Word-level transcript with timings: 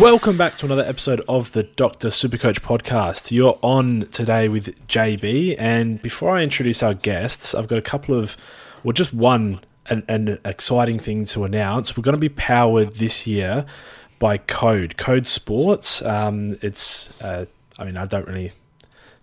Welcome 0.00 0.36
back 0.36 0.54
to 0.58 0.66
another 0.66 0.84
episode 0.84 1.22
of 1.28 1.50
the 1.50 1.64
Dr. 1.64 2.08
Supercoach 2.08 2.60
podcast. 2.60 3.32
You're 3.32 3.58
on 3.62 4.06
today 4.12 4.48
with 4.48 4.86
JB, 4.86 5.56
and 5.58 6.00
before 6.00 6.36
I 6.36 6.42
introduce 6.42 6.84
our 6.84 6.94
guests, 6.94 7.52
I've 7.52 7.66
got 7.66 7.80
a 7.80 7.82
couple 7.82 8.14
of, 8.14 8.36
well, 8.84 8.92
just 8.92 9.12
one 9.12 9.60
an, 9.86 10.04
an 10.08 10.38
exciting 10.44 11.00
thing 11.00 11.24
to 11.26 11.42
announce. 11.42 11.96
We're 11.96 12.04
going 12.04 12.14
to 12.14 12.20
be 12.20 12.28
powered 12.28 12.94
this 12.94 13.26
year 13.26 13.66
by 14.20 14.38
Code 14.38 14.96
Code 14.96 15.26
Sports. 15.26 16.00
Um, 16.02 16.56
it's, 16.62 17.20
uh, 17.24 17.46
I 17.76 17.84
mean, 17.84 17.96
I 17.96 18.06
don't 18.06 18.28
really 18.28 18.52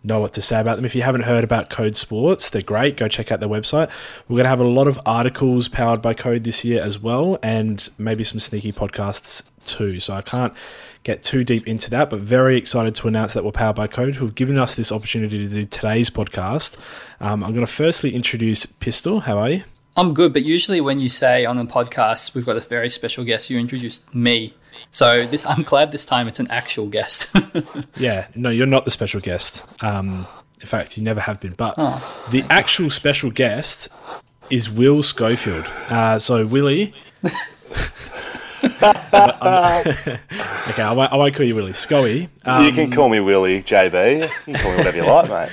know 0.05 0.19
what 0.19 0.33
to 0.33 0.41
say 0.41 0.59
about 0.59 0.77
them. 0.77 0.85
If 0.85 0.95
you 0.95 1.01
haven't 1.01 1.21
heard 1.21 1.43
about 1.43 1.69
Code 1.69 1.95
Sports, 1.95 2.49
they're 2.49 2.61
great. 2.61 2.97
Go 2.97 3.07
check 3.07 3.31
out 3.31 3.39
their 3.39 3.49
website. 3.49 3.89
We're 4.27 4.37
going 4.37 4.45
to 4.45 4.49
have 4.49 4.59
a 4.59 4.67
lot 4.67 4.87
of 4.87 4.99
articles 5.05 5.67
powered 5.67 6.01
by 6.01 6.13
Code 6.13 6.43
this 6.43 6.63
year 6.63 6.81
as 6.81 6.99
well, 6.99 7.37
and 7.41 7.87
maybe 7.97 8.23
some 8.23 8.39
sneaky 8.39 8.71
podcasts 8.71 9.43
too. 9.65 9.99
So 9.99 10.13
I 10.13 10.21
can't 10.21 10.53
get 11.03 11.23
too 11.23 11.43
deep 11.43 11.67
into 11.67 11.89
that, 11.91 12.09
but 12.09 12.19
very 12.19 12.57
excited 12.57 12.95
to 12.95 13.07
announce 13.07 13.33
that 13.33 13.43
we're 13.43 13.51
powered 13.51 13.75
by 13.75 13.87
Code, 13.87 14.15
who've 14.15 14.35
given 14.35 14.57
us 14.57 14.75
this 14.75 14.91
opportunity 14.91 15.39
to 15.39 15.47
do 15.47 15.65
today's 15.65 16.09
podcast. 16.09 16.77
Um, 17.19 17.43
I'm 17.43 17.53
going 17.53 17.65
to 17.65 17.71
firstly 17.71 18.15
introduce 18.15 18.65
Pistol. 18.65 19.21
How 19.21 19.37
are 19.37 19.49
you? 19.49 19.63
I'm 19.97 20.13
good, 20.13 20.33
but 20.33 20.43
usually 20.43 20.81
when 20.81 20.99
you 20.99 21.07
say 21.07 21.45
on 21.45 21.55
the 21.55 21.63
podcast 21.63 22.35
we've 22.35 22.45
got 22.45 22.57
a 22.57 22.59
very 22.59 22.89
special 22.89 23.23
guest, 23.23 23.49
you 23.49 23.57
introduce 23.57 24.03
me. 24.13 24.53
So 24.95 25.25
this, 25.25 25.45
I'm 25.45 25.63
glad 25.63 25.91
this 25.91 26.05
time 26.05 26.29
it's 26.29 26.39
an 26.39 26.49
actual 26.49 26.85
guest. 26.85 27.29
Yeah, 27.97 28.27
no, 28.33 28.49
you're 28.49 28.65
not 28.65 28.85
the 28.85 28.91
special 28.91 29.19
guest. 29.19 29.83
Um, 29.83 30.25
in 30.61 30.67
fact, 30.67 30.97
you 30.97 31.03
never 31.03 31.19
have 31.19 31.41
been. 31.41 31.51
But 31.51 31.75
the 32.31 32.45
actual 32.49 32.89
special 32.89 33.29
guest 33.29 33.89
is 34.49 34.69
Will 34.69 35.03
Schofield. 35.03 35.65
Uh, 35.89 36.17
so, 36.17 36.45
Willie. 36.45 36.93
okay, 37.23 37.33
I 40.81 40.93
won't, 40.93 41.11
I 41.11 41.15
won't 41.17 41.35
call 41.35 41.45
you 41.45 41.55
Willie. 41.55 41.73
Scoey. 41.73 42.29
Um, 42.45 42.65
you 42.65 42.71
can 42.71 42.89
call 42.89 43.09
me 43.09 43.19
Willie, 43.19 43.61
JB. 43.61 44.21
You 44.21 44.53
can 44.53 44.61
call 44.61 44.71
me 44.71 44.77
whatever 44.77 44.97
you 44.97 45.05
like, 45.05 45.29
mate. 45.29 45.49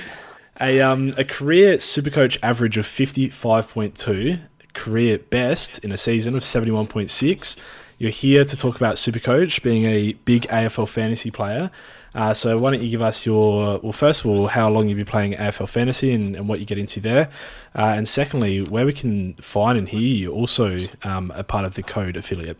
a, 0.61 0.81
um, 0.81 1.13
a 1.17 1.25
career 1.25 1.77
Supercoach 1.77 2.37
average 2.41 2.77
of 2.77 2.85
55.2, 2.85 4.39
career 4.73 5.17
best 5.19 5.79
in 5.83 5.91
a 5.91 5.97
season 5.97 6.35
of 6.35 6.41
71.6. 6.41 7.83
You're 7.97 8.11
here 8.11 8.43
to 8.43 8.57
talk 8.57 8.75
about 8.75 8.95
Supercoach, 8.95 9.61
being 9.63 9.85
a 9.85 10.13
big 10.25 10.43
AFL 10.43 10.87
fantasy 10.87 11.31
player. 11.31 11.71
Uh, 12.15 12.33
so 12.33 12.57
why 12.57 12.71
don't 12.71 12.81
you 12.81 12.89
give 12.89 13.01
us 13.01 13.25
your, 13.25 13.79
well, 13.79 13.91
first 13.91 14.23
of 14.23 14.29
all, 14.29 14.47
how 14.47 14.69
long 14.69 14.87
you've 14.87 14.97
been 14.97 15.05
playing 15.05 15.33
AFL 15.33 15.67
fantasy 15.67 16.13
and, 16.13 16.35
and 16.35 16.47
what 16.47 16.59
you 16.59 16.65
get 16.65 16.77
into 16.77 16.99
there. 16.99 17.29
Uh, 17.75 17.93
and 17.95 18.07
secondly, 18.07 18.61
where 18.61 18.85
we 18.85 18.93
can 18.93 19.33
find 19.33 19.77
and 19.77 19.89
hear 19.89 20.01
you 20.01 20.31
also 20.31 20.79
um, 21.03 21.31
a 21.35 21.43
part 21.43 21.65
of 21.65 21.75
the 21.75 21.83
Code 21.83 22.17
affiliate. 22.17 22.57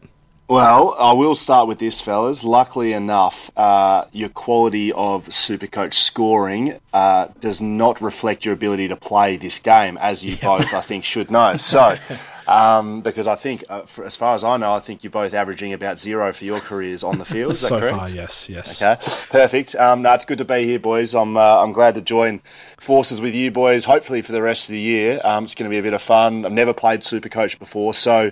Well, 0.49 0.93
I 0.99 1.13
will 1.13 1.35
start 1.35 1.69
with 1.69 1.79
this, 1.79 2.01
fellas. 2.01 2.43
Luckily 2.43 2.91
enough, 2.91 3.49
uh, 3.55 4.05
your 4.11 4.27
quality 4.27 4.91
of 4.91 5.27
Supercoach 5.27 5.93
scoring 5.93 6.79
uh, 6.91 7.27
does 7.39 7.61
not 7.61 8.01
reflect 8.01 8.43
your 8.43 8.53
ability 8.53 8.89
to 8.89 8.97
play 8.97 9.37
this 9.37 9.59
game, 9.59 9.97
as 10.01 10.25
you 10.25 10.35
both, 10.35 10.73
I 10.73 10.81
think, 10.81 11.05
should 11.05 11.31
know. 11.31 11.55
So, 11.55 11.97
um, 12.45 12.99
because 12.99 13.25
I 13.25 13.35
think, 13.35 13.63
uh, 13.69 13.83
for, 13.83 14.03
as 14.03 14.17
far 14.17 14.35
as 14.35 14.43
I 14.43 14.57
know, 14.57 14.73
I 14.73 14.79
think 14.79 15.01
you're 15.01 15.11
both 15.11 15.33
averaging 15.33 15.71
about 15.71 15.97
zero 15.97 16.33
for 16.33 16.43
your 16.43 16.59
careers 16.59 17.05
on 17.05 17.19
the 17.19 17.25
field. 17.25 17.53
Is 17.53 17.61
that 17.61 17.69
so 17.69 17.79
correct? 17.79 17.95
far, 17.95 18.09
yes, 18.09 18.49
yes. 18.49 18.81
Okay, 18.81 19.01
perfect. 19.29 19.75
Um, 19.75 20.01
no, 20.01 20.13
it's 20.13 20.25
good 20.25 20.39
to 20.39 20.45
be 20.45 20.65
here, 20.65 20.77
boys. 20.77 21.15
I'm 21.15 21.37
uh, 21.37 21.63
I'm 21.63 21.71
glad 21.71 21.95
to 21.95 22.01
join 22.01 22.39
forces 22.77 23.21
with 23.21 23.33
you, 23.33 23.49
boys. 23.49 23.85
Hopefully 23.85 24.21
for 24.21 24.33
the 24.33 24.41
rest 24.41 24.67
of 24.67 24.73
the 24.73 24.81
year, 24.81 25.21
um, 25.23 25.45
it's 25.45 25.55
going 25.55 25.71
to 25.71 25.73
be 25.73 25.79
a 25.79 25.83
bit 25.83 25.93
of 25.93 26.01
fun. 26.01 26.45
I've 26.45 26.51
never 26.51 26.73
played 26.73 26.99
Supercoach 26.99 27.59
before, 27.59 27.93
so 27.93 28.31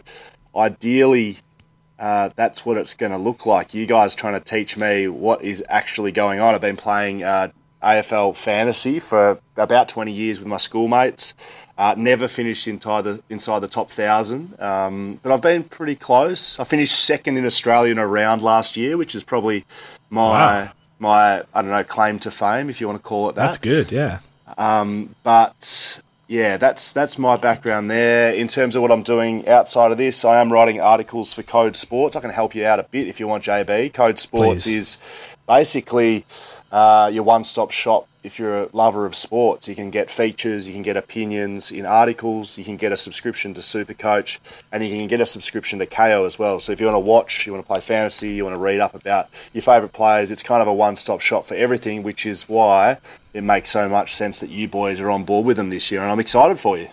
ideally. 0.53 1.38
Uh, 2.01 2.31
that's 2.35 2.66
what 2.66 2.78
it's 2.78 2.95
going 2.95 3.12
to 3.12 3.17
look 3.17 3.45
like. 3.45 3.75
You 3.75 3.85
guys 3.85 4.16
trying 4.16 4.34
to 4.34 4.39
teach 4.39 4.75
me 4.75 5.07
what 5.07 5.44
is 5.44 5.63
actually 5.69 6.12
going 6.12 6.39
on. 6.39 6.56
I've 6.56 6.62
been 6.62 6.75
playing 6.75 7.23
uh, 7.23 7.51
AFL 7.84 8.35
fantasy 8.35 9.00
for 9.00 9.39
about 9.56 9.88
20 9.88 10.11
years 10.11 10.40
with 10.40 10.47
my 10.47 10.57
schoolmates. 10.57 11.35
Uh, 11.78 11.94
never 11.95 12.28
finished 12.28 12.67
inside 12.67 13.03
the 13.03 13.23
inside 13.29 13.59
the 13.59 13.67
top 13.67 13.90
thousand, 13.90 14.59
um, 14.59 15.19
but 15.23 15.31
I've 15.31 15.41
been 15.41 15.63
pretty 15.63 15.95
close. 15.95 16.59
I 16.59 16.63
finished 16.63 17.00
second 17.00 17.38
in 17.38 17.45
Australia 17.45 17.91
in 17.91 17.97
a 18.00 18.07
round 18.07 18.41
last 18.41 18.75
year, 18.78 18.97
which 18.97 19.13
is 19.16 19.23
probably 19.23 19.66
my 20.09 20.29
Wow. 20.29 20.72
my 21.00 21.40
I 21.53 21.61
don't 21.61 21.72
know 21.72 21.84
claim 21.84 22.19
to 22.19 22.31
fame, 22.31 22.69
if 22.69 22.81
you 22.81 22.88
want 22.88 22.97
to 23.00 23.03
call 23.03 23.29
it 23.29 23.35
that. 23.35 23.45
That's 23.45 23.57
good, 23.57 23.91
yeah. 23.91 24.19
But 25.23 26.02
yeah, 26.31 26.55
that's 26.55 26.93
that's 26.93 27.19
my 27.19 27.35
background 27.35 27.91
there. 27.91 28.33
In 28.33 28.47
terms 28.47 28.78
of 28.78 28.81
what 28.81 28.89
I'm 28.89 29.03
doing 29.03 29.45
outside 29.49 29.91
of 29.91 29.97
this, 29.97 30.23
I 30.23 30.39
am 30.39 30.49
writing 30.49 30.79
articles 30.79 31.33
for 31.33 31.43
Code 31.43 31.75
Sports. 31.75 32.16
I 32.16 32.22
can 32.22 32.29
help 32.29 32.55
you 32.55 32.66
out 32.66 32.79
a 32.79 32.83
bit 32.83 33.09
if 33.09 33.19
you 33.19 33.28
want, 33.28 33.43
JB. 33.43 33.93
Code 33.93 34.17
Sports 34.17 34.63
Please. 34.63 34.78
is 34.78 34.97
basically 35.45 36.23
uh, 36.72 37.11
your 37.11 37.23
one-stop 37.23 37.72
shop. 37.72 38.07
If 38.23 38.38
you're 38.38 38.64
a 38.64 38.70
lover 38.72 39.08
of 39.08 39.16
sports, 39.16 39.68
you 39.68 39.73
can 39.73 39.90
get 39.90 40.12
features, 40.12 40.68
you 40.68 40.73
can 40.73 40.84
get 40.84 40.96
opinions 40.96 41.72
in 41.72 41.88
articles, 41.88 42.56
you 42.59 42.64
can 42.64 42.78
get 42.78 42.91
a 42.91 42.97
subscription 42.97 43.56
to 43.56 43.62
Supercoach, 43.62 44.38
and 44.72 44.84
you 44.84 44.96
can 44.96 45.08
get 45.08 45.22
a 45.22 45.26
subscription 45.26 45.79
to 45.79 45.88
Kayo 45.88 46.28
as 46.28 46.38
well. 46.38 46.59
So 46.59 46.72
if 46.72 46.79
you 46.79 46.85
want 46.85 47.03
to 47.03 47.09
watch, 47.09 47.47
you 47.47 47.53
want 47.53 47.66
to 47.66 47.68
play 47.68 47.82
fantasy, 47.82 48.29
you 48.29 48.44
want 48.44 48.56
to 48.56 48.62
read 48.62 48.79
up 48.79 48.94
about 48.94 49.29
your 49.53 49.64
favourite 49.64 49.94
players, 49.94 50.29
it's 50.29 50.44
kind 50.44 50.62
of 50.62 50.68
a 50.68 50.73
one-stop 50.73 51.22
shop 51.22 51.46
for 51.46 51.56
everything, 51.56 52.03
which 52.03 52.23
is 52.26 52.47
why 52.47 52.97
it 53.34 53.44
makes 53.44 53.72
so 53.72 53.90
much 53.90 54.14
sense 54.14 54.40
that 54.40 54.52
you 54.52 54.67
boys 54.67 55.00
are 55.00 55.09
on 55.09 55.24
board 55.24 55.46
with 55.46 55.58
them 55.58 55.70
this 55.70 55.90
year, 55.90 56.02
and 56.02 56.12
I'm 56.12 56.20
excited 56.20 56.59
for 56.59 56.78
you. 56.78 56.90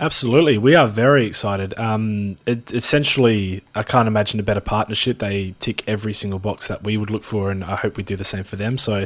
Absolutely, 0.00 0.56
we 0.56 0.74
are 0.74 0.88
very 0.88 1.26
excited. 1.26 1.78
Um, 1.78 2.36
it, 2.46 2.72
essentially, 2.72 3.62
I 3.74 3.82
can't 3.82 4.08
imagine 4.08 4.40
a 4.40 4.42
better 4.42 4.62
partnership. 4.62 5.18
They 5.18 5.54
tick 5.60 5.84
every 5.86 6.14
single 6.14 6.38
box 6.38 6.68
that 6.68 6.82
we 6.82 6.96
would 6.96 7.10
look 7.10 7.22
for, 7.22 7.50
and 7.50 7.62
I 7.62 7.76
hope 7.76 7.98
we 7.98 8.02
do 8.02 8.16
the 8.16 8.24
same 8.24 8.44
for 8.44 8.56
them. 8.56 8.78
So, 8.78 9.04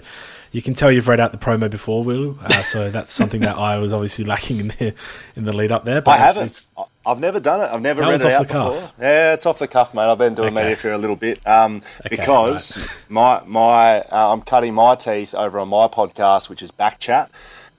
you 0.55 0.63
can 0.63 0.73
tell 0.73 0.93
you've 0.93 1.09
read 1.09 1.19
out 1.19 1.33
the 1.33 1.39
promo 1.39 1.69
before, 1.69 2.05
Will. 2.05 2.39
Uh, 2.41 2.63
so 2.63 2.89
that's 2.93 3.13
something 3.13 3.41
that 3.41 3.59
I 3.59 3.79
was 3.79 3.93
obviously 3.93 4.25
lacking 4.25 4.61
in 4.61 4.69
the 4.69 4.95
in 5.35 5.45
the 5.47 5.53
lead 5.53 5.73
up 5.73 5.85
there. 5.85 6.01
But 6.01 6.13
I 6.13 6.17
haven't. 6.19 6.45
It's, 6.45 6.73
I've 7.05 7.19
never 7.19 7.41
done 7.41 7.61
it. 7.61 7.65
I've 7.65 7.83
never 7.83 8.03
read 8.03 8.21
it 8.21 8.27
out 8.27 8.47
before. 8.47 8.71
Cuff. 8.71 8.95
Yeah, 9.01 9.35
it's 9.35 9.47
off 9.47 9.59
the 9.59 9.67
cuff, 9.67 9.95
mate. 9.95 10.03
I've 10.03 10.17
been 10.17 10.35
doing 10.35 10.55
okay. 10.55 10.63
media 10.63 10.77
for 10.77 10.93
a 10.93 10.99
little 10.99 11.17
bit 11.17 11.45
um, 11.45 11.83
okay, 12.07 12.17
because 12.17 12.77
right. 12.77 12.89
my 13.09 13.43
my 13.47 14.01
uh, 14.03 14.33
I'm 14.33 14.43
cutting 14.43 14.75
my 14.75 14.95
teeth 14.95 15.35
over 15.35 15.59
on 15.59 15.69
my 15.69 15.89
podcast, 15.89 16.49
which 16.49 16.63
is 16.63 16.71
Backchat. 16.71 17.31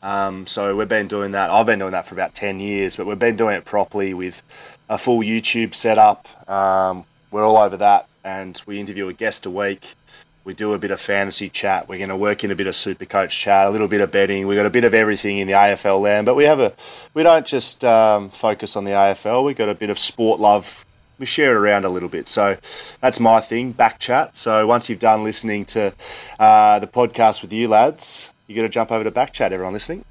Um, 0.06 0.46
so 0.46 0.76
we've 0.76 0.88
been 0.88 1.08
doing 1.08 1.32
that. 1.32 1.50
I've 1.50 1.66
been 1.66 1.80
doing 1.80 1.94
that 1.94 2.06
for 2.06 2.14
about 2.14 2.36
10 2.36 2.60
years, 2.60 2.96
but 2.96 3.08
we've 3.08 3.18
been 3.18 3.36
doing 3.36 3.56
it 3.56 3.66
properly 3.66 4.14
with 4.14 4.44
a 4.88 5.00
full 5.00 5.22
YouTube 5.22 5.74
setup. 5.74 6.28
Um, 6.48 7.06
we're 7.32 7.44
all 7.44 7.58
over 7.58 7.76
that, 7.78 8.08
and 8.24 8.62
we 8.68 8.80
interview 8.80 9.08
a 9.08 9.14
guest 9.14 9.48
a 9.48 9.50
week. 9.50 9.96
We 10.44 10.54
do 10.54 10.74
a 10.74 10.78
bit 10.78 10.92
of 10.92 11.02
fantasy 11.02 11.50
chat. 11.50 11.90
We're 11.90 11.98
going 11.98 12.10
to 12.10 12.16
work 12.16 12.44
in 12.44 12.52
a 12.52 12.56
bit 12.56 12.68
of 12.68 12.76
super 12.76 13.06
coach 13.06 13.40
chat, 13.40 13.66
a 13.66 13.72
little 13.72 13.88
bit 13.88 14.00
of 14.00 14.12
betting. 14.12 14.46
We've 14.46 14.56
got 14.56 14.68
a 14.68 14.70
bit 14.70 14.84
of 14.84 14.94
everything 14.94 15.40
in 15.40 15.48
the 15.48 15.54
AFL 15.54 16.00
land, 16.00 16.28
but 16.28 16.36
we 16.36 16.44
have 16.44 16.60
a 16.60 16.74
we 17.16 17.24
don't 17.24 17.48
just 17.48 17.84
um, 17.84 18.30
focus 18.30 18.76
on 18.76 18.84
the 18.84 18.92
AFL. 18.92 19.44
We've 19.44 19.58
got 19.58 19.70
a 19.70 19.76
bit 19.76 19.90
of 19.90 19.98
sport 19.98 20.40
love. 20.40 20.86
We 21.18 21.26
share 21.26 21.54
it 21.54 21.58
around 21.58 21.84
a 21.84 21.90
little 21.90 22.10
bit. 22.10 22.28
So 22.28 22.58
that's 23.02 23.20
my 23.20 23.40
thing, 23.40 23.72
back 23.72 23.98
chat. 23.98 24.38
So 24.38 24.68
once 24.68 24.88
you've 24.88 25.00
done 25.00 25.24
listening 25.24 25.66
to 25.66 25.96
uh, 26.38 26.78
the 26.78 26.88
podcast 26.88 27.42
with 27.42 27.52
you 27.52 27.68
lads, 27.68 28.32
you 28.48 28.56
got 28.56 28.64
to 28.64 28.70
jump 28.70 28.92
over 28.92 29.04
to 29.04 29.12
back 29.12 29.34
chat. 29.34 29.54
Everyone 29.54 29.74
listening. 29.74 30.06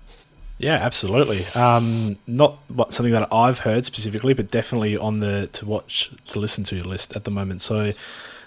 Yeah, 0.59 0.75
absolutely. 0.75 1.45
Um, 1.55 2.17
not 2.27 2.59
what, 2.69 2.93
something 2.93 3.13
that 3.13 3.33
I've 3.33 3.61
heard 3.61 3.85
specifically, 3.85 4.35
but 4.35 4.51
definitely 4.51 4.97
on 4.97 5.21
the 5.21 5.49
to 5.49 5.67
watch 5.67 6.11
to 6.29 6.41
listen 6.41 6.65
to 6.65 6.87
list 6.87 7.15
at 7.17 7.25
the 7.25 7.31
moment. 7.31 7.61
So 7.61 7.91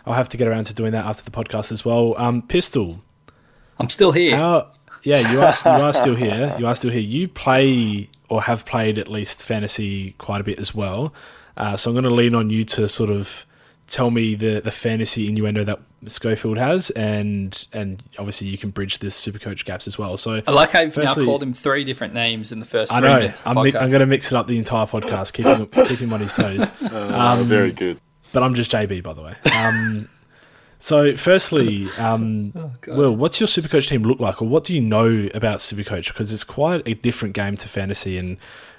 I'll 0.06 0.14
have 0.14 0.30
to 0.30 0.38
get 0.38 0.48
around 0.48 0.66
to 0.66 0.74
doing 0.74 0.94
that 0.94 1.06
after 1.06 1.24
the 1.24 1.32
podcast 1.32 1.72
as 1.72 1.84
well. 1.84 2.16
Um, 2.18 2.42
Pistol, 2.42 3.04
I'm 3.78 3.90
still 3.90 4.14
here. 4.14 4.38
How, 4.38 4.72
yeah, 5.04 5.32
you 5.32 5.42
are. 5.42 5.54
You 5.66 5.84
are 5.84 5.94
still 5.94 6.16
here. 6.16 6.56
You 6.58 6.66
are 6.68 6.76
still 6.76 6.92
here. 6.92 7.02
You 7.02 7.28
play 7.28 8.10
or 8.30 8.42
have 8.44 8.66
played 8.66 8.98
at 8.98 9.08
least 9.08 9.44
fantasy 9.44 10.12
quite 10.14 10.42
a 10.42 10.44
bit 10.44 10.60
as 10.60 10.74
well. 10.74 11.14
Uh, 11.56 11.76
so 11.76 11.90
I'm 11.90 11.96
going 11.96 12.04
to 12.04 12.16
lean 12.16 12.36
on 12.36 12.50
you 12.50 12.64
to 12.66 12.88
sort 12.88 13.10
of 13.10 13.46
tell 13.88 14.12
me 14.12 14.36
the, 14.36 14.60
the 14.60 14.72
fantasy 14.72 15.28
innuendo 15.28 15.64
that 15.64 15.80
Schofield 16.06 16.58
has, 16.58 16.90
and 16.92 17.66
and 17.74 18.04
obviously 18.20 18.48
you 18.48 18.58
can 18.58 18.70
bridge 18.70 19.00
the 19.00 19.10
super 19.10 19.40
coach 19.40 19.66
gaps 19.66 19.88
as 19.88 19.98
well. 19.98 20.18
So 20.18 20.42
I 20.46 20.52
like 20.52 20.72
how 20.72 20.82
you've 20.82 20.94
firstly, 20.94 21.26
now 21.26 21.32
called 21.32 21.44
him 21.44 21.54
three 21.54 21.84
different 21.84 22.14
names 22.14 22.52
in 22.52 22.60
the 22.60 22.66
first. 22.66 22.94
I 22.94 23.00
know. 23.00 23.32
I'm, 23.46 23.56
mi- 23.56 23.76
I'm 23.76 23.90
going 23.90 24.02
to 24.02 24.06
mix 24.06 24.32
it 24.32 24.36
up 24.36 24.48
the 24.48 24.58
entire 24.58 24.86
podcast, 24.86 25.34
keep 25.34 25.46
him, 25.46 25.66
keep 25.88 26.00
him 26.00 26.14
on 26.14 26.20
his 26.20 26.34
toes. 26.34 26.70
Uh, 26.88 27.38
um, 27.40 27.46
very 27.46 27.72
good. 27.72 28.00
But 28.34 28.44
I'm 28.44 28.54
just 28.54 28.72
JB, 28.72 29.04
by 29.04 29.14
the 29.14 29.22
way. 29.22 29.34
Um, 29.54 30.08
so, 30.80 31.14
firstly, 31.14 31.90
um, 31.98 32.54
oh, 32.56 32.72
Will, 32.88 33.16
what's 33.16 33.40
your 33.40 33.48
super 33.48 33.68
coach 33.68 33.88
team 33.88 34.04
look 34.04 34.20
like, 34.20 34.42
or 34.42 34.48
what 34.48 34.64
do 34.64 34.76
you 34.76 34.82
know 34.82 35.28
about 35.34 35.60
super 35.60 35.84
coach? 35.84 36.08
Because 36.10 36.32
it's 36.32 36.44
quite 36.44 36.88
a 36.88 36.94
different 36.94 37.34
game 37.34 37.58
to 37.58 37.68
fantasy, 37.68 38.18
and 38.18 38.38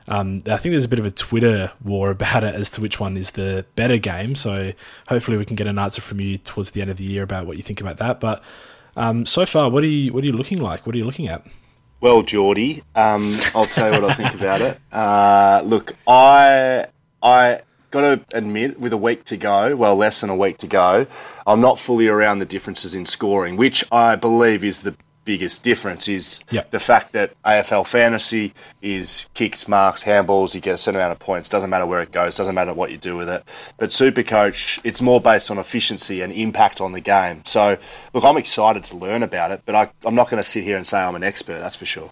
um, 0.08 0.42
I 0.46 0.56
think 0.56 0.72
there's 0.72 0.84
a 0.84 0.88
bit 0.88 0.98
of 0.98 1.06
a 1.06 1.10
Twitter 1.10 1.72
war 1.84 2.10
about 2.18 2.44
it 2.44 2.54
as 2.54 2.70
to 2.70 2.80
which 2.80 2.98
one 2.98 3.16
is 3.16 3.32
the 3.32 3.64
better 3.76 3.98
game. 3.98 4.34
So 4.34 4.72
hopefully 5.08 5.36
we 5.36 5.44
can 5.44 5.56
get 5.56 5.66
an 5.66 5.78
answer 5.78 6.00
from 6.00 6.20
you 6.20 6.38
towards 6.38 6.72
the 6.72 6.80
end 6.80 6.90
of 6.90 6.96
the 6.96 7.04
year 7.04 7.22
about 7.22 7.46
what 7.46 7.56
you 7.56 7.62
think 7.62 7.80
about 7.80 7.98
that. 7.98 8.20
But 8.20 8.42
um, 8.96 9.26
so 9.26 9.46
far, 9.46 9.70
what 9.70 9.84
are 9.84 9.86
you 9.86 10.12
what 10.12 10.24
are 10.24 10.26
you 10.26 10.32
looking 10.32 10.60
like? 10.60 10.86
What 10.86 10.94
are 10.94 10.98
you 10.98 11.04
looking 11.04 11.28
at? 11.28 11.46
Well, 12.00 12.22
Geordie, 12.22 12.82
um, 12.94 13.34
I'll 13.54 13.64
tell 13.64 13.92
you 13.92 14.00
what 14.00 14.10
I 14.10 14.14
think 14.14 14.34
about 14.34 14.60
it. 14.60 14.78
Uh, 14.90 15.62
look, 15.64 15.94
I 16.06 16.86
I 17.22 17.60
got 17.90 18.00
to 18.00 18.36
admit, 18.36 18.78
with 18.78 18.92
a 18.92 18.96
week 18.96 19.24
to 19.24 19.36
go, 19.36 19.76
well, 19.76 19.96
less 19.96 20.20
than 20.20 20.30
a 20.30 20.36
week 20.36 20.58
to 20.58 20.66
go, 20.66 21.06
I'm 21.46 21.60
not 21.60 21.78
fully 21.78 22.08
around 22.08 22.38
the 22.38 22.46
differences 22.46 22.94
in 22.94 23.06
scoring, 23.06 23.56
which 23.56 23.84
I 23.90 24.16
believe 24.16 24.64
is 24.64 24.82
the 24.82 24.96
biggest 25.28 25.62
difference 25.62 26.08
is 26.08 26.42
yep. 26.50 26.70
the 26.70 26.80
fact 26.80 27.12
that 27.12 27.34
AFL 27.42 27.86
fantasy 27.86 28.54
is 28.80 29.28
kicks, 29.34 29.68
marks, 29.68 30.04
handballs. 30.04 30.54
You 30.54 30.62
get 30.62 30.72
a 30.72 30.78
certain 30.78 30.98
amount 30.98 31.12
of 31.12 31.18
points. 31.18 31.50
Doesn't 31.50 31.68
matter 31.68 31.84
where 31.84 32.00
it 32.00 32.12
goes. 32.12 32.38
Doesn't 32.38 32.54
matter 32.54 32.72
what 32.72 32.90
you 32.90 32.96
do 32.96 33.14
with 33.14 33.28
it. 33.28 33.44
But 33.76 33.92
Super 33.92 34.22
Coach, 34.22 34.80
it's 34.84 35.02
more 35.02 35.20
based 35.20 35.50
on 35.50 35.58
efficiency 35.58 36.22
and 36.22 36.32
impact 36.32 36.80
on 36.80 36.92
the 36.92 37.02
game. 37.02 37.42
So 37.44 37.76
look, 38.14 38.24
I'm 38.24 38.38
excited 38.38 38.84
to 38.84 38.96
learn 38.96 39.22
about 39.22 39.50
it, 39.50 39.60
but 39.66 39.74
I, 39.74 39.90
I'm 40.02 40.14
not 40.14 40.30
going 40.30 40.42
to 40.42 40.48
sit 40.48 40.64
here 40.64 40.78
and 40.78 40.86
say 40.86 40.98
I'm 40.98 41.14
an 41.14 41.22
expert. 41.22 41.58
That's 41.58 41.76
for 41.76 41.84
sure. 41.84 42.10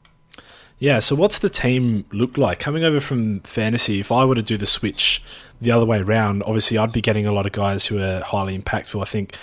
Yeah. 0.78 0.98
So 0.98 1.16
what's 1.16 1.38
the 1.38 1.48
team 1.48 2.04
look 2.12 2.36
like 2.36 2.58
coming 2.58 2.84
over 2.84 3.00
from 3.00 3.40
fantasy? 3.40 3.98
If 3.98 4.12
I 4.12 4.26
were 4.26 4.34
to 4.34 4.42
do 4.42 4.58
the 4.58 4.66
switch 4.66 5.22
the 5.58 5.70
other 5.70 5.86
way 5.86 6.00
around, 6.00 6.42
obviously 6.42 6.76
I'd 6.76 6.92
be 6.92 7.00
getting 7.00 7.26
a 7.26 7.32
lot 7.32 7.46
of 7.46 7.52
guys 7.52 7.86
who 7.86 7.98
are 7.98 8.20
highly 8.20 8.58
impactful. 8.58 9.00
I 9.00 9.06
think 9.06 9.38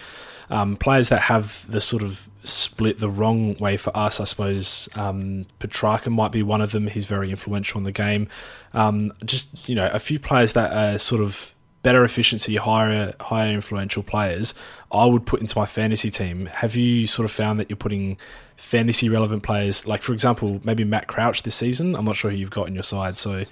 um, 0.51 0.75
players 0.75 1.09
that 1.09 1.21
have 1.21 1.65
the 1.67 1.81
sort 1.81 2.03
of 2.03 2.29
split 2.43 2.99
the 2.99 3.09
wrong 3.09 3.55
way 3.55 3.77
for 3.77 3.95
us. 3.95 4.19
I 4.19 4.25
suppose 4.25 4.89
um, 4.95 5.45
Petrarca 5.59 6.09
might 6.09 6.31
be 6.31 6.43
one 6.43 6.61
of 6.61 6.71
them. 6.71 6.87
He's 6.87 7.05
very 7.05 7.29
influential 7.29 7.77
in 7.77 7.83
the 7.83 7.91
game. 7.91 8.27
Um, 8.73 9.13
just 9.25 9.69
you 9.69 9.75
know, 9.75 9.89
a 9.93 9.99
few 9.99 10.19
players 10.19 10.53
that 10.53 10.73
are 10.73 10.97
sort 10.97 11.21
of 11.21 11.53
better 11.83 12.03
efficiency, 12.03 12.55
higher 12.55 13.13
higher 13.19 13.51
influential 13.51 14.01
players. 14.01 14.53
I 14.91 15.05
would 15.05 15.25
put 15.25 15.41
into 15.41 15.57
my 15.57 15.65
fantasy 15.65 16.09
team. 16.09 16.47
Have 16.47 16.75
you 16.75 17.05
sort 17.05 17.25
of 17.25 17.31
found 17.31 17.59
that 17.59 17.69
you're 17.69 17.77
putting 17.77 18.17
fantasy 18.55 19.09
relevant 19.09 19.43
players, 19.43 19.85
like 19.85 20.01
for 20.01 20.13
example, 20.13 20.61
maybe 20.63 20.83
Matt 20.83 21.07
Crouch 21.07 21.43
this 21.43 21.55
season? 21.55 21.95
I'm 21.95 22.05
not 22.05 22.15
sure 22.15 22.31
who 22.31 22.37
you've 22.37 22.49
got 22.49 22.67
in 22.67 22.73
your 22.73 22.83
side. 22.83 23.17
So, 23.17 23.43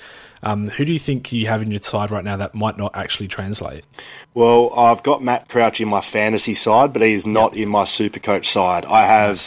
um, 0.42 0.70
who 0.70 0.86
do 0.86 0.94
you 0.94 1.00
think 1.00 1.32
you 1.32 1.48
have 1.48 1.62
in 1.62 1.70
your 1.70 1.82
side 1.82 2.10
right 2.10 2.24
now 2.24 2.38
that 2.38 2.56
might 2.56 2.78
not 2.78 2.96
actually 2.96 3.28
translate? 3.28 3.86
Well, 4.34 4.74
I've 4.74 5.04
got 5.04 5.22
Matt 5.22 5.50
Crouch 5.50 5.82
in 5.82 5.90
my 5.90 6.02
fantasy 6.02 6.54
side, 6.54 6.94
but 6.94 7.02
he 7.02 7.14
is 7.14 7.28
not 7.28 7.54
yep. 7.54 7.64
in 7.64 7.70
my 7.70 7.84
super 7.84 8.20
coach 8.20 8.48
side. 8.48 8.86
I 8.86 9.06
have 9.06 9.38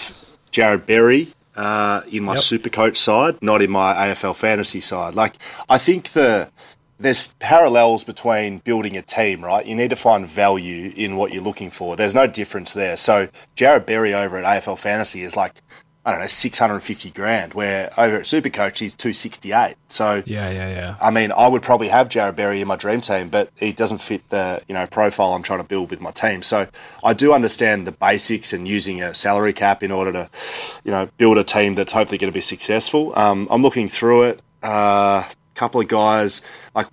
Jarrod 0.53 0.87
Berry. 0.87 1.29
Uh, 1.57 2.03
in 2.11 2.25
my 2.25 2.33
yep. 2.33 2.41
super 2.41 2.69
coach 2.69 2.97
side, 2.97 3.41
not 3.41 3.63
in 3.63 3.71
my 3.71 3.95
AFL 3.95 4.35
fantasy 4.35 4.81
side. 4.81 5.15
Like, 5.15 5.35
I 5.69 5.79
think 5.79 6.09
the 6.09 6.51
there's 6.99 7.35
parallels 7.35 8.05
between 8.05 8.59
building 8.59 8.97
a 8.97 9.03
team, 9.03 9.45
right? 9.45 9.67
You 9.67 9.75
need 9.75 9.91
to 9.91 9.97
find 9.97 10.27
value 10.27 10.93
in 10.97 11.17
what 11.17 11.33
you're 11.33 11.43
looking 11.43 11.71
for. 11.71 11.97
There's 11.97 12.15
no 12.15 12.27
difference 12.27 12.73
there. 12.73 12.97
So 12.97 13.29
Jarrod 13.57 13.87
Berry 13.87 14.15
over 14.15 14.39
at 14.39 14.45
AFL 14.45 14.79
Fantasy 14.79 15.23
is 15.23 15.37
like, 15.37 15.61
I 16.07 16.11
don't 16.11 16.21
know, 16.21 16.27
650 16.27 17.11
grand, 17.11 17.55
where 17.55 17.91
over 17.97 18.17
at 18.17 18.25
Supercoach 18.25 18.79
he's 18.79 18.95
268. 18.95 19.77
So, 19.89 20.23
yeah, 20.27 20.51
yeah, 20.51 20.69
yeah. 20.69 20.97
I 21.01 21.11
mean, 21.11 21.33
I 21.33 21.49
would 21.49 21.63
probably 21.63 21.89
have 21.89 22.11
Jarrod 22.11 22.37
Berry 22.37 22.61
in 22.61 22.69
my 22.69 22.77
dream 22.77 23.01
team, 23.01 23.31
but 23.31 23.51
he 23.57 23.73
doesn't 23.73 24.03
fit 24.03 24.29
the, 24.29 24.63
you 24.69 24.75
know, 24.75 24.87
profile 24.87 25.33
I'm 25.33 25.43
trying 25.43 25.61
to 25.61 25.67
build 25.67 25.91
with 25.91 26.03
my 26.03 26.11
team. 26.11 26.43
So 26.43 26.69
I 27.03 27.15
do 27.15 27.33
understand 27.33 27.87
the 27.87 27.93
basics 27.93 28.53
and 28.53 28.69
using 28.69 29.01
a 29.01 29.15
salary 29.15 29.55
cap 29.55 29.83
in 29.83 29.91
order 29.91 30.13
to, 30.13 30.31
you 30.85 30.91
know, 30.91 31.09
build 31.17 31.39
a 31.39 31.45
team 31.45 31.75
that's 31.75 31.93
hopefully 31.93 32.19
going 32.19 32.31
to 32.31 32.37
be 32.37 32.43
successful. 32.43 33.19
Um, 33.19 33.49
I'm 33.51 33.63
looking 33.63 33.89
through 33.89 34.25
it. 34.25 34.43
Uh, 34.63 35.25
couple 35.55 35.81
of 35.81 35.89
guys 35.89 36.43
like 36.75 36.89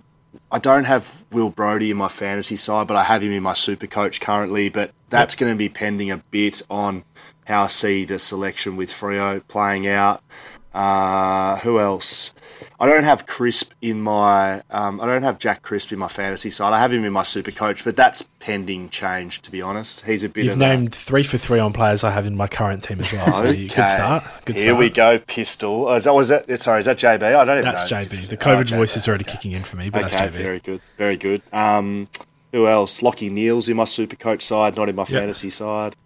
I 0.50 0.58
don't 0.58 0.84
have 0.84 1.24
Will 1.30 1.50
Brodie 1.50 1.90
in 1.90 1.96
my 1.96 2.08
fantasy 2.08 2.56
side, 2.56 2.86
but 2.86 2.96
I 2.96 3.04
have 3.04 3.22
him 3.22 3.32
in 3.32 3.42
my 3.42 3.54
super 3.54 3.86
coach 3.86 4.20
currently. 4.20 4.68
But 4.68 4.92
that's 5.08 5.34
yep. 5.34 5.40
going 5.40 5.52
to 5.52 5.58
be 5.58 5.68
pending 5.68 6.10
a 6.10 6.18
bit 6.18 6.62
on 6.70 7.04
how 7.46 7.64
I 7.64 7.66
see 7.68 8.04
the 8.04 8.18
selection 8.18 8.76
with 8.76 8.90
Freo 8.90 9.46
playing 9.48 9.86
out. 9.86 10.22
Uh, 10.74 11.58
who 11.58 11.78
else? 11.78 12.32
I 12.80 12.86
don't 12.86 13.04
have 13.04 13.26
Crisp 13.26 13.72
in 13.82 14.00
my. 14.00 14.62
Um, 14.70 15.00
I 15.00 15.06
don't 15.06 15.22
have 15.22 15.38
Jack 15.38 15.62
Crisp 15.62 15.92
in 15.92 15.98
my 15.98 16.08
fantasy 16.08 16.50
side. 16.50 16.72
I 16.72 16.80
have 16.80 16.92
him 16.92 17.04
in 17.04 17.12
my 17.12 17.22
super 17.22 17.50
coach, 17.50 17.84
but 17.84 17.94
that's 17.94 18.22
pending 18.38 18.88
change. 18.88 19.42
To 19.42 19.50
be 19.50 19.60
honest, 19.60 20.04
he's 20.06 20.24
a 20.24 20.28
bit. 20.28 20.44
You've 20.44 20.58
named 20.58 20.94
three 20.94 21.22
for 21.22 21.38
three 21.38 21.58
on 21.58 21.72
players 21.72 22.04
I 22.04 22.10
have 22.10 22.26
in 22.26 22.36
my 22.36 22.48
current 22.48 22.82
team 22.82 23.00
as 23.00 23.12
well. 23.12 23.32
So 23.32 23.44
okay. 23.44 23.62
good 23.62 23.70
start. 23.70 24.24
Good 24.44 24.56
Here 24.56 24.74
we 24.74 24.90
go, 24.90 25.18
pistol. 25.18 25.88
Oh, 25.88 25.94
is 25.94 26.04
that 26.04 26.14
was 26.14 26.28
that? 26.28 26.60
Sorry, 26.60 26.80
is 26.80 26.86
that 26.86 26.98
JB? 26.98 27.22
I 27.22 27.44
don't 27.44 27.58
even 27.58 27.64
that's 27.64 27.90
know. 27.90 27.98
That's 27.98 28.10
JB. 28.10 28.28
The 28.28 28.36
COVID 28.36 28.72
oh, 28.72 28.76
voice 28.76 28.96
is 28.96 29.06
already 29.06 29.24
okay. 29.24 29.32
kicking 29.32 29.52
in 29.52 29.62
for 29.62 29.76
me. 29.76 29.90
But 29.90 30.06
okay, 30.06 30.28
very 30.28 30.60
good, 30.60 30.80
very 30.96 31.16
good. 31.16 31.42
Um, 31.52 32.08
who 32.52 32.66
else? 32.66 33.00
Lachie 33.00 33.30
Neale's 33.30 33.68
in 33.68 33.76
my 33.76 33.84
super 33.84 34.16
coach 34.16 34.42
side, 34.42 34.76
not 34.76 34.88
in 34.88 34.94
my 34.94 35.02
yep. 35.02 35.20
fantasy 35.20 35.50
side. 35.50 35.96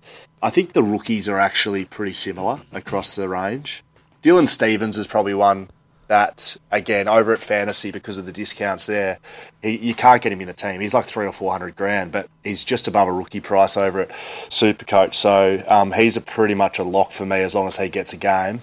I 0.43 0.51
think 0.51 0.75
the 0.75 0.83
rookies 0.83 1.29
are 1.29 1.39
actually 1.39 1.85
pretty 1.85 2.13
similar 2.13 2.61
across 2.73 3.17
the 3.17 3.29
range. 3.29 3.83
Dylan 4.27 4.49
Stephens 4.49 4.99
is 4.99 5.07
probably 5.07 5.35
one 5.35 5.69
that 6.09 6.57
again 6.73 7.07
over 7.07 7.33
at 7.33 7.39
fantasy 7.39 7.93
because 7.93 8.19
of 8.19 8.27
the 8.27 8.33
discounts 8.33 8.87
there, 8.87 9.21
he, 9.63 9.77
you 9.77 9.95
can't 9.95 10.21
get 10.21 10.33
him 10.33 10.41
in 10.41 10.49
the 10.49 10.53
team. 10.53 10.81
He's 10.81 10.95
like 10.95 11.05
three 11.05 11.27
or 11.27 11.33
four 11.33 11.53
hundred 11.53 11.77
grand, 11.77 12.11
but 12.11 12.29
he's 12.43 12.65
just 12.65 12.89
above 12.89 13.07
a 13.07 13.13
rookie 13.13 13.39
price 13.39 13.77
over 13.77 14.01
at 14.01 14.09
Supercoach. 14.09 15.15
So 15.15 15.63
um, 15.69 15.93
he's 15.93 16.17
a 16.17 16.21
pretty 16.21 16.55
much 16.55 16.81
a 16.81 16.83
lock 16.83 17.13
for 17.13 17.25
me 17.25 17.37
as 17.43 17.55
long 17.55 17.69
as 17.69 17.77
he 17.77 17.89
gets 17.89 18.13
a 18.13 18.17
game. 18.17 18.59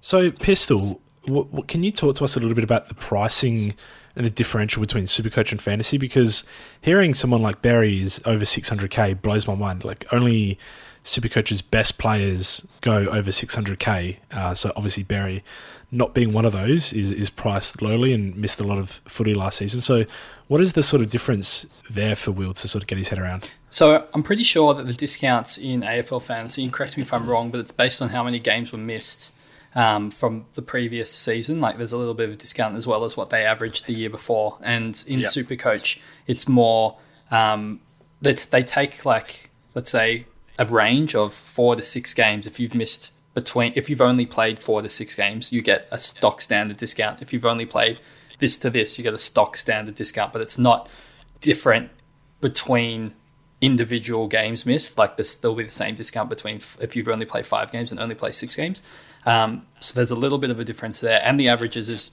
So 0.00 0.30
pistol, 0.30 1.02
what, 1.26 1.52
what, 1.52 1.68
can 1.68 1.82
you 1.82 1.90
talk 1.90 2.16
to 2.16 2.24
us 2.24 2.34
a 2.34 2.40
little 2.40 2.54
bit 2.54 2.64
about 2.64 2.88
the 2.88 2.94
pricing 2.94 3.74
and 4.16 4.24
the 4.24 4.30
differential 4.30 4.80
between 4.80 5.04
Supercoach 5.04 5.52
and 5.52 5.60
fantasy? 5.60 5.98
Because 5.98 6.44
hearing 6.80 7.12
someone 7.12 7.42
like 7.42 7.60
Berry 7.60 8.00
is 8.00 8.22
over 8.24 8.46
six 8.46 8.70
hundred 8.70 8.90
k 8.90 9.12
blows 9.12 9.46
my 9.46 9.54
mind. 9.54 9.84
Like 9.84 10.10
only 10.14 10.58
Supercoach's 11.08 11.62
best 11.62 11.96
players 11.96 12.78
go 12.82 13.06
over 13.08 13.30
600k. 13.30 14.18
Uh, 14.30 14.54
so 14.54 14.72
obviously 14.76 15.02
Berry, 15.02 15.42
not 15.90 16.12
being 16.12 16.32
one 16.32 16.44
of 16.44 16.52
those, 16.52 16.92
is 16.92 17.12
is 17.12 17.30
priced 17.30 17.80
lowly 17.80 18.12
and 18.12 18.36
missed 18.36 18.60
a 18.60 18.64
lot 18.64 18.78
of 18.78 18.90
footy 19.06 19.34
last 19.34 19.56
season. 19.56 19.80
So, 19.80 20.04
what 20.48 20.60
is 20.60 20.74
the 20.74 20.82
sort 20.82 21.00
of 21.00 21.08
difference 21.08 21.82
there 21.88 22.14
for 22.14 22.30
Will 22.30 22.52
to 22.52 22.68
sort 22.68 22.82
of 22.82 22.88
get 22.88 22.98
his 22.98 23.08
head 23.08 23.18
around? 23.18 23.50
So 23.70 24.06
I'm 24.12 24.22
pretty 24.22 24.42
sure 24.42 24.74
that 24.74 24.86
the 24.86 24.92
discounts 24.92 25.56
in 25.56 25.80
AFL 25.80 26.22
Fantasy, 26.22 26.62
and 26.62 26.72
correct 26.72 26.98
me 26.98 27.04
if 27.04 27.14
I'm 27.14 27.26
wrong, 27.26 27.50
but 27.50 27.60
it's 27.60 27.70
based 27.70 28.02
on 28.02 28.10
how 28.10 28.22
many 28.22 28.38
games 28.38 28.70
were 28.70 28.78
missed 28.78 29.32
um, 29.74 30.10
from 30.10 30.44
the 30.54 30.62
previous 30.62 31.10
season. 31.10 31.58
Like 31.58 31.78
there's 31.78 31.92
a 31.94 31.98
little 31.98 32.14
bit 32.14 32.28
of 32.28 32.34
a 32.34 32.36
discount 32.36 32.76
as 32.76 32.86
well 32.86 33.04
as 33.04 33.16
what 33.16 33.30
they 33.30 33.46
averaged 33.46 33.86
the 33.86 33.94
year 33.94 34.10
before. 34.10 34.58
And 34.62 35.02
in 35.08 35.20
yep. 35.20 35.30
Supercoach, 35.30 36.00
it's 36.26 36.46
more 36.46 36.98
um, 37.30 37.80
that 38.20 38.46
they 38.50 38.62
take 38.62 39.06
like 39.06 39.48
let's 39.74 39.88
say 39.88 40.26
a 40.58 40.66
range 40.66 41.14
of 41.14 41.32
four 41.32 41.76
to 41.76 41.82
six 41.82 42.14
games. 42.14 42.46
If 42.46 42.58
you've 42.58 42.74
missed 42.74 43.12
between, 43.34 43.72
if 43.76 43.88
you've 43.88 44.00
only 44.00 44.26
played 44.26 44.58
four 44.58 44.82
to 44.82 44.88
six 44.88 45.14
games, 45.14 45.52
you 45.52 45.62
get 45.62 45.88
a 45.90 45.98
stock 45.98 46.40
standard 46.40 46.76
discount. 46.76 47.22
If 47.22 47.32
you've 47.32 47.44
only 47.44 47.66
played 47.66 48.00
this 48.38 48.58
to 48.58 48.70
this, 48.70 48.98
you 48.98 49.04
get 49.04 49.14
a 49.14 49.18
stock 49.18 49.56
standard 49.56 49.94
discount. 49.94 50.32
But 50.32 50.42
it's 50.42 50.58
not 50.58 50.88
different 51.40 51.90
between 52.40 53.14
individual 53.60 54.28
games 54.28 54.66
missed. 54.66 54.98
Like 54.98 55.16
this, 55.16 55.34
there'll 55.34 55.56
be 55.56 55.64
the 55.64 55.70
same 55.70 55.94
discount 55.94 56.28
between 56.28 56.60
if 56.80 56.94
you've 56.96 57.08
only 57.08 57.26
played 57.26 57.46
five 57.46 57.72
games 57.72 57.90
and 57.90 58.00
only 58.00 58.14
played 58.14 58.34
six 58.34 58.54
games. 58.56 58.82
Um, 59.26 59.66
so 59.80 59.94
there's 59.94 60.10
a 60.10 60.16
little 60.16 60.38
bit 60.38 60.50
of 60.50 60.60
a 60.60 60.64
difference 60.64 61.00
there, 61.00 61.20
and 61.24 61.38
the 61.38 61.48
averages 61.48 61.88
is 61.88 62.12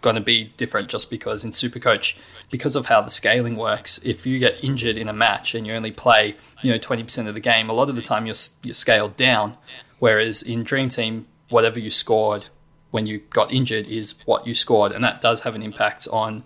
going 0.00 0.16
to 0.16 0.22
be 0.22 0.52
different 0.56 0.88
just 0.88 1.10
because 1.10 1.44
in 1.44 1.50
Supercoach, 1.50 2.16
because 2.50 2.76
of 2.76 2.86
how 2.86 3.00
the 3.00 3.10
scaling 3.10 3.56
works, 3.56 3.98
if 4.04 4.26
you 4.26 4.38
get 4.38 4.62
injured 4.62 4.96
in 4.96 5.08
a 5.08 5.12
match 5.12 5.54
and 5.54 5.66
you 5.66 5.74
only 5.74 5.92
play, 5.92 6.36
you 6.62 6.70
know, 6.70 6.78
20% 6.78 7.28
of 7.28 7.34
the 7.34 7.40
game, 7.40 7.68
a 7.68 7.72
lot 7.72 7.88
of 7.88 7.96
the 7.96 8.02
time 8.02 8.26
you're, 8.26 8.34
you're 8.62 8.74
scaled 8.74 9.16
down. 9.16 9.56
Whereas 9.98 10.42
in 10.42 10.62
Dream 10.64 10.88
Team, 10.88 11.26
whatever 11.48 11.78
you 11.78 11.90
scored 11.90 12.48
when 12.90 13.06
you 13.06 13.18
got 13.30 13.52
injured 13.52 13.86
is 13.86 14.14
what 14.26 14.46
you 14.46 14.54
scored. 14.54 14.92
And 14.92 15.02
that 15.04 15.20
does 15.20 15.42
have 15.42 15.54
an 15.54 15.62
impact 15.62 16.08
on 16.12 16.44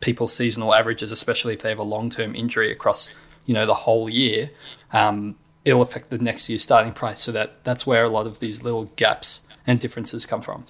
people's 0.00 0.34
seasonal 0.34 0.74
averages, 0.74 1.12
especially 1.12 1.54
if 1.54 1.62
they 1.62 1.68
have 1.68 1.78
a 1.78 1.84
long 1.84 2.10
term 2.10 2.34
injury 2.34 2.72
across, 2.72 3.10
you 3.46 3.54
know, 3.54 3.66
the 3.66 3.74
whole 3.74 4.08
year. 4.08 4.50
Um, 4.92 5.36
it'll 5.64 5.82
affect 5.82 6.10
the 6.10 6.18
next 6.18 6.48
year's 6.48 6.62
starting 6.62 6.92
price. 6.92 7.20
So 7.20 7.32
that 7.32 7.64
that's 7.64 7.86
where 7.86 8.04
a 8.04 8.08
lot 8.08 8.26
of 8.26 8.38
these 8.40 8.62
little 8.62 8.84
gaps 8.96 9.46
and 9.66 9.80
differences 9.80 10.26
come 10.26 10.42
from. 10.42 10.64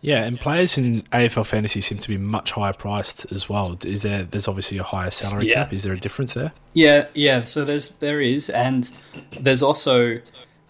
Yeah, 0.00 0.24
and 0.24 0.38
players 0.38 0.78
in 0.78 0.94
AFL 0.94 1.44
fantasy 1.46 1.80
seem 1.80 1.98
to 1.98 2.08
be 2.08 2.16
much 2.16 2.52
higher 2.52 2.72
priced 2.72 3.30
as 3.32 3.48
well. 3.48 3.76
Is 3.84 4.02
there? 4.02 4.22
There's 4.22 4.46
obviously 4.46 4.78
a 4.78 4.84
higher 4.84 5.10
salary 5.10 5.48
yeah. 5.48 5.54
cap. 5.54 5.72
Is 5.72 5.82
there 5.82 5.92
a 5.92 5.98
difference 5.98 6.34
there? 6.34 6.52
Yeah, 6.74 7.06
yeah. 7.14 7.42
So 7.42 7.64
there's 7.64 7.90
there 7.96 8.20
is, 8.20 8.48
and 8.48 8.90
there's 9.40 9.62
also 9.62 10.20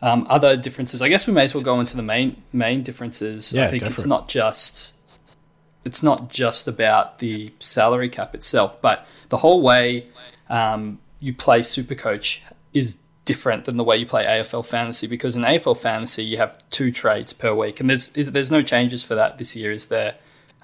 um, 0.01 0.27
other 0.31 0.57
differences. 0.57 1.03
I 1.03 1.09
guess 1.09 1.27
we 1.27 1.35
may 1.35 1.45
as 1.45 1.55
well 1.55 1.63
go 1.63 1.79
into 1.79 1.97
the 1.97 2.03
main 2.03 2.43
main 2.53 2.83
differences. 2.83 3.53
Yeah, 3.53 3.67
I 3.67 3.69
think 3.69 3.83
it's 3.83 4.05
it. 4.05 4.09
not 4.09 4.29
just 4.29 4.95
it's 5.85 6.03
not 6.03 6.31
just 6.31 6.67
about 6.67 7.19
the 7.19 7.53
salary 7.59 8.09
cap 8.09 8.35
itself, 8.35 8.81
but 8.81 9.07
the 9.29 9.39
whole 9.39 9.63
way 9.63 10.07
um, 10.49 10.99
you 11.21 11.35
play 11.35 11.61
Supercoach 11.61 12.41
is 12.73 12.99
different 13.29 13.67
than 13.67 13.77
the 13.77 13.85
way 13.85 13.95
you 13.99 14.07
play 14.07 14.25
AFL 14.25 14.65
fantasy 14.65 15.07
because 15.07 15.37
in 15.37 15.43
AFL 15.43 15.77
fantasy 15.77 16.25
you 16.25 16.39
have 16.39 16.57
two 16.71 16.91
trades 16.91 17.35
per 17.35 17.55
week, 17.55 17.79
and 17.79 17.91
there's 17.91 18.09
is, 18.17 18.33
there's 18.33 18.51
no 18.51 18.63
changes 18.63 19.05
for 19.05 19.15
that 19.17 19.37
this 19.37 19.55
year, 19.55 19.71
is 19.71 19.89
there? 19.89 20.15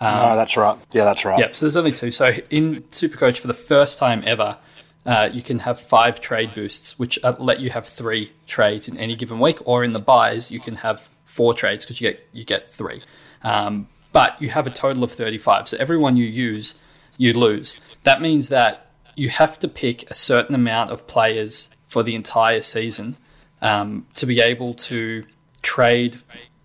Um, 0.01 0.15
no, 0.15 0.35
that's 0.35 0.57
right. 0.57 0.79
Yeah, 0.93 1.05
that's 1.05 1.27
right. 1.27 1.39
Yep. 1.39 1.55
So 1.55 1.67
there's 1.67 1.77
only 1.77 1.93
two. 1.93 2.11
So 2.11 2.33
in 2.49 2.81
Supercoach, 2.85 3.39
for 3.39 3.49
the 3.49 3.55
first 3.55 3.99
time 3.99 4.23
ever, 4.25 4.57
uh, 5.05 5.29
you 5.31 5.43
can 5.43 5.59
have 5.59 5.79
five 5.79 6.23
trade 6.23 6.55
boosts, 6.55 6.99
which 6.99 7.19
uh, 7.23 7.35
let 7.39 7.61
you 7.61 7.69
have 7.69 7.87
three 7.87 8.33
trades 8.47 8.89
in 8.89 8.97
any 8.97 9.15
given 9.15 9.39
week. 9.41 9.59
Or 9.69 9.85
in 9.85 9.93
the 9.93 10.01
buys, 10.01 10.51
you 10.51 10.59
can 10.59 10.77
have 10.77 11.11
four 11.27 11.53
trades 11.53 11.85
because 11.85 12.01
you 12.01 12.11
get 12.11 12.27
you 12.33 12.45
get 12.45 12.71
three. 12.71 13.03
Um, 13.43 13.89
but 14.13 14.41
you 14.41 14.49
have 14.49 14.67
a 14.67 14.71
total 14.71 15.05
of 15.05 15.13
35. 15.13 15.69
So 15.69 15.77
everyone 15.79 16.17
you 16.17 16.25
use, 16.25 16.81
you 17.19 17.35
lose. 17.35 17.79
That 18.05 18.23
means 18.23 18.49
that 18.49 18.91
you 19.17 19.29
have 19.29 19.59
to 19.59 19.69
pick 19.69 20.11
a 20.11 20.15
certain 20.15 20.55
amount 20.55 20.91
of 20.93 21.07
players 21.07 21.74
for 21.95 22.03
the 22.03 22.17
entire 22.17 22.61
season 22.61 23.15
um, 23.63 24.05
to 24.15 24.27
be 24.27 24.41
able 24.41 24.75
to 24.75 25.25
trade 25.63 26.17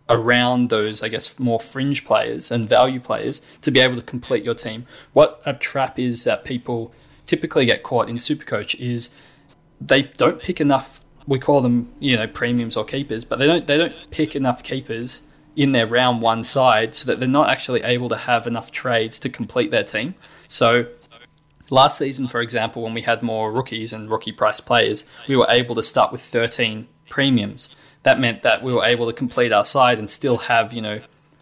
around 0.09 0.71
those, 0.71 1.03
I 1.03 1.07
guess, 1.07 1.37
more 1.37 1.59
fringe 1.59 2.03
players 2.03 2.49
and 2.49 2.67
value 2.67 2.99
players 2.99 3.41
to 3.61 3.69
be 3.69 3.79
able 3.79 3.95
to 3.95 4.01
complete 4.01 4.43
your 4.43 4.55
team. 4.55 4.87
What 5.13 5.39
a 5.45 5.53
trap 5.53 5.99
is 5.99 6.23
that 6.23 6.43
people 6.43 6.91
typically 7.27 7.67
get 7.67 7.83
caught 7.83 8.09
in 8.09 8.15
Supercoach 8.15 8.73
is 8.79 9.13
they 9.79 10.01
don't 10.01 10.41
pick 10.41 10.59
enough. 10.59 10.99
We 11.27 11.37
call 11.37 11.61
them, 11.61 11.93
you 11.99 12.17
know, 12.17 12.25
premiums 12.25 12.75
or 12.75 12.83
keepers, 12.83 13.23
but 13.23 13.37
they 13.37 13.45
don't 13.45 13.67
they 13.67 13.77
don't 13.77 13.93
pick 14.09 14.35
enough 14.35 14.63
keepers 14.63 15.27
in 15.55 15.73
their 15.73 15.85
round 15.85 16.23
one 16.23 16.41
side 16.41 16.95
so 16.95 17.05
that 17.05 17.19
they're 17.19 17.27
not 17.27 17.49
actually 17.49 17.83
able 17.83 18.09
to 18.09 18.17
have 18.17 18.47
enough 18.47 18.71
trades 18.71 19.19
to 19.19 19.29
complete 19.29 19.69
their 19.69 19.83
team. 19.83 20.15
So 20.47 20.87
Last 21.71 21.97
season, 21.97 22.27
for 22.27 22.41
example, 22.41 22.83
when 22.83 22.93
we 22.93 23.01
had 23.01 23.21
more 23.21 23.51
rookies 23.51 23.93
and 23.93 24.09
rookie 24.09 24.31
price 24.31 24.59
players, 24.59 25.05
we 25.27 25.35
were 25.35 25.47
able 25.49 25.75
to 25.75 25.83
start 25.83 26.11
with 26.11 26.21
13 26.21 26.87
premiums. 27.09 27.75
That 28.03 28.19
meant 28.19 28.43
that 28.43 28.63
we 28.63 28.73
were 28.73 28.85
able 28.85 29.07
to 29.07 29.13
complete 29.13 29.51
our 29.51 29.65
side 29.65 29.99
and 29.99 30.09
still 30.09 30.37
have, 30.37 30.73
you 30.73 30.81
know, 30.81 31.01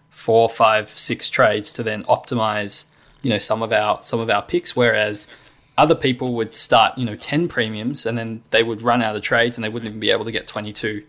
four, 0.10 0.50
five, 0.50 0.90
six 0.90 1.30
trades 1.30 1.72
to 1.74 1.84
then 1.84 2.04
optimize, 2.06 2.88
you 3.22 3.30
know, 3.30 3.38
some 3.38 3.62
of 3.62 3.72
our 3.72 4.00
some 4.02 4.20
of 4.20 4.30
our 4.30 4.42
picks. 4.42 4.76
Whereas 4.76 5.28
other 5.78 5.96
people 5.96 6.34
would 6.34 6.56
start, 6.56 6.98
you 6.98 7.06
know, 7.06 7.16
10 7.16 7.48
premiums 7.48 8.06
and 8.06 8.18
then 8.18 8.42
they 8.50 8.64
would 8.64 8.82
run 8.82 9.02
out 9.02 9.16
of 9.16 9.22
trades 9.22 9.58
and 9.58 9.64
they 9.64 9.70
wouldn't 9.70 9.88
even 9.88 10.00
be 10.00 10.10
able 10.10 10.26
to 10.26 10.32
get 10.32 10.48
22, 10.48 11.04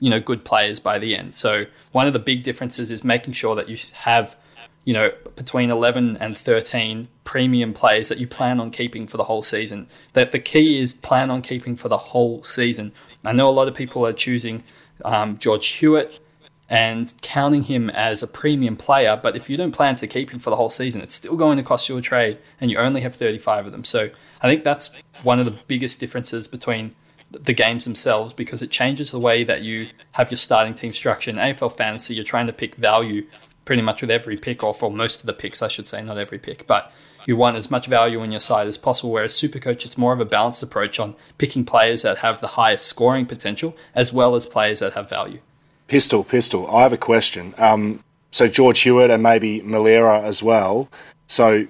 you 0.00 0.10
know, 0.10 0.18
good 0.18 0.44
players 0.44 0.80
by 0.80 0.98
the 0.98 1.16
end. 1.16 1.34
So 1.34 1.66
one 1.92 2.08
of 2.08 2.12
the 2.12 2.18
big 2.18 2.42
differences 2.42 2.90
is 2.90 3.04
making 3.04 3.34
sure 3.34 3.54
that 3.54 3.68
you 3.68 3.76
have 3.94 4.36
you 4.84 4.94
know, 4.94 5.12
between 5.36 5.70
11 5.70 6.16
and 6.18 6.36
13 6.36 7.08
premium 7.24 7.72
players 7.72 8.08
that 8.08 8.18
you 8.18 8.26
plan 8.26 8.60
on 8.60 8.70
keeping 8.70 9.06
for 9.06 9.16
the 9.16 9.24
whole 9.24 9.42
season. 9.42 9.88
That 10.14 10.32
the 10.32 10.38
key 10.38 10.78
is 10.80 10.94
plan 10.94 11.30
on 11.30 11.42
keeping 11.42 11.76
for 11.76 11.88
the 11.88 11.98
whole 11.98 12.42
season. 12.44 12.92
I 13.24 13.32
know 13.32 13.48
a 13.48 13.52
lot 13.52 13.68
of 13.68 13.74
people 13.74 14.06
are 14.06 14.12
choosing 14.12 14.64
um, 15.04 15.38
George 15.38 15.68
Hewitt 15.68 16.20
and 16.68 17.12
counting 17.20 17.64
him 17.64 17.90
as 17.90 18.22
a 18.22 18.28
premium 18.28 18.76
player, 18.76 19.18
but 19.20 19.36
if 19.36 19.50
you 19.50 19.56
don't 19.56 19.72
plan 19.72 19.96
to 19.96 20.06
keep 20.06 20.30
him 20.30 20.38
for 20.38 20.50
the 20.50 20.56
whole 20.56 20.70
season, 20.70 21.02
it's 21.02 21.14
still 21.14 21.36
going 21.36 21.58
to 21.58 21.64
cost 21.64 21.88
you 21.88 21.96
a 21.96 22.00
trade, 22.00 22.38
and 22.60 22.70
you 22.70 22.78
only 22.78 23.00
have 23.00 23.14
35 23.14 23.66
of 23.66 23.72
them. 23.72 23.84
So 23.84 24.08
I 24.40 24.48
think 24.48 24.62
that's 24.62 24.92
one 25.24 25.40
of 25.40 25.46
the 25.46 25.50
biggest 25.66 25.98
differences 25.98 26.46
between 26.46 26.94
the 27.32 27.52
games 27.52 27.84
themselves 27.84 28.32
because 28.32 28.62
it 28.62 28.70
changes 28.70 29.10
the 29.10 29.18
way 29.18 29.44
that 29.44 29.62
you 29.62 29.88
have 30.12 30.30
your 30.30 30.38
starting 30.38 30.74
team 30.74 30.92
structure. 30.92 31.30
In 31.30 31.36
AFL 31.36 31.76
fantasy, 31.76 32.14
you're 32.14 32.24
trying 32.24 32.46
to 32.46 32.52
pick 32.52 32.76
value 32.76 33.26
pretty 33.64 33.82
much 33.82 34.00
with 34.00 34.10
every 34.10 34.36
pick, 34.36 34.62
or 34.62 34.74
for 34.74 34.90
most 34.90 35.20
of 35.20 35.26
the 35.26 35.32
picks, 35.32 35.62
I 35.62 35.68
should 35.68 35.86
say, 35.86 36.02
not 36.02 36.18
every 36.18 36.38
pick, 36.38 36.66
but 36.66 36.92
you 37.26 37.36
want 37.36 37.56
as 37.56 37.70
much 37.70 37.86
value 37.86 38.20
on 38.20 38.32
your 38.32 38.40
side 38.40 38.66
as 38.66 38.78
possible. 38.78 39.12
Whereas 39.12 39.34
Supercoach, 39.34 39.84
it's 39.84 39.98
more 39.98 40.12
of 40.12 40.20
a 40.20 40.24
balanced 40.24 40.62
approach 40.62 40.98
on 40.98 41.14
picking 41.38 41.64
players 41.64 42.02
that 42.02 42.18
have 42.18 42.40
the 42.40 42.48
highest 42.48 42.86
scoring 42.86 43.26
potential 43.26 43.76
as 43.94 44.12
well 44.12 44.34
as 44.34 44.46
players 44.46 44.80
that 44.80 44.94
have 44.94 45.08
value. 45.08 45.40
Pistol, 45.86 46.24
pistol. 46.24 46.66
I 46.74 46.82
have 46.82 46.92
a 46.92 46.96
question. 46.96 47.54
Um, 47.58 48.02
so 48.30 48.48
George 48.48 48.80
Hewitt 48.80 49.10
and 49.10 49.22
maybe 49.22 49.60
Milera 49.60 50.22
as 50.22 50.42
well. 50.42 50.88
So 51.26 51.66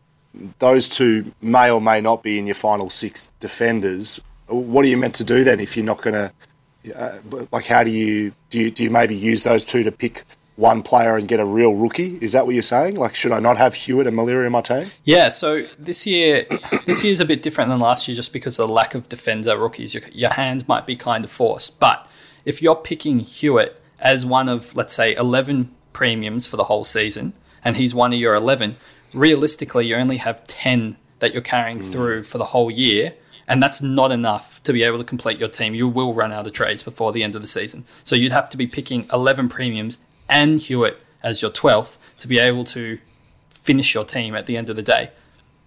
those 0.59 0.88
two 0.88 1.32
may 1.40 1.70
or 1.70 1.80
may 1.80 2.00
not 2.00 2.23
be 2.23 2.38
in 2.38 2.47
your 2.47 2.54
final 2.54 2.90
six 2.90 3.32
defenders. 3.40 4.20
What 4.47 4.85
are 4.85 4.88
you 4.88 4.97
meant 4.97 5.14
to 5.16 5.25
do 5.25 5.44
then 5.44 5.61
if 5.61 5.76
you're 5.76 5.87
not 5.87 6.02
going 6.02 6.14
to? 6.14 6.32
Uh, 6.97 7.18
like, 7.52 7.66
how 7.66 7.85
do 7.85 7.90
you 7.90 8.32
do? 8.49 8.59
You, 8.59 8.70
do 8.70 8.85
you 8.85 8.90
maybe 8.90 9.14
use 9.14 9.44
those 9.44 9.64
two 9.64 9.82
to 9.82 9.92
pick 9.92 10.25
one 10.61 10.83
player 10.83 11.17
and 11.17 11.26
get 11.26 11.40
a 11.40 11.45
real 11.45 11.75
rookie? 11.75 12.19
Is 12.21 12.33
that 12.33 12.45
what 12.45 12.55
you're 12.55 12.62
saying? 12.62 12.97
Like, 12.97 13.14
should 13.14 13.33
I 13.33 13.40
not 13.40 13.57
have 13.57 13.75
Hewitt 13.75 14.07
and 14.07 14.17
Milera 14.17 14.45
in 14.45 14.52
my 14.52 14.61
team? 14.61 14.90
Yeah. 15.05 15.31
So 15.31 15.67
this 15.79 16.07
year, 16.07 16.47
this 16.87 17.02
year 17.02 17.12
is 17.12 17.21
a 17.21 17.25
bit 17.25 17.43
different 17.43 17.71
than 17.71 17.79
last 17.79 18.07
year, 18.07 18.14
just 18.14 18.33
because 18.33 18.59
of 18.59 18.69
the 18.69 18.75
lack 18.75 18.95
of 18.95 19.09
defender 19.09 19.59
rookies. 19.59 19.95
Your, 19.95 20.05
your 20.12 20.31
hand 20.31 20.69
might 20.69 20.87
be 20.87 20.97
kind 20.97 21.25
of 21.25 21.31
forced, 21.31 21.81
but 21.81 22.07
if 22.45 22.62
you're 22.62 22.76
picking 22.76 23.21
Hewitt 23.21 23.83
as 23.99 24.25
one 24.25 24.49
of, 24.49 24.76
let's 24.76 24.93
say, 24.93 25.14
11 25.14 25.75
premiums 25.93 26.47
for 26.47 26.57
the 26.57 26.64
whole 26.64 26.85
season, 26.85 27.33
and 27.64 27.76
he's 27.76 27.95
one 27.95 28.12
of 28.12 28.19
your 28.19 28.35
11, 28.35 28.76
realistically, 29.14 29.87
you 29.87 29.97
only 29.97 30.19
have 30.19 30.47
10 30.47 30.97
that 31.21 31.33
you're 31.33 31.43
carrying 31.43 31.81
mm. 31.81 31.90
through 31.90 32.23
for 32.23 32.38
the 32.38 32.47
whole 32.47 32.71
year. 32.71 33.14
And 33.47 33.61
that's 33.61 33.83
not 33.83 34.12
enough 34.12 34.62
to 34.62 34.73
be 34.73 34.85
able 34.85 34.99
to 34.99 35.05
complete 35.05 35.40
your 35.40 35.49
team. 35.49 35.75
You 35.75 35.88
will 35.88 36.14
run 36.14 36.33
out 36.33 36.47
of 36.47 36.52
trades 36.52 36.85
before 36.85 37.12
the 37.12 37.25
end 37.25 37.35
of 37.35 37.43
the 37.43 37.49
season. 37.49 37.85
So 38.05 38.14
you'd 38.14 38.31
have 38.31 38.49
to 38.50 38.57
be 38.57 38.69
picking 38.69 39.09
11 39.12 39.49
premiums 39.49 39.99
and 40.30 40.60
Hewitt 40.60 40.99
as 41.22 41.42
your 41.42 41.50
12th 41.50 41.99
to 42.18 42.28
be 42.28 42.38
able 42.38 42.64
to 42.64 42.99
finish 43.50 43.94
your 43.94 44.04
team 44.04 44.34
at 44.34 44.46
the 44.46 44.56
end 44.56 44.70
of 44.70 44.76
the 44.76 44.82
day. 44.82 45.10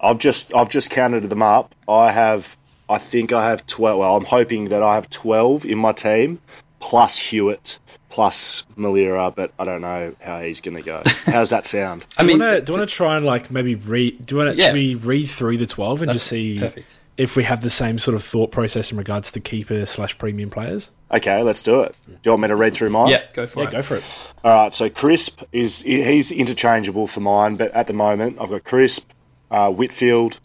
I've 0.01 0.17
just 0.17 0.53
I've 0.55 0.69
just 0.69 0.89
counted 0.89 1.29
them 1.29 1.41
up. 1.41 1.75
I 1.87 2.11
have 2.11 2.57
I 2.89 2.97
think 2.97 3.31
I 3.31 3.49
have 3.49 3.65
12 3.67 3.99
well 3.99 4.17
I'm 4.17 4.25
hoping 4.25 4.65
that 4.69 4.81
I 4.83 4.95
have 4.95 5.09
12 5.09 5.65
in 5.65 5.77
my 5.77 5.91
team 5.91 6.39
plus 6.79 7.19
Hewitt 7.19 7.79
plus 8.09 8.65
Milera, 8.77 9.33
but 9.33 9.51
I 9.57 9.63
don't 9.63 9.81
know 9.81 10.15
how 10.21 10.41
he's 10.41 10.61
going 10.61 10.77
to 10.77 10.83
go. 10.83 11.01
How's 11.25 11.49
that 11.49 11.65
sound? 11.65 12.05
I 12.17 12.23
mean, 12.23 12.37
Do 12.39 12.43
you 12.45 12.77
want 12.77 12.87
to 12.89 12.95
try 12.95 13.15
and 13.17 13.25
like 13.25 13.49
maybe 13.49 13.73
read? 13.75 14.25
Do 14.25 14.35
you 14.35 14.39
want 14.39 14.51
to 14.51 14.57
Yeah. 14.57 14.65
actually 14.67 14.95
read 14.95 15.27
through 15.29 15.57
the 15.57 15.65
twelve 15.65 16.01
and 16.01 16.11
just 16.11 16.27
see 16.27 16.59
perfect. 16.59 16.99
If 17.15 17.35
we 17.35 17.43
have 17.43 17.61
the 17.61 17.69
same 17.69 17.97
sort 17.99 18.15
of 18.15 18.23
thought 18.23 18.51
process 18.51 18.91
in 18.91 18.97
regards 18.97 19.29
to 19.31 19.39
keeper 19.39 19.85
slash 19.85 20.17
premium 20.17 20.49
players? 20.49 20.89
Okay, 21.11 21.43
let's 21.43 21.61
do 21.61 21.81
it. 21.81 21.95
Do 22.07 22.13
you 22.25 22.31
want 22.31 22.41
me 22.41 22.47
to 22.47 22.55
read 22.55 22.73
through 22.73 22.89
mine? 22.89 23.09
yeah, 23.09 23.23
go 23.33 23.45
for 23.45 23.61
Yeah, 23.61 23.67
it. 23.67 23.71
go 23.71 23.81
for 23.83 23.95
it. 23.97 24.03
All 24.43 24.63
right, 24.63 24.73
so 24.73 24.89
Crisp 24.89 25.43
is 25.51 25.81
he's 25.83 26.31
interchangeable 26.31 27.05
for 27.05 27.19
mine, 27.19 27.55
but 27.55 27.71
at 27.73 27.85
the 27.87 27.93
moment 27.93 28.37
I've 28.41 28.49
got 28.49 28.63
Crisp, 28.63 29.09
uh, 29.51 29.71
Whitfield. 29.71 30.39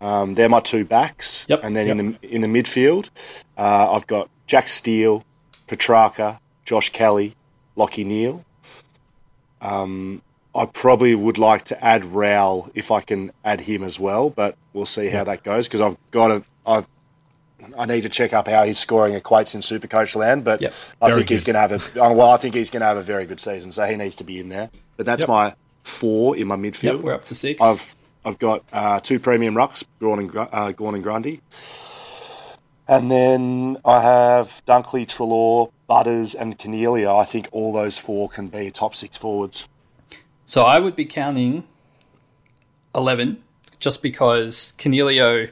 Um, 0.00 0.34
they're 0.36 0.48
my 0.48 0.60
two 0.60 0.84
backs, 0.84 1.44
Yep. 1.48 1.60
and 1.64 1.76
then 1.76 1.88
in 1.88 1.96
the 1.98 2.18
in 2.34 2.40
the 2.40 2.46
midfield, 2.48 3.10
uh, 3.58 3.92
I've 3.92 4.06
got 4.06 4.30
Jack 4.46 4.68
Steele, 4.68 5.24
Petrarca, 5.66 6.38
Josh 6.64 6.90
Kelly, 6.90 7.34
Lachie 7.76 8.06
Neale. 8.06 8.44
Um, 9.60 10.22
I 10.58 10.66
probably 10.66 11.14
would 11.14 11.38
like 11.38 11.62
to 11.66 11.84
add 11.84 12.04
Rowell 12.04 12.70
if 12.74 12.90
I 12.90 13.00
can 13.00 13.30
add 13.44 13.62
him 13.62 13.82
as 13.82 14.00
well, 14.00 14.28
but 14.28 14.56
we'll 14.72 14.86
see 14.86 15.08
how 15.08 15.24
that 15.24 15.42
goes 15.42 15.68
because 15.68 15.80
I've 15.80 15.96
got 16.10 16.28
to 16.28 16.44
I've 16.66 16.88
I 17.76 17.86
need 17.86 18.02
to 18.02 18.08
check 18.08 18.32
up 18.32 18.48
how 18.48 18.64
his 18.64 18.78
scoring 18.78 19.18
equates 19.18 19.54
in 19.54 19.60
Supercoach 19.60 20.14
land, 20.16 20.44
but 20.44 20.60
Yep. 20.60 20.72
I 21.02 21.12
think 21.12 21.28
he's 21.28 21.44
going 21.44 21.54
to 21.54 21.60
have 21.60 21.72
a 21.72 22.00
oh, 22.00 22.12
well. 22.14 22.30
I 22.30 22.36
think 22.36 22.54
he's 22.54 22.70
going 22.70 22.80
to 22.80 22.86
have 22.86 22.96
a 22.96 23.02
very 23.02 23.26
good 23.26 23.40
season, 23.40 23.72
so 23.72 23.84
he 23.84 23.96
needs 23.96 24.16
to 24.16 24.24
be 24.24 24.38
in 24.40 24.48
there. 24.48 24.70
But 24.96 25.06
that's 25.06 25.22
Yep. 25.22 25.28
my 25.28 25.54
four 25.82 26.36
in 26.36 26.46
my 26.46 26.56
midfield. 26.56 26.94
Yep, 26.96 27.00
we're 27.00 27.14
up 27.14 27.24
to 27.26 27.34
six. 27.34 27.60
I've 27.60 27.94
I've 28.24 28.38
got 28.38 28.64
uh, 28.72 29.00
two 29.00 29.18
premium 29.18 29.54
rucks, 29.54 29.84
Gawn 30.00 30.18
and, 30.18 30.36
uh, 30.36 30.72
Gawn 30.72 30.94
and 30.94 31.02
Grundy, 31.02 31.40
and 32.86 33.10
then 33.10 33.78
I 33.84 34.00
have 34.02 34.62
Dunkley, 34.66 35.06
Treloar, 35.06 35.70
Butters, 35.86 36.34
and 36.34 36.58
Cornelia. 36.58 37.12
I 37.12 37.24
think 37.24 37.48
all 37.52 37.72
those 37.72 37.98
four 37.98 38.28
can 38.28 38.48
be 38.48 38.70
top 38.70 38.94
six 38.94 39.16
forwards. 39.16 39.68
So 40.48 40.62
I 40.62 40.78
would 40.78 40.96
be 40.96 41.04
counting 41.04 41.64
11 42.94 43.42
just 43.80 44.02
because 44.02 44.72
Canelio. 44.78 45.50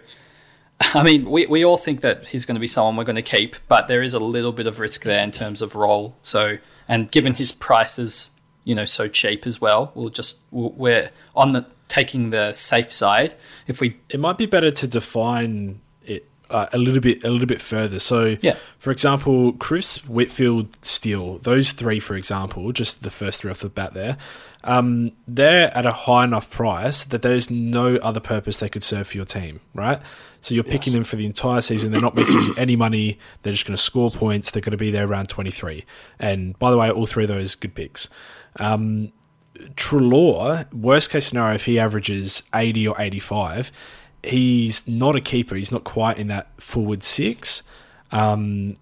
I 0.81 1.03
mean, 1.03 1.31
we, 1.31 1.45
we 1.45 1.67
all 1.67 1.77
think 1.77 2.01
that 2.01 2.29
he's 2.29 2.47
going 2.47 2.55
to 2.55 2.61
be 2.61 2.67
someone 2.67 2.97
we're 2.97 3.05
going 3.05 3.17
to 3.17 3.23
keep, 3.23 3.57
but 3.69 3.89
there 3.89 4.03
is 4.03 4.15
a 4.15 4.19
little 4.19 4.53
bit 4.53 4.67
of 4.67 4.81
risk 4.81 5.03
there 5.03 5.23
in 5.23 5.33
terms 5.33 5.61
of 5.61 5.75
role. 5.75 6.17
So, 6.23 6.57
and 6.89 7.11
given 7.11 7.35
his 7.35 7.53
prices, 7.53 8.31
you 8.65 8.75
know, 8.75 8.87
so 8.87 9.07
cheap 9.07 9.47
as 9.47 9.61
well, 9.61 9.93
we'll 9.95 10.09
just 10.09 10.39
we're 10.51 11.11
on 11.35 11.53
the 11.53 11.67
taking 11.89 12.31
the 12.31 12.55
safe 12.55 12.91
side. 12.91 13.35
If 13.67 13.83
we 13.83 13.99
It 14.09 14.19
might 14.19 14.39
be 14.39 14.47
better 14.47 14.71
to 14.71 14.87
define 14.87 15.81
it 16.07 16.27
uh, 16.49 16.67
a 16.73 16.79
little 16.79 17.03
bit 17.03 17.23
a 17.23 17.29
little 17.31 17.47
bit 17.47 17.61
further. 17.61 17.99
So, 17.99 18.39
Yeah. 18.41 18.57
for 18.79 18.93
example, 18.93 19.53
Chris 19.53 20.07
Whitfield, 20.07 20.83
Steele, 20.83 21.37
those 21.39 21.73
three, 21.73 22.01
for 22.01 22.17
example, 22.17 22.73
just 22.73 23.03
the 23.03 23.11
first 23.11 23.41
three 23.43 23.51
off 23.51 23.61
the 23.61 23.69
bat 23.69 23.93
there, 23.93 24.17
um, 24.67 25.13
they're 25.27 25.75
at 25.77 25.87
a 25.87 25.93
high 25.93 26.25
enough 26.25 26.51
price 26.51 27.05
that 27.05 27.23
there 27.23 27.35
is 27.35 27.51
no 27.51 27.97
other 27.97 28.21
purpose 28.21 28.59
they 28.59 28.69
could 28.69 28.83
serve 28.83 29.07
for 29.07 29.17
your 29.17 29.25
team, 29.25 29.61
right? 29.75 29.99
So 30.41 30.55
you're 30.55 30.65
picking 30.65 30.93
them 30.93 31.05
for 31.05 31.17
the 31.17 31.25
entire 31.25 31.61
season. 31.61 31.93
They're 31.93 32.01
not 32.01 32.15
making 32.15 32.35
you 32.43 32.55
any 32.59 32.77
money. 32.77 33.19
They're 33.43 33.53
just 33.53 33.67
going 33.67 33.77
to 33.77 33.83
score 33.83 34.11
points. 34.11 34.51
They're 34.51 34.63
going 34.63 34.73
to 34.73 34.77
be 34.77 34.91
there 34.91 35.07
around 35.07 35.29
23. 35.29 35.85
And 36.19 36.59
by 36.59 36.71
the 36.71 36.77
way, 36.77 36.91
all 36.91 37.07
three 37.07 37.25
of 37.25 37.29
those 37.29 37.55
good 37.55 37.75
picks. 37.75 38.09
Um, 38.59 39.13
Treloar, 39.75 40.73
worst 40.73 41.11
case 41.11 41.27
scenario, 41.27 41.55
if 41.55 41.65
he 41.65 41.79
averages 41.79 42.43
80 42.55 42.89
or 42.89 43.01
85, 43.01 43.73
he's 44.23 44.87
not 44.87 45.17
a 45.17 45.21
keeper. 45.21 45.55
He's 45.55 45.73
not 45.73 45.85
quite 45.85 46.19
in 46.19 46.27
that 46.29 46.61
forward 46.61 47.03
six, 47.03 47.63
um, 48.11 48.75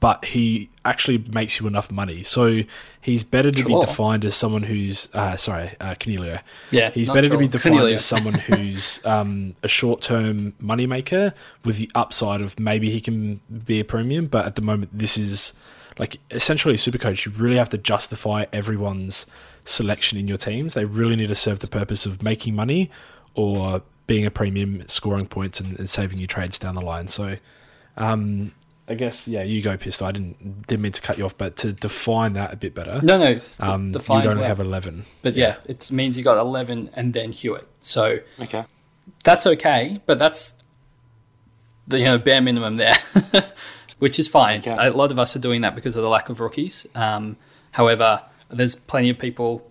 but 0.00 0.24
he 0.24 0.70
actually 0.84 1.18
makes 1.30 1.60
you 1.60 1.66
enough 1.66 1.90
money. 1.90 2.22
So 2.22 2.60
he's 3.00 3.22
better 3.22 3.50
to 3.50 3.62
Treloar. 3.62 3.80
be 3.82 3.86
defined 3.86 4.24
as 4.24 4.34
someone 4.34 4.62
who's, 4.62 5.08
uh, 5.12 5.36
sorry, 5.36 5.70
uh, 5.80 5.94
Canelio. 5.94 6.40
Yeah, 6.70 6.90
He's 6.90 7.08
better 7.10 7.28
to 7.28 7.36
be 7.36 7.46
defined 7.46 7.74
Cornelio. 7.76 7.94
as 7.94 8.04
someone 8.04 8.34
who's 8.34 9.00
um, 9.04 9.54
a 9.62 9.68
short 9.68 10.00
term 10.00 10.52
moneymaker 10.62 11.34
with 11.64 11.76
the 11.76 11.90
upside 11.94 12.40
of 12.40 12.58
maybe 12.58 12.90
he 12.90 13.00
can 13.00 13.40
be 13.66 13.80
a 13.80 13.84
premium, 13.84 14.26
but 14.26 14.46
at 14.46 14.54
the 14.54 14.62
moment, 14.62 14.96
this 14.98 15.18
is 15.18 15.52
like 15.98 16.18
essentially 16.30 16.74
a 16.74 16.78
Supercoach. 16.78 17.26
You 17.26 17.32
really 17.32 17.56
have 17.56 17.70
to 17.70 17.78
justify 17.78 18.46
everyone's 18.52 19.26
selection 19.64 20.18
in 20.18 20.26
your 20.26 20.38
teams. 20.38 20.72
They 20.74 20.84
really 20.86 21.16
need 21.16 21.28
to 21.28 21.34
serve 21.34 21.58
the 21.58 21.66
purpose 21.68 22.06
of 22.06 22.22
making 22.22 22.54
money 22.54 22.90
or 23.34 23.82
being 24.06 24.24
a 24.24 24.30
premium, 24.30 24.86
scoring 24.88 25.26
points, 25.26 25.60
and, 25.60 25.78
and 25.78 25.88
saving 25.90 26.18
you 26.18 26.26
trades 26.26 26.58
down 26.58 26.76
the 26.76 26.80
line. 26.84 27.08
So, 27.08 27.36
um, 27.96 28.52
I 28.88 28.94
guess 28.94 29.26
yeah, 29.26 29.42
you 29.42 29.62
go, 29.62 29.76
Pistol. 29.76 30.06
I 30.06 30.12
didn't 30.12 30.66
didn't 30.68 30.82
mean 30.82 30.92
to 30.92 31.02
cut 31.02 31.18
you 31.18 31.24
off, 31.24 31.36
but 31.36 31.56
to 31.56 31.72
define 31.72 32.34
that 32.34 32.52
a 32.52 32.56
bit 32.56 32.74
better, 32.74 33.00
no 33.02 33.18
no 33.18 33.24
it's 33.24 33.56
de- 33.58 33.68
um, 33.68 33.86
you 33.88 34.00
don't 34.22 34.38
well. 34.38 34.44
have 34.46 34.60
eleven. 34.60 35.04
but 35.22 35.34
yeah. 35.34 35.56
it 35.68 35.90
means 35.90 36.16
you 36.16 36.22
got 36.22 36.38
11 36.38 36.90
and 36.94 37.12
then 37.12 37.32
Hewitt. 37.32 37.66
So 37.82 38.20
Okay. 38.40 38.64
that's 39.24 39.44
okay, 39.46 40.00
but 40.06 40.18
that's 40.20 40.62
the 41.88 41.98
you 41.98 42.04
know 42.04 42.18
bare 42.18 42.40
minimum 42.40 42.76
there, 42.76 42.96
which 43.98 44.18
is 44.18 44.28
fine. 44.28 44.60
Okay. 44.60 44.76
A 44.78 44.90
lot 44.92 45.10
of 45.10 45.18
us 45.18 45.34
are 45.36 45.40
doing 45.40 45.62
that 45.62 45.74
because 45.74 45.96
of 45.96 46.02
the 46.02 46.08
lack 46.08 46.28
of 46.28 46.38
rookies. 46.40 46.86
Um, 46.94 47.36
however, 47.72 48.22
there's 48.50 48.74
plenty 48.76 49.10
of 49.10 49.18
people 49.18 49.68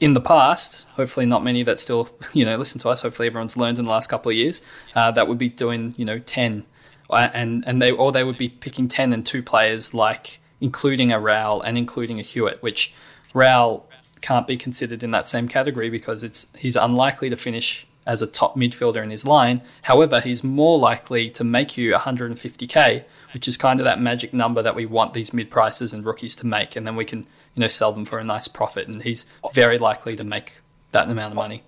in 0.00 0.12
the 0.12 0.20
past, 0.20 0.86
hopefully 0.90 1.26
not 1.26 1.42
many 1.42 1.62
that 1.62 1.80
still 1.80 2.08
you 2.34 2.44
know 2.44 2.56
listen 2.56 2.78
to 2.82 2.88
us. 2.90 3.00
Hopefully 3.02 3.28
everyone's 3.28 3.56
learned 3.56 3.78
in 3.78 3.84
the 3.86 3.90
last 3.90 4.08
couple 4.10 4.30
of 4.30 4.36
years 4.36 4.60
uh, 4.94 5.10
that 5.12 5.28
would 5.28 5.38
be 5.38 5.48
doing 5.48 5.94
you 5.96 6.04
know 6.04 6.18
ten, 6.18 6.64
and 7.10 7.64
and 7.66 7.80
they 7.80 7.90
or 7.90 8.12
they 8.12 8.24
would 8.24 8.38
be 8.38 8.48
picking 8.48 8.88
ten 8.88 9.12
and 9.12 9.24
two 9.24 9.42
players 9.42 9.94
like 9.94 10.40
including 10.60 11.12
a 11.12 11.20
Rowell 11.20 11.62
and 11.62 11.78
including 11.78 12.18
a 12.18 12.22
Hewitt, 12.22 12.62
which 12.62 12.94
Rowell 13.32 13.88
can't 14.20 14.46
be 14.46 14.56
considered 14.56 15.02
in 15.02 15.12
that 15.12 15.26
same 15.26 15.48
category 15.48 15.90
because 15.90 16.24
it's 16.24 16.48
he's 16.56 16.76
unlikely 16.76 17.30
to 17.30 17.36
finish 17.36 17.86
as 18.06 18.22
a 18.22 18.26
top 18.26 18.56
midfielder 18.56 19.02
in 19.02 19.10
his 19.10 19.26
line. 19.26 19.60
However, 19.82 20.20
he's 20.20 20.42
more 20.42 20.78
likely 20.78 21.28
to 21.30 21.44
make 21.44 21.76
you 21.76 21.92
150k, 21.92 23.04
which 23.34 23.46
is 23.46 23.58
kind 23.58 23.80
of 23.80 23.84
that 23.84 24.00
magic 24.00 24.32
number 24.32 24.62
that 24.62 24.74
we 24.74 24.86
want 24.86 25.12
these 25.12 25.34
mid 25.34 25.50
prices 25.50 25.92
and 25.92 26.04
rookies 26.04 26.34
to 26.36 26.46
make, 26.46 26.74
and 26.74 26.86
then 26.86 26.96
we 26.96 27.04
can 27.04 27.20
you 27.54 27.60
know 27.60 27.68
sell 27.68 27.92
them 27.92 28.04
for 28.04 28.18
a 28.18 28.24
nice 28.24 28.48
profit. 28.48 28.88
And 28.88 29.02
he's 29.02 29.26
very 29.52 29.78
likely 29.78 30.16
to 30.16 30.24
make 30.24 30.60
that 30.90 31.08
amount 31.08 31.32
of 31.32 31.36
money. 31.36 31.62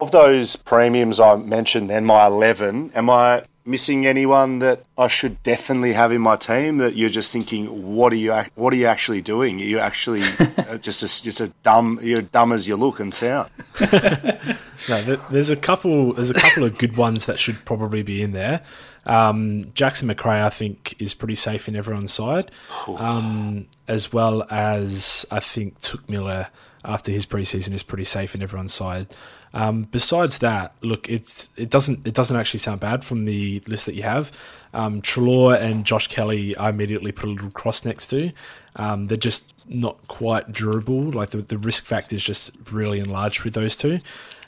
Of 0.00 0.10
those 0.12 0.56
premiums 0.56 1.18
I 1.18 1.36
mentioned, 1.36 1.88
then 1.88 2.04
my 2.04 2.26
eleven, 2.26 2.90
am 2.94 3.08
I 3.08 3.44
missing 3.64 4.06
anyone 4.06 4.58
that 4.60 4.82
I 4.98 5.08
should 5.08 5.42
definitely 5.42 5.92
have 5.92 6.12
in 6.12 6.20
my 6.20 6.36
team? 6.36 6.78
That 6.78 6.96
you're 6.96 7.10
just 7.10 7.32
thinking, 7.32 7.94
what 7.94 8.12
are 8.12 8.16
you? 8.16 8.32
What 8.54 8.72
are 8.72 8.76
you 8.76 8.86
actually 8.86 9.22
doing? 9.22 9.58
You're 9.58 9.80
actually 9.80 10.22
uh, 10.58 10.78
just 10.78 11.02
a, 11.02 11.22
just 11.22 11.40
a 11.40 11.48
dumb. 11.62 11.98
You're 12.02 12.22
dumb 12.22 12.52
as 12.52 12.68
you 12.68 12.76
look 12.76 13.00
and 13.00 13.12
sound. 13.12 13.50
No, 14.88 15.16
there's 15.30 15.50
a 15.50 15.56
couple. 15.56 16.12
There's 16.12 16.30
a 16.30 16.34
couple 16.34 16.64
of 16.64 16.76
good 16.78 16.96
ones 16.96 17.26
that 17.26 17.38
should 17.38 17.64
probably 17.64 18.02
be 18.02 18.20
in 18.22 18.32
there. 18.32 18.62
Um, 19.06 19.72
Jackson 19.74 20.08
Macrae, 20.08 20.44
I 20.44 20.50
think, 20.50 20.94
is 20.98 21.14
pretty 21.14 21.34
safe 21.34 21.68
in 21.68 21.76
everyone's 21.76 22.12
side, 22.12 22.50
um, 22.98 23.66
as 23.88 24.12
well 24.12 24.44
as 24.50 25.26
I 25.30 25.40
think 25.40 25.80
Touk 25.80 26.08
Miller 26.08 26.48
after 26.84 27.12
his 27.12 27.26
preseason 27.26 27.74
is 27.74 27.82
pretty 27.82 28.04
safe 28.04 28.34
in 28.34 28.42
everyone's 28.42 28.74
side. 28.74 29.06
Um, 29.54 29.82
besides 29.90 30.38
that, 30.38 30.74
look, 30.80 31.10
it's 31.10 31.50
it 31.56 31.70
doesn't 31.70 32.06
it 32.06 32.14
doesn't 32.14 32.36
actually 32.36 32.60
sound 32.60 32.80
bad 32.80 33.04
from 33.04 33.24
the 33.24 33.60
list 33.66 33.86
that 33.86 33.94
you 33.94 34.02
have. 34.02 34.32
Um, 34.72 35.02
Treloar 35.02 35.60
and 35.60 35.84
Josh 35.84 36.06
Kelly, 36.06 36.56
I 36.56 36.70
immediately 36.70 37.12
put 37.12 37.28
a 37.28 37.32
little 37.32 37.50
cross 37.50 37.84
next 37.84 38.06
to. 38.08 38.32
Um, 38.76 39.08
they're 39.08 39.18
just 39.18 39.68
not 39.68 40.08
quite 40.08 40.50
durable. 40.52 41.02
Like 41.02 41.30
the, 41.30 41.38
the 41.42 41.58
risk 41.58 41.84
factor 41.84 42.16
is 42.16 42.24
just 42.24 42.52
really 42.70 43.00
enlarged 43.00 43.42
with 43.44 43.52
those 43.52 43.76
two. 43.76 43.98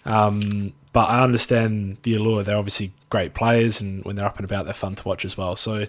Um, 0.06 0.72
but 0.94 1.08
I 1.10 1.22
understand 1.22 1.98
the 2.02 2.14
allure. 2.14 2.42
They're 2.42 2.56
obviously 2.56 2.92
great 3.10 3.34
players, 3.34 3.80
and 3.80 4.04
when 4.04 4.16
they're 4.16 4.26
up 4.26 4.36
and 4.36 4.44
about, 4.44 4.64
they're 4.64 4.74
fun 4.74 4.94
to 4.94 5.08
watch 5.08 5.24
as 5.24 5.36
well. 5.36 5.56
So 5.56 5.84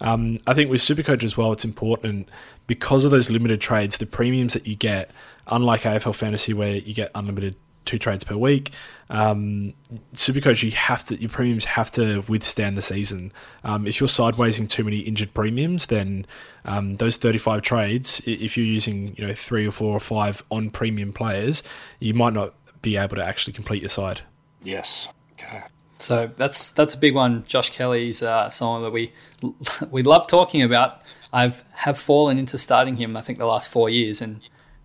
um, 0.00 0.38
I 0.46 0.54
think 0.54 0.70
with 0.70 0.80
Supercoach 0.80 1.24
as 1.24 1.36
well, 1.36 1.52
it's 1.52 1.64
important 1.64 2.28
because 2.66 3.04
of 3.04 3.10
those 3.10 3.30
limited 3.30 3.60
trades, 3.60 3.96
the 3.96 4.06
premiums 4.06 4.52
that 4.54 4.66
you 4.66 4.74
get, 4.74 5.10
unlike 5.46 5.82
AFL 5.82 6.14
Fantasy 6.14 6.52
where 6.52 6.76
you 6.76 6.94
get 6.94 7.10
unlimited 7.14 7.56
two 7.84 7.98
trades 7.98 8.24
per 8.24 8.36
week. 8.36 8.72
Um, 9.08 9.74
Supercoach, 10.14 10.62
you 10.62 10.70
have 10.72 11.04
to 11.06 11.20
your 11.20 11.30
premiums 11.30 11.64
have 11.64 11.90
to 11.92 12.22
withstand 12.28 12.76
the 12.76 12.82
season. 12.82 13.32
Um, 13.64 13.86
if 13.86 14.00
you're 14.00 14.08
sidewaysing 14.08 14.68
too 14.68 14.84
many 14.84 14.98
injured 14.98 15.34
premiums, 15.34 15.86
then 15.86 16.26
um, 16.64 16.96
those 16.96 17.16
35 17.16 17.62
trades, 17.62 18.22
if 18.24 18.56
you're 18.56 18.66
using 18.66 19.14
you 19.16 19.26
know 19.26 19.34
three 19.34 19.66
or 19.66 19.72
four 19.72 19.94
or 19.94 20.00
five 20.00 20.44
on 20.50 20.70
premium 20.70 21.12
players, 21.12 21.62
you 21.98 22.14
might 22.14 22.32
not 22.32 22.54
be 22.82 22.96
able 22.96 23.16
to 23.16 23.24
actually 23.24 23.52
complete 23.52 23.82
your 23.82 23.88
side. 23.88 24.22
Yes. 24.62 25.08
Okay. 25.32 25.62
So 25.98 26.30
that's 26.36 26.70
that's 26.70 26.94
a 26.94 26.98
big 26.98 27.14
one. 27.14 27.44
Josh 27.46 27.70
Kelly's 27.70 28.22
uh, 28.22 28.48
someone 28.50 28.82
that 28.82 28.90
we 28.90 29.12
we 29.90 30.02
love 30.02 30.26
talking 30.26 30.62
about. 30.62 31.02
I've 31.32 31.62
have 31.72 31.98
fallen 31.98 32.38
into 32.38 32.58
starting 32.58 32.96
him. 32.96 33.16
I 33.16 33.22
think 33.22 33.38
the 33.38 33.46
last 33.46 33.70
four 33.70 33.88
years 33.88 34.20
and 34.20 34.40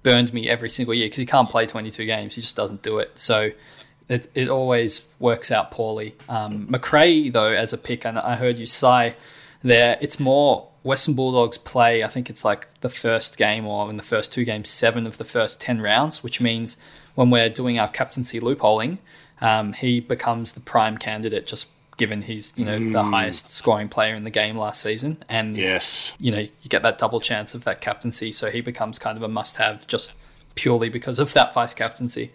burned 0.06 0.32
me 0.32 0.48
every 0.48 0.70
single 0.70 0.94
year 0.94 1.08
because 1.08 1.18
he 1.18 1.26
can't 1.26 1.50
play 1.50 1.66
22 1.66 2.06
games. 2.06 2.36
He 2.36 2.42
just 2.42 2.56
doesn't 2.56 2.84
do 2.84 3.00
it. 3.00 3.18
So 3.18 3.50
it 4.08 4.28
it 4.36 4.48
always 4.48 5.10
works 5.20 5.52
out 5.52 5.72
poorly. 5.72 6.16
Um, 6.30 6.68
Macrae 6.70 7.30
though 7.30 7.52
as 7.52 7.74
a 7.74 7.78
pick, 7.78 8.06
and 8.06 8.18
I 8.18 8.36
heard 8.36 8.60
you 8.60 8.68
sigh 8.68 9.16
there. 9.64 9.98
It's 10.00 10.20
more 10.20 10.70
Western 10.84 11.16
Bulldogs 11.16 11.58
play. 11.58 12.04
I 12.04 12.08
think 12.08 12.30
it's 12.30 12.46
like 12.46 12.68
the 12.82 12.90
first 12.90 13.38
game 13.38 13.66
or 13.66 13.90
in 13.90 13.98
the 13.98 14.04
first 14.04 14.32
two 14.32 14.46
games, 14.46 14.70
seven 14.70 15.08
of 15.08 15.18
the 15.18 15.26
first 15.26 15.60
ten 15.60 15.82
rounds, 15.82 16.24
which 16.24 16.40
means 16.40 16.78
when 17.16 17.32
we're 17.32 17.50
doing 17.50 17.80
our 17.80 17.88
captaincy 17.88 18.40
loopholing, 18.40 19.00
um, 19.42 19.74
he 19.74 20.00
becomes 20.00 20.54
the 20.54 20.60
prime 20.60 21.00
candidate 21.00 21.48
just 21.48 21.72
given 21.98 22.22
he's 22.22 22.54
you 22.58 22.66
know 22.66 22.78
the 22.78 23.04
mm. 23.04 23.10
highest 23.10 23.50
scoring 23.50 23.88
player 23.88 24.16
in 24.16 24.24
the 24.24 24.30
game 24.30 24.58
last 24.58 24.82
season. 24.82 25.24
And 25.30 25.56
Yes. 25.56 26.14
you 26.20 26.32
know 26.32 26.40
you 26.40 26.70
get 26.70 26.84
that 26.84 26.98
double 26.98 27.20
chance 27.20 27.56
of 27.56 27.64
that 27.64 27.82
captaincy. 27.82 28.32
So 28.32 28.52
he 28.52 28.62
becomes 28.62 29.00
kind 29.00 29.18
of 29.18 29.24
a 29.24 29.28
must 29.28 29.58
have 29.58 29.88
just 29.88 30.14
purely 30.56 30.90
because 30.90 31.20
of 31.20 31.34
that 31.34 31.54
vice 31.54 31.74
captaincy 31.74 32.32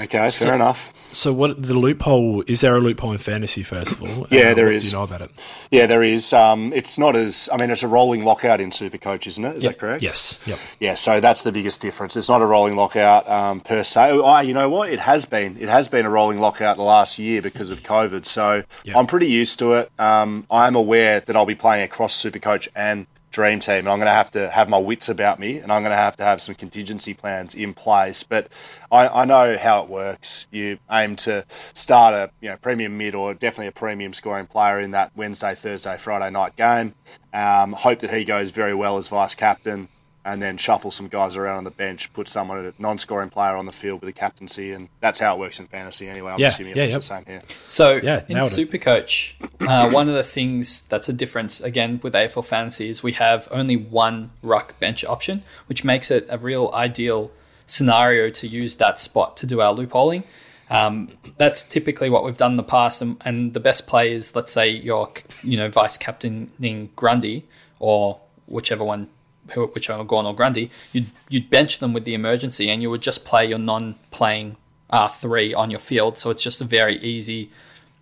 Okay, 0.00 0.30
fair 0.30 0.54
enough. 0.54 0.90
So, 1.14 1.34
what 1.34 1.60
the 1.62 1.74
loophole 1.74 2.42
is 2.46 2.62
there 2.62 2.74
a 2.74 2.80
loophole 2.80 3.12
in 3.12 3.18
fantasy? 3.18 3.62
First 3.62 3.92
of 3.92 4.02
all, 4.02 4.26
Yeah, 4.30 4.50
Uh, 4.50 4.54
there 4.54 4.72
is. 4.72 4.84
Do 4.84 4.88
you 4.88 4.92
know 4.94 5.02
about 5.04 5.20
it? 5.20 5.30
Yeah, 5.70 5.84
there 5.84 6.02
is. 6.02 6.32
Um, 6.32 6.72
it's 6.72 6.98
not 6.98 7.14
as. 7.14 7.50
I 7.52 7.58
mean, 7.58 7.70
it's 7.70 7.82
a 7.82 7.88
rolling 7.88 8.24
lockout 8.24 8.60
in 8.62 8.70
Supercoach, 8.70 9.26
isn't 9.26 9.44
it? 9.44 9.56
Is 9.56 9.62
that 9.64 9.78
correct? 9.78 10.02
Yes. 10.02 10.40
Yep. 10.46 10.58
Yeah, 10.80 10.94
so 10.94 11.20
that's 11.20 11.42
the 11.42 11.52
biggest 11.52 11.82
difference. 11.82 12.16
It's 12.16 12.30
not 12.30 12.40
a 12.40 12.46
rolling 12.46 12.74
lockout 12.76 13.28
um, 13.28 13.60
per 13.60 13.84
se. 13.84 14.12
Oh, 14.12 14.40
you 14.40 14.54
know 14.54 14.70
what? 14.70 14.88
It 14.88 15.00
has 15.00 15.26
been. 15.26 15.58
It 15.60 15.68
has 15.68 15.88
been 15.88 16.06
a 16.06 16.10
rolling 16.10 16.40
lockout 16.40 16.76
the 16.78 16.82
last 16.82 17.18
year 17.18 17.42
because 17.42 17.70
of 17.70 17.82
COVID. 17.82 18.24
So 18.24 18.64
Yeah. 18.84 18.98
I'm 18.98 19.06
pretty 19.06 19.28
used 19.28 19.58
to 19.58 19.74
it. 19.74 19.90
Um, 19.98 20.46
I'm 20.50 20.74
aware 20.74 21.20
that 21.20 21.36
I'll 21.36 21.44
be 21.46 21.54
playing 21.54 21.84
across 21.84 22.14
Supercoach 22.20 22.68
and 22.74 23.06
Dream 23.32 23.60
Team, 23.60 23.78
and 23.78 23.88
I'm 23.88 23.98
going 23.98 24.06
to 24.06 24.12
have 24.12 24.30
to 24.32 24.50
have 24.50 24.68
my 24.68 24.78
wits 24.78 25.08
about 25.08 25.40
me, 25.40 25.58
and 25.58 25.72
I'm 25.72 25.82
going 25.82 25.90
to 25.90 25.96
have 25.96 26.16
to 26.16 26.22
have 26.22 26.40
some 26.40 26.54
contingency 26.54 27.14
plans 27.14 27.54
in 27.54 27.74
place. 27.74 28.22
But 28.22 28.52
I, 28.90 29.08
I 29.08 29.24
know 29.24 29.56
how 29.58 29.82
it 29.82 29.88
works. 29.88 30.46
You 30.50 30.78
aim 30.90 31.16
to 31.16 31.44
start 31.48 32.14
a 32.14 32.30
you 32.40 32.50
know 32.50 32.56
premium 32.58 32.96
mid 32.96 33.14
or 33.14 33.34
definitely 33.34 33.68
a 33.68 33.72
premium 33.72 34.12
scoring 34.12 34.46
player 34.46 34.78
in 34.78 34.92
that 34.92 35.12
Wednesday, 35.16 35.54
Thursday, 35.54 35.96
Friday 35.96 36.30
night 36.30 36.56
game. 36.56 36.94
Um, 37.32 37.72
hope 37.72 38.00
that 38.00 38.12
he 38.12 38.24
goes 38.24 38.50
very 38.50 38.74
well 38.74 38.98
as 38.98 39.08
vice 39.08 39.34
captain 39.34 39.88
and 40.24 40.40
then 40.40 40.56
shuffle 40.56 40.90
some 40.92 41.08
guys 41.08 41.36
around 41.36 41.58
on 41.58 41.64
the 41.64 41.70
bench, 41.70 42.12
put 42.12 42.28
someone, 42.28 42.64
a 42.64 42.72
non-scoring 42.80 43.28
player 43.30 43.56
on 43.56 43.66
the 43.66 43.72
field 43.72 44.00
with 44.00 44.08
a 44.08 44.12
captaincy, 44.12 44.70
and 44.72 44.88
that's 45.00 45.18
how 45.18 45.34
it 45.34 45.40
works 45.40 45.58
in 45.58 45.66
fantasy 45.66 46.08
anyway. 46.08 46.30
I'm 46.32 46.38
Yeah, 46.38 46.46
assuming 46.48 46.72
it 46.72 46.76
yeah, 46.76 46.82
works 46.84 46.92
yep. 46.92 47.00
the 47.00 47.06
same 47.06 47.24
here. 47.26 47.40
So 47.66 47.94
Yeah, 48.02 48.24
in 48.28 48.34
nailed 48.36 48.52
it. 48.56 48.70
Supercoach, 48.70 49.32
uh, 49.66 49.90
one 49.90 50.08
of 50.08 50.14
the 50.14 50.22
things 50.22 50.82
that's 50.82 51.08
a 51.08 51.12
difference 51.12 51.60
again 51.60 51.98
with 52.02 52.14
AFL 52.14 52.44
Fantasy 52.46 52.88
is 52.88 53.02
we 53.02 53.12
have 53.14 53.48
only 53.50 53.76
one 53.76 54.30
ruck 54.42 54.78
bench 54.78 55.04
option, 55.04 55.42
which 55.66 55.84
makes 55.84 56.10
it 56.10 56.26
a 56.28 56.38
real 56.38 56.70
ideal 56.72 57.32
scenario 57.66 58.30
to 58.30 58.46
use 58.46 58.76
that 58.76 58.98
spot 58.98 59.36
to 59.38 59.46
do 59.46 59.60
our 59.60 59.74
loopholing. 59.74 60.22
Um, 60.70 61.08
that's 61.36 61.64
typically 61.64 62.08
what 62.10 62.24
we've 62.24 62.36
done 62.36 62.52
in 62.52 62.56
the 62.56 62.62
past, 62.62 63.02
and, 63.02 63.16
and 63.24 63.52
the 63.54 63.60
best 63.60 63.86
play 63.86 64.12
is, 64.12 64.34
let's 64.36 64.52
say 64.52 64.70
you're 64.70 65.10
you 65.42 65.56
know 65.56 65.68
vice 65.68 65.98
captaining 65.98 66.90
Grundy 66.96 67.44
or 67.78 68.20
whichever 68.46 68.84
one, 68.84 69.00
who- 69.04 69.08
whichever 69.54 70.04
Gawn 70.04 70.26
or 70.26 70.34
Grundy, 70.34 70.70
you'd 70.92 71.10
you'd 71.28 71.50
bench 71.50 71.78
them 71.78 71.92
with 71.92 72.04
the 72.04 72.14
emergency, 72.14 72.70
and 72.70 72.82
you 72.82 72.90
would 72.90 73.02
just 73.02 73.24
play 73.24 73.46
your 73.46 73.58
non-playing 73.58 74.56
R 74.90 75.08
three 75.08 75.54
on 75.54 75.70
your 75.70 75.80
field. 75.80 76.18
So 76.18 76.30
it's 76.30 76.42
just 76.42 76.60
a 76.60 76.64
very 76.64 76.98
easy 76.98 77.50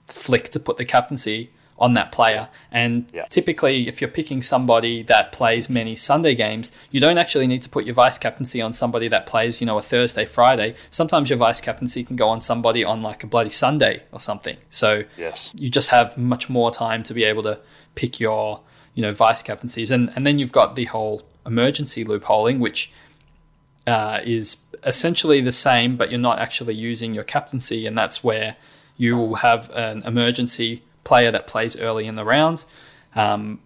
flick 0.07 0.51
to 0.51 0.61
put 0.61 0.77
the 0.77 0.85
captaincy 0.85 1.51
on 1.79 1.95
that 1.95 2.13
player. 2.13 2.49
And 2.71 3.07
Yeah. 3.15 3.25
typically, 3.31 3.89
if 3.89 4.03
you're 4.03 4.11
picking 4.11 4.43
somebody 4.43 5.03
that 5.05 5.33
plays 5.33 5.71
many 5.71 5.97
Sunday 5.97 6.35
games, 6.35 6.73
you 6.91 7.01
don't 7.01 7.17
actually 7.17 7.47
need 7.47 7.63
to 7.63 7.71
put 7.71 7.87
your 7.87 7.95
vice 7.95 8.19
captaincy 8.19 8.61
on 8.61 8.75
somebody 8.75 9.09
that 9.09 9.25
plays, 9.25 9.63
you 9.63 9.67
know, 9.67 9.79
a 9.79 9.81
Thursday, 9.83 10.27
Friday. 10.27 10.75
Sometimes 10.91 11.31
your 11.31 11.39
vice 11.39 11.61
captaincy 11.63 12.05
can 12.05 12.17
go 12.17 12.29
on 12.29 12.43
somebody 12.43 12.85
on 12.85 13.03
like 13.03 13.25
a 13.25 13.27
bloody 13.27 13.49
Sunday 13.49 14.03
or 14.13 14.21
something. 14.21 14.59
So 14.69 15.05
Yes. 15.17 15.53
you 15.57 15.71
just 15.71 15.89
have 15.89 16.19
much 16.19 16.51
more 16.51 16.71
time 16.71 17.03
to 17.05 17.15
be 17.15 17.25
able 17.25 17.43
to 17.45 17.59
pick 17.95 18.21
your, 18.21 18.61
you 18.95 19.01
know, 19.01 19.13
vice 19.15 19.41
captaincies. 19.41 19.91
And, 19.91 20.13
and 20.15 20.27
then 20.27 20.39
you've 20.39 20.53
got 20.53 20.77
the 20.77 20.85
whole 20.85 21.23
emergency 21.47 22.05
loopholing, 22.05 22.59
which 22.59 22.93
uh, 23.87 24.21
is 24.25 24.65
essentially 24.85 25.41
the 25.41 25.53
same, 25.53 25.97
but 25.97 26.11
you're 26.11 26.21
not 26.21 26.39
actually 26.39 26.75
using 26.75 27.15
your 27.15 27.25
captaincy, 27.25 27.87
and 27.87 27.97
that's 27.97 28.23
where 28.23 28.57
you 28.97 29.17
will 29.17 29.37
have 29.37 29.71
an 29.71 30.03
emergency 30.03 30.83
player 31.05 31.31
that 31.31 31.47
plays 31.47 31.81
early 31.81 32.07
in 32.07 32.15
the 32.15 32.25
round. 32.25 32.65
Um, 33.15 33.61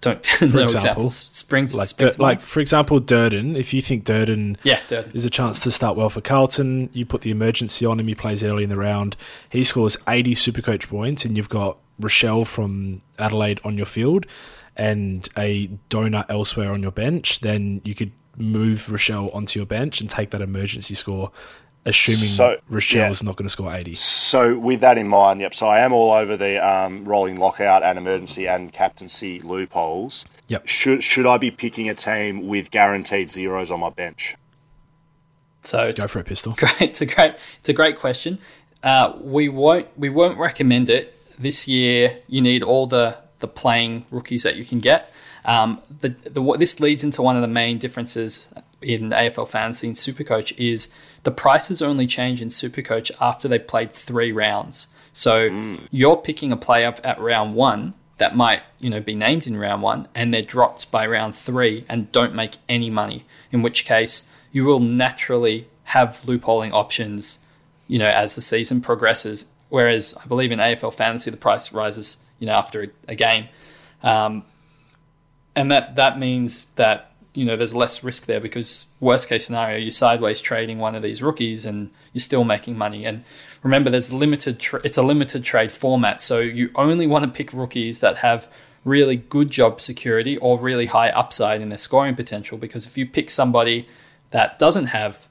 don't 0.00 0.16
know 0.40 0.46
example, 0.46 0.62
examples. 0.64 1.16
Springs 1.16 1.74
Like, 1.74 1.96
Dur- 1.96 2.12
like 2.18 2.40
for 2.40 2.60
example, 2.60 3.00
Durdin. 3.00 3.56
If 3.56 3.74
you 3.74 3.82
think 3.82 4.04
Durdin 4.04 4.56
yeah, 4.62 4.80
Durdin. 4.88 5.12
There's 5.12 5.26
a 5.26 5.30
chance 5.30 5.60
to 5.60 5.70
start 5.70 5.96
well 5.96 6.10
for 6.10 6.20
Carlton. 6.20 6.90
You 6.92 7.04
put 7.04 7.20
the 7.20 7.30
emergency 7.30 7.84
on 7.84 8.00
him. 8.00 8.08
He 8.08 8.14
plays 8.14 8.42
early 8.42 8.64
in 8.64 8.70
the 8.70 8.76
round. 8.76 9.16
He 9.50 9.62
scores 9.62 9.96
80 10.08 10.34
Supercoach 10.34 10.88
points, 10.88 11.24
and 11.24 11.36
you've 11.36 11.50
got 11.50 11.76
Rachele 12.00 12.46
from 12.46 13.00
Adelaide 13.18 13.60
on 13.62 13.76
your 13.76 13.86
field 13.86 14.26
and 14.80 15.28
a 15.36 15.68
donut 15.90 16.24
elsewhere 16.30 16.72
on 16.72 16.80
your 16.80 16.90
bench. 16.90 17.40
Then 17.40 17.82
you 17.84 17.94
could 17.94 18.12
move 18.38 18.86
Rachele 18.88 19.32
onto 19.34 19.58
your 19.58 19.66
bench 19.66 20.00
and 20.00 20.08
take 20.08 20.30
that 20.30 20.40
emergency 20.40 20.94
score, 20.94 21.30
assuming 21.84 22.20
So, 22.20 22.56
Rachele's 22.70 23.20
yeah. 23.20 23.26
not 23.26 23.36
going 23.36 23.44
to 23.44 23.50
score 23.50 23.74
80. 23.74 23.94
So 23.96 24.58
with 24.58 24.80
that 24.80 24.96
in 24.96 25.06
mind, 25.06 25.42
yep. 25.42 25.52
So 25.52 25.68
I 25.68 25.80
am 25.80 25.92
all 25.92 26.12
over 26.12 26.34
the 26.34 26.56
um, 26.66 27.04
rolling 27.04 27.38
lockout 27.38 27.82
and 27.82 27.98
emergency 27.98 28.48
and 28.48 28.72
captaincy 28.72 29.38
loopholes. 29.40 30.24
Yep. 30.48 30.66
Should 30.66 31.04
should 31.04 31.26
I 31.26 31.36
be 31.36 31.50
picking 31.50 31.88
a 31.90 31.94
team 31.94 32.48
with 32.48 32.70
guaranteed 32.70 33.28
zeros 33.28 33.70
on 33.70 33.80
my 33.80 33.90
bench? 33.90 34.34
So 35.62 35.92
Go 35.92 36.06
for 36.06 36.20
a 36.20 36.24
pistol. 36.24 36.54
great. 36.56 36.80
It's 36.80 37.02
a 37.02 37.06
great. 37.06 37.34
It's 37.58 37.68
a 37.68 37.74
great 37.74 37.98
question. 37.98 38.38
Uh, 38.82 39.12
we 39.20 39.50
won't. 39.50 39.88
We 39.98 40.08
won't 40.08 40.38
recommend 40.38 40.88
it 40.88 41.14
this 41.38 41.68
year. 41.68 42.20
You 42.26 42.40
need 42.40 42.62
all 42.62 42.86
the 42.86 43.18
the 43.40 43.48
playing 43.48 44.06
rookies 44.10 44.42
that 44.44 44.56
you 44.56 44.64
can 44.64 44.80
get. 44.80 45.12
Um, 45.44 45.80
the, 46.00 46.10
the 46.10 46.42
what 46.42 46.60
this 46.60 46.80
leads 46.80 47.02
into 47.02 47.22
one 47.22 47.36
of 47.36 47.42
the 47.42 47.48
main 47.48 47.78
differences 47.78 48.48
in 48.82 49.10
AFL 49.10 49.48
fantasy 49.48 49.88
and 49.88 49.96
Supercoach 49.96 50.56
is 50.58 50.92
the 51.22 51.30
prices 51.30 51.82
only 51.82 52.06
change 52.06 52.40
in 52.40 52.48
Supercoach 52.48 53.10
after 53.20 53.48
they've 53.48 53.66
played 53.66 53.92
three 53.92 54.32
rounds. 54.32 54.88
So 55.12 55.48
you're 55.90 56.16
picking 56.16 56.52
a 56.52 56.56
player 56.56 56.94
at 57.02 57.20
round 57.20 57.54
one 57.54 57.94
that 58.18 58.36
might 58.36 58.62
you 58.78 58.90
know 58.90 59.00
be 59.00 59.14
named 59.14 59.46
in 59.46 59.56
round 59.56 59.82
one, 59.82 60.06
and 60.14 60.32
they're 60.32 60.42
dropped 60.42 60.90
by 60.90 61.06
round 61.06 61.34
three 61.34 61.84
and 61.88 62.12
don't 62.12 62.34
make 62.34 62.58
any 62.68 62.90
money. 62.90 63.24
In 63.50 63.62
which 63.62 63.84
case, 63.84 64.28
you 64.52 64.64
will 64.64 64.78
naturally 64.78 65.68
have 65.84 66.22
loopholing 66.26 66.72
options, 66.72 67.40
you 67.88 67.98
know, 67.98 68.08
as 68.08 68.34
the 68.34 68.40
season 68.40 68.80
progresses. 68.80 69.46
Whereas 69.68 70.16
I 70.22 70.26
believe 70.26 70.52
in 70.52 70.58
AFL 70.58 70.94
fantasy, 70.94 71.30
the 71.30 71.36
price 71.36 71.72
rises, 71.72 72.18
you 72.40 72.46
know, 72.46 72.54
after 72.54 72.82
a, 72.82 72.88
a 73.08 73.14
game, 73.14 73.48
um, 74.02 74.42
and 75.54 75.70
that 75.70 75.94
that 75.94 76.18
means 76.18 76.64
that 76.74 77.12
you 77.34 77.44
know 77.44 77.56
there's 77.56 77.74
less 77.74 78.02
risk 78.02 78.26
there 78.26 78.40
because 78.40 78.86
worst 78.98 79.28
case 79.28 79.46
scenario, 79.46 79.78
you're 79.78 79.92
sideways 79.92 80.40
trading 80.40 80.78
one 80.78 80.96
of 80.96 81.02
these 81.02 81.22
rookies 81.22 81.64
and 81.64 81.90
you're 82.12 82.20
still 82.20 82.42
making 82.42 82.76
money. 82.76 83.04
And 83.04 83.24
remember, 83.62 83.88
there's 83.90 84.12
limited. 84.12 84.58
Tra- 84.58 84.80
it's 84.82 84.98
a 84.98 85.02
limited 85.02 85.44
trade 85.44 85.70
format, 85.70 86.20
so 86.20 86.40
you 86.40 86.70
only 86.74 87.06
want 87.06 87.24
to 87.24 87.30
pick 87.30 87.52
rookies 87.52 88.00
that 88.00 88.18
have 88.18 88.50
really 88.84 89.14
good 89.14 89.50
job 89.50 89.80
security 89.80 90.36
or 90.38 90.58
really 90.58 90.86
high 90.86 91.10
upside 91.10 91.60
in 91.60 91.68
their 91.68 91.78
scoring 91.78 92.16
potential. 92.16 92.58
Because 92.58 92.86
if 92.86 92.98
you 92.98 93.06
pick 93.06 93.30
somebody 93.30 93.86
that 94.30 94.58
doesn't 94.58 94.86
have 94.86 95.28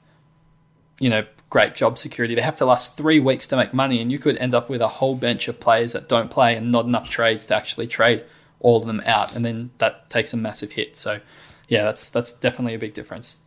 you 1.00 1.08
know, 1.08 1.24
great 1.50 1.74
job 1.74 1.98
security. 1.98 2.34
They 2.34 2.40
have 2.40 2.56
to 2.56 2.64
last 2.64 2.96
three 2.96 3.20
weeks 3.20 3.46
to 3.48 3.56
make 3.56 3.74
money, 3.74 4.00
and 4.00 4.10
you 4.10 4.18
could 4.18 4.38
end 4.38 4.54
up 4.54 4.70
with 4.70 4.80
a 4.80 4.88
whole 4.88 5.16
bench 5.16 5.48
of 5.48 5.60
players 5.60 5.92
that 5.92 6.08
don't 6.08 6.30
play 6.30 6.54
and 6.56 6.72
not 6.72 6.86
enough 6.86 7.10
trades 7.10 7.44
to 7.46 7.56
actually 7.56 7.88
trade 7.88 8.24
all 8.60 8.78
of 8.78 8.86
them 8.86 9.02
out, 9.04 9.34
and 9.34 9.44
then 9.44 9.70
that 9.78 10.08
takes 10.08 10.32
a 10.32 10.36
massive 10.36 10.72
hit. 10.72 10.96
So, 10.96 11.20
yeah, 11.68 11.84
that's 11.84 12.08
that's 12.08 12.32
definitely 12.32 12.74
a 12.74 12.78
big 12.78 12.94
difference. 12.94 13.38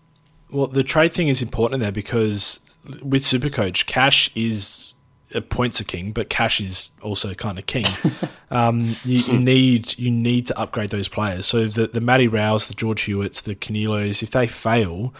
Well, 0.51 0.67
the 0.67 0.83
trade 0.83 1.13
thing 1.13 1.29
is 1.29 1.41
important 1.41 1.81
there 1.81 1.91
because 1.91 2.59
with 3.01 3.23
Supercoach, 3.23 3.85
cash 3.85 4.29
is 4.35 4.93
points 5.41 5.81
are 5.81 5.85
king, 5.85 6.11
but 6.11 6.29
cash 6.29 6.61
is 6.61 6.91
also 7.01 7.33
kind 7.33 7.57
of 7.57 7.65
king. 7.65 7.85
um, 8.51 8.95
you, 9.03 9.19
you 9.19 9.39
need 9.39 9.97
you 9.97 10.11
need 10.11 10.47
to 10.47 10.59
upgrade 10.59 10.89
those 10.89 11.07
players. 11.07 11.45
So 11.45 11.65
the 11.65 11.87
the 11.87 12.01
Matty 12.01 12.27
Rouse, 12.27 12.67
the 12.67 12.73
George 12.73 13.03
Hewitts, 13.03 13.41
the 13.41 13.55
Canilos, 13.55 14.21
if 14.21 14.31
they 14.31 14.47
fail, 14.47 15.13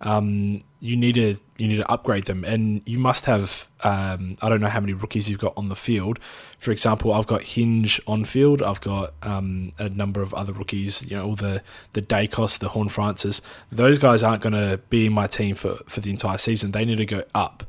um, 0.00 0.62
you 0.80 0.96
need 0.96 1.16
to 1.16 1.36
you 1.58 1.68
need 1.68 1.76
to 1.76 1.90
upgrade 1.90 2.24
them, 2.24 2.44
and 2.44 2.80
you 2.86 2.98
must 2.98 3.26
have. 3.26 3.68
Um, 3.82 4.38
I 4.40 4.48
don't 4.48 4.60
know 4.60 4.68
how 4.68 4.80
many 4.80 4.94
rookies 4.94 5.28
you've 5.28 5.40
got 5.40 5.52
on 5.56 5.68
the 5.68 5.76
field. 5.76 6.18
For 6.58 6.70
example, 6.70 7.12
I've 7.12 7.26
got 7.26 7.42
Hinge 7.42 8.00
on 8.06 8.24
field. 8.24 8.62
I've 8.62 8.80
got 8.80 9.12
um, 9.22 9.72
a 9.78 9.88
number 9.88 10.22
of 10.22 10.32
other 10.32 10.52
rookies. 10.52 11.04
You 11.08 11.16
know, 11.16 11.26
all 11.26 11.34
the 11.34 11.62
the 11.92 12.00
Daicos, 12.02 12.58
the 12.58 12.70
Horne-Francis. 12.70 13.42
Those 13.70 13.98
guys 13.98 14.22
aren't 14.22 14.42
going 14.42 14.54
to 14.54 14.78
be 14.88 15.06
in 15.06 15.12
my 15.12 15.26
team 15.26 15.54
for 15.54 15.78
for 15.86 16.00
the 16.00 16.10
entire 16.10 16.38
season. 16.38 16.72
They 16.72 16.84
need 16.84 16.98
to 16.98 17.06
go 17.06 17.24
up. 17.34 17.64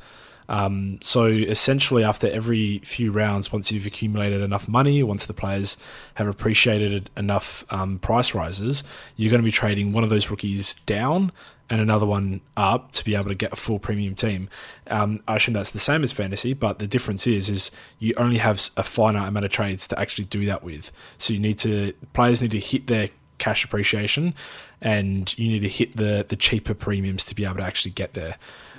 Um, 0.52 1.00
so 1.02 1.28
essentially, 1.28 2.04
after 2.04 2.30
every 2.30 2.80
few 2.80 3.10
rounds, 3.12 3.54
once 3.54 3.72
you've 3.72 3.86
accumulated 3.86 4.42
enough 4.42 4.68
money, 4.68 5.02
once 5.02 5.26
the 5.26 5.34
players 5.34 5.78
have 6.16 6.28
appreciated 6.28 7.10
enough 7.16 7.64
um, 7.72 8.00
price 8.00 8.36
rises, 8.36 8.84
you're 9.16 9.32
going 9.32 9.42
to 9.42 9.46
be 9.46 9.52
trading 9.52 9.94
one 9.94 10.04
of 10.04 10.10
those 10.10 10.30
rookies 10.30 10.74
down 10.86 11.32
and 11.70 11.80
another 11.80 12.06
one 12.06 12.42
up 12.58 12.92
to 12.92 13.06
be 13.06 13.16
able 13.16 13.30
to 13.30 13.36
get 13.36 13.54
a 13.54 13.56
full 13.56 13.80
premium 13.80 14.14
team. 14.14 14.50
Um, 14.88 15.24
I 15.26 15.38
assume 15.38 15.54
that's 15.54 15.70
the 15.70 15.80
same 15.80 16.04
as 16.04 16.12
fantasy, 16.12 16.54
but 16.54 16.80
the 16.80 16.88
difference 16.88 17.26
is 17.26 17.50
is 17.50 17.72
you 18.00 18.14
only 18.18 18.40
have 18.40 18.62
a 18.76 18.84
finite 18.84 19.30
amount 19.30 19.46
of 19.46 19.52
trades 19.54 19.88
to 19.88 19.98
actually 19.98 20.26
do 20.26 20.46
that 20.48 20.64
with. 20.64 20.92
So 21.18 21.32
you 21.32 21.40
need 21.40 21.60
to 21.60 21.94
players 22.12 22.42
need 22.42 22.52
to 22.52 22.60
hit 22.60 22.88
their 22.88 23.08
cash 23.38 23.64
appreciation, 23.64 24.34
and 24.82 25.34
you 25.40 25.48
need 25.48 25.62
to 25.62 25.70
hit 25.70 25.96
the 25.96 26.26
the 26.28 26.36
cheaper 26.36 26.74
premiums 26.74 27.24
to 27.26 27.36
be 27.36 27.46
able 27.46 27.56
to 27.56 27.64
actually 27.64 27.92
get 27.92 28.16
there. 28.16 28.36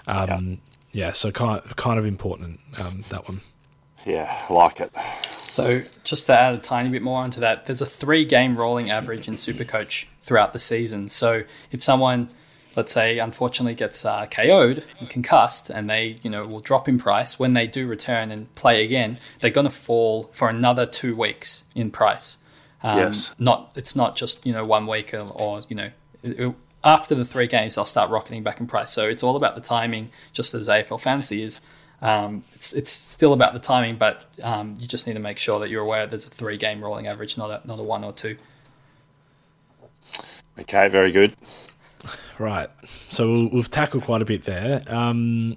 Um, 0.06 0.28
yeah. 0.28 0.56
Yeah. 0.92 1.12
so 1.12 1.30
kind 1.30 1.58
of, 1.58 1.76
kind 1.76 1.98
of 1.98 2.06
important 2.06 2.60
um, 2.80 3.04
that 3.08 3.28
one. 3.28 3.40
Yeah, 4.04 4.44
like 4.50 4.80
it. 4.80 4.96
So 5.52 5.82
just 6.02 6.26
to 6.26 6.40
add 6.40 6.54
a 6.54 6.58
tiny 6.58 6.88
bit 6.88 7.02
more 7.02 7.20
onto 7.20 7.40
that, 7.40 7.66
there's 7.66 7.82
a 7.82 7.86
three 7.86 8.24
game 8.24 8.56
rolling 8.56 8.90
average 8.90 9.28
in 9.28 9.34
Supercoach 9.34 10.06
throughout 10.22 10.52
the 10.52 10.58
season. 10.58 11.08
So 11.08 11.42
if 11.70 11.84
someone, 11.84 12.28
let's 12.74 12.90
say, 12.92 13.18
unfortunately 13.18 13.74
gets 13.74 14.04
uh, 14.04 14.26
KO'd 14.26 14.84
and 14.98 15.10
concussed, 15.10 15.70
and 15.70 15.90
they, 15.90 16.16
you 16.22 16.30
know, 16.30 16.42
will 16.42 16.60
drop 16.60 16.88
in 16.88 16.98
price 16.98 17.38
when 17.38 17.52
they 17.52 17.66
do 17.66 17.86
return 17.86 18.30
and 18.30 18.52
play 18.54 18.84
again, 18.84 19.18
they're 19.40 19.50
going 19.50 19.66
to 19.66 19.70
fall 19.70 20.30
for 20.32 20.48
another 20.48 20.86
two 20.86 21.14
weeks 21.14 21.64
in 21.74 21.90
price. 21.90 22.38
Um, 22.82 22.98
yes. 22.98 23.34
Not 23.38 23.72
it's 23.76 23.94
not 23.94 24.16
just 24.16 24.44
you 24.44 24.52
know 24.52 24.64
one 24.64 24.86
week 24.86 25.14
or, 25.14 25.30
or 25.34 25.60
you 25.68 25.76
know. 25.76 25.88
It, 26.22 26.54
after 26.84 27.14
the 27.14 27.24
three 27.24 27.46
games, 27.46 27.74
they'll 27.74 27.84
start 27.84 28.10
rocketing 28.10 28.42
back 28.42 28.60
in 28.60 28.66
price. 28.66 28.90
So 28.90 29.08
it's 29.08 29.22
all 29.22 29.36
about 29.36 29.54
the 29.54 29.60
timing, 29.60 30.10
just 30.32 30.54
as 30.54 30.68
AFL 30.68 31.00
fantasy 31.00 31.42
is. 31.42 31.60
Um, 32.00 32.42
it's 32.54 32.72
it's 32.72 32.90
still 32.90 33.32
about 33.32 33.52
the 33.52 33.60
timing, 33.60 33.96
but 33.96 34.24
um, 34.42 34.74
you 34.78 34.88
just 34.88 35.06
need 35.06 35.14
to 35.14 35.20
make 35.20 35.38
sure 35.38 35.60
that 35.60 35.70
you're 35.70 35.84
aware 35.84 36.06
there's 36.06 36.26
a 36.26 36.30
three 36.30 36.56
game 36.56 36.82
rolling 36.82 37.06
average, 37.06 37.38
not 37.38 37.50
a 37.50 37.66
not 37.66 37.78
a 37.78 37.82
one 37.82 38.02
or 38.02 38.12
two. 38.12 38.36
Okay, 40.58 40.88
very 40.88 41.12
good. 41.12 41.36
Right, 42.38 42.68
so 43.08 43.48
we've 43.52 43.70
tackled 43.70 44.02
quite 44.02 44.20
a 44.20 44.24
bit 44.24 44.42
there. 44.44 44.82
Um, 44.88 45.56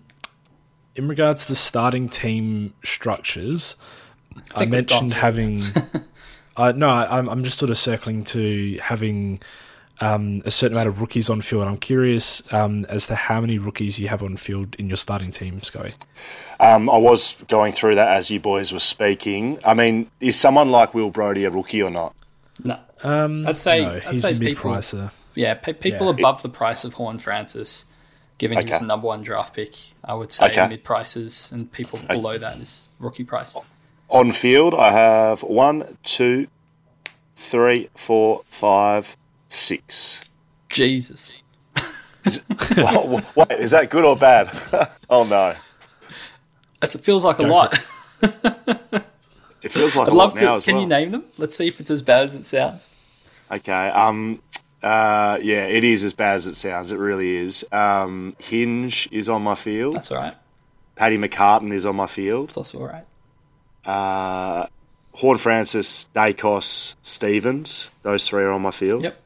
in 0.96 1.08
regards 1.08 1.46
to 1.46 1.52
the 1.52 1.56
starting 1.56 2.10
team 2.10 2.76
structures, 2.84 3.76
I, 4.54 4.64
I 4.64 4.66
mentioned 4.68 5.16
having. 5.16 5.64
uh, 6.58 6.74
no, 6.76 6.90
I, 6.90 7.18
I'm 7.18 7.44
just 7.44 7.58
sort 7.58 7.72
of 7.72 7.78
circling 7.80 8.24
to 8.26 8.78
having 8.84 9.42
um, 10.02 10.42
a 10.46 10.52
certain 10.52 10.76
amount 10.76 10.90
of 10.90 11.02
rookies 11.02 11.30
on 11.30 11.42
field. 11.42 11.68
I'm 11.68 11.78
curious 11.78 12.54
um, 12.54 12.86
as 12.86 13.08
to 13.08 13.16
how 13.16 13.42
many 13.42 13.58
rookies 13.58 14.00
you 14.00 14.08
have 14.08 14.24
on 14.24 14.38
field 14.38 14.76
in 14.76 14.88
your 14.88 14.98
starting 14.98 15.32
team, 15.32 15.60
Sky. 15.60 15.94
Um, 16.60 16.90
I 16.90 16.98
was 16.98 17.42
going 17.48 17.74
through 17.74 17.96
that 17.96 18.10
as 18.10 18.30
you 18.30 18.40
boys 18.40 18.72
were 18.72 18.80
speaking. 18.80 19.60
I 19.66 19.74
mean, 19.74 20.10
is 20.20 20.38
someone 20.40 20.70
like 20.70 20.94
Will 20.94 21.12
Brodie 21.12 21.46
a 21.46 21.50
rookie 21.52 21.82
or 21.82 21.90
not? 21.90 22.16
No. 22.64 22.80
Um, 23.04 23.46
I'd 23.48 23.60
say 23.60 23.82
no, 23.82 24.02
I'd 24.08 24.20
say 24.20 24.38
people. 24.38 24.82
Yeah, 25.36 25.54
people 25.56 26.08
yeah. 26.08 26.14
above 26.14 26.42
the 26.42 26.50
price 26.50 26.86
of 26.86 26.94
Horne-Francis, 26.94 27.86
given 28.38 28.58
okay. 28.58 28.68
he 28.68 28.72
was 28.72 28.80
the 28.80 28.88
number 28.88 29.08
one 29.08 29.22
draft 29.22 29.54
pick. 29.54 29.76
I 30.04 30.14
would 30.14 30.32
say 30.32 30.48
okay. 30.48 30.70
mid 30.70 30.84
prices, 30.86 31.52
and 31.52 31.70
people 31.72 32.00
okay. 32.00 32.16
below 32.16 32.38
that 32.38 32.58
is 32.60 32.88
rookie 33.00 33.26
price. 33.26 33.56
On 34.10 34.32
field, 34.32 34.74
I 34.74 34.92
have 34.92 35.44
one, 35.44 35.98
two, 36.04 36.48
three, 37.36 37.90
four, 37.96 38.44
five 38.46 39.18
six. 39.56 40.30
Jesus. 40.70 41.42
Is, 42.26 42.44
well, 42.78 43.24
wait, 43.36 43.52
is 43.52 43.72
that 43.72 43.90
good 43.90 44.04
or 44.04 44.16
bad? 44.16 44.50
oh 45.10 45.24
no. 45.24 45.56
That's, 46.82 46.96
it 46.96 47.02
feels 47.02 47.24
like 47.24 47.38
Go 47.38 47.46
a 47.46 47.48
lot. 47.48 47.80
It. 48.22 49.72
feels 49.72 49.96
like 49.96 50.08
I'd 50.08 50.14
a 50.14 50.16
love 50.16 50.34
lot 50.34 50.38
to, 50.38 50.44
now 50.44 50.56
as 50.56 50.66
Can 50.66 50.76
well. 50.76 50.84
you 50.84 50.90
name 50.90 51.12
them? 51.12 51.26
Let's 51.38 51.56
see 51.56 51.68
if 51.68 51.80
it's 51.80 51.90
as 51.90 52.02
bad 52.02 52.28
as 52.28 52.36
it 52.36 52.46
sounds. 52.46 52.90
Okay. 53.52 53.90
Um. 53.90 54.42
Uh. 54.84 55.40
Yeah. 55.42 55.66
It 55.66 55.84
is 55.84 56.04
as 56.04 56.14
bad 56.14 56.36
as 56.36 56.48
it 56.48 56.56
sounds. 56.56 56.92
It 56.92 57.00
really 57.00 57.36
is. 57.38 57.66
Um. 57.72 58.36
Hinge 58.40 59.08
is 59.12 59.30
on 59.30 59.42
my 59.42 59.56
field. 59.56 59.96
That's 59.96 60.12
all 60.12 60.18
right. 60.18 60.36
Paddy 60.96 61.18
McCartin 61.18 61.72
is 61.72 61.86
on 61.86 61.96
my 61.96 62.08
field. 62.08 62.50
That's 62.50 62.58
also 62.58 62.80
all 62.80 62.88
right. 62.88 63.06
Uh. 63.86 64.68
Horne-Francis, 65.14 66.10
Daicos, 66.14 66.96
Stephens. 67.02 67.90
Those 68.02 68.28
three 68.28 68.44
are 68.44 68.52
on 68.52 68.62
my 68.62 68.72
field. 68.72 69.04
Yep 69.04 69.22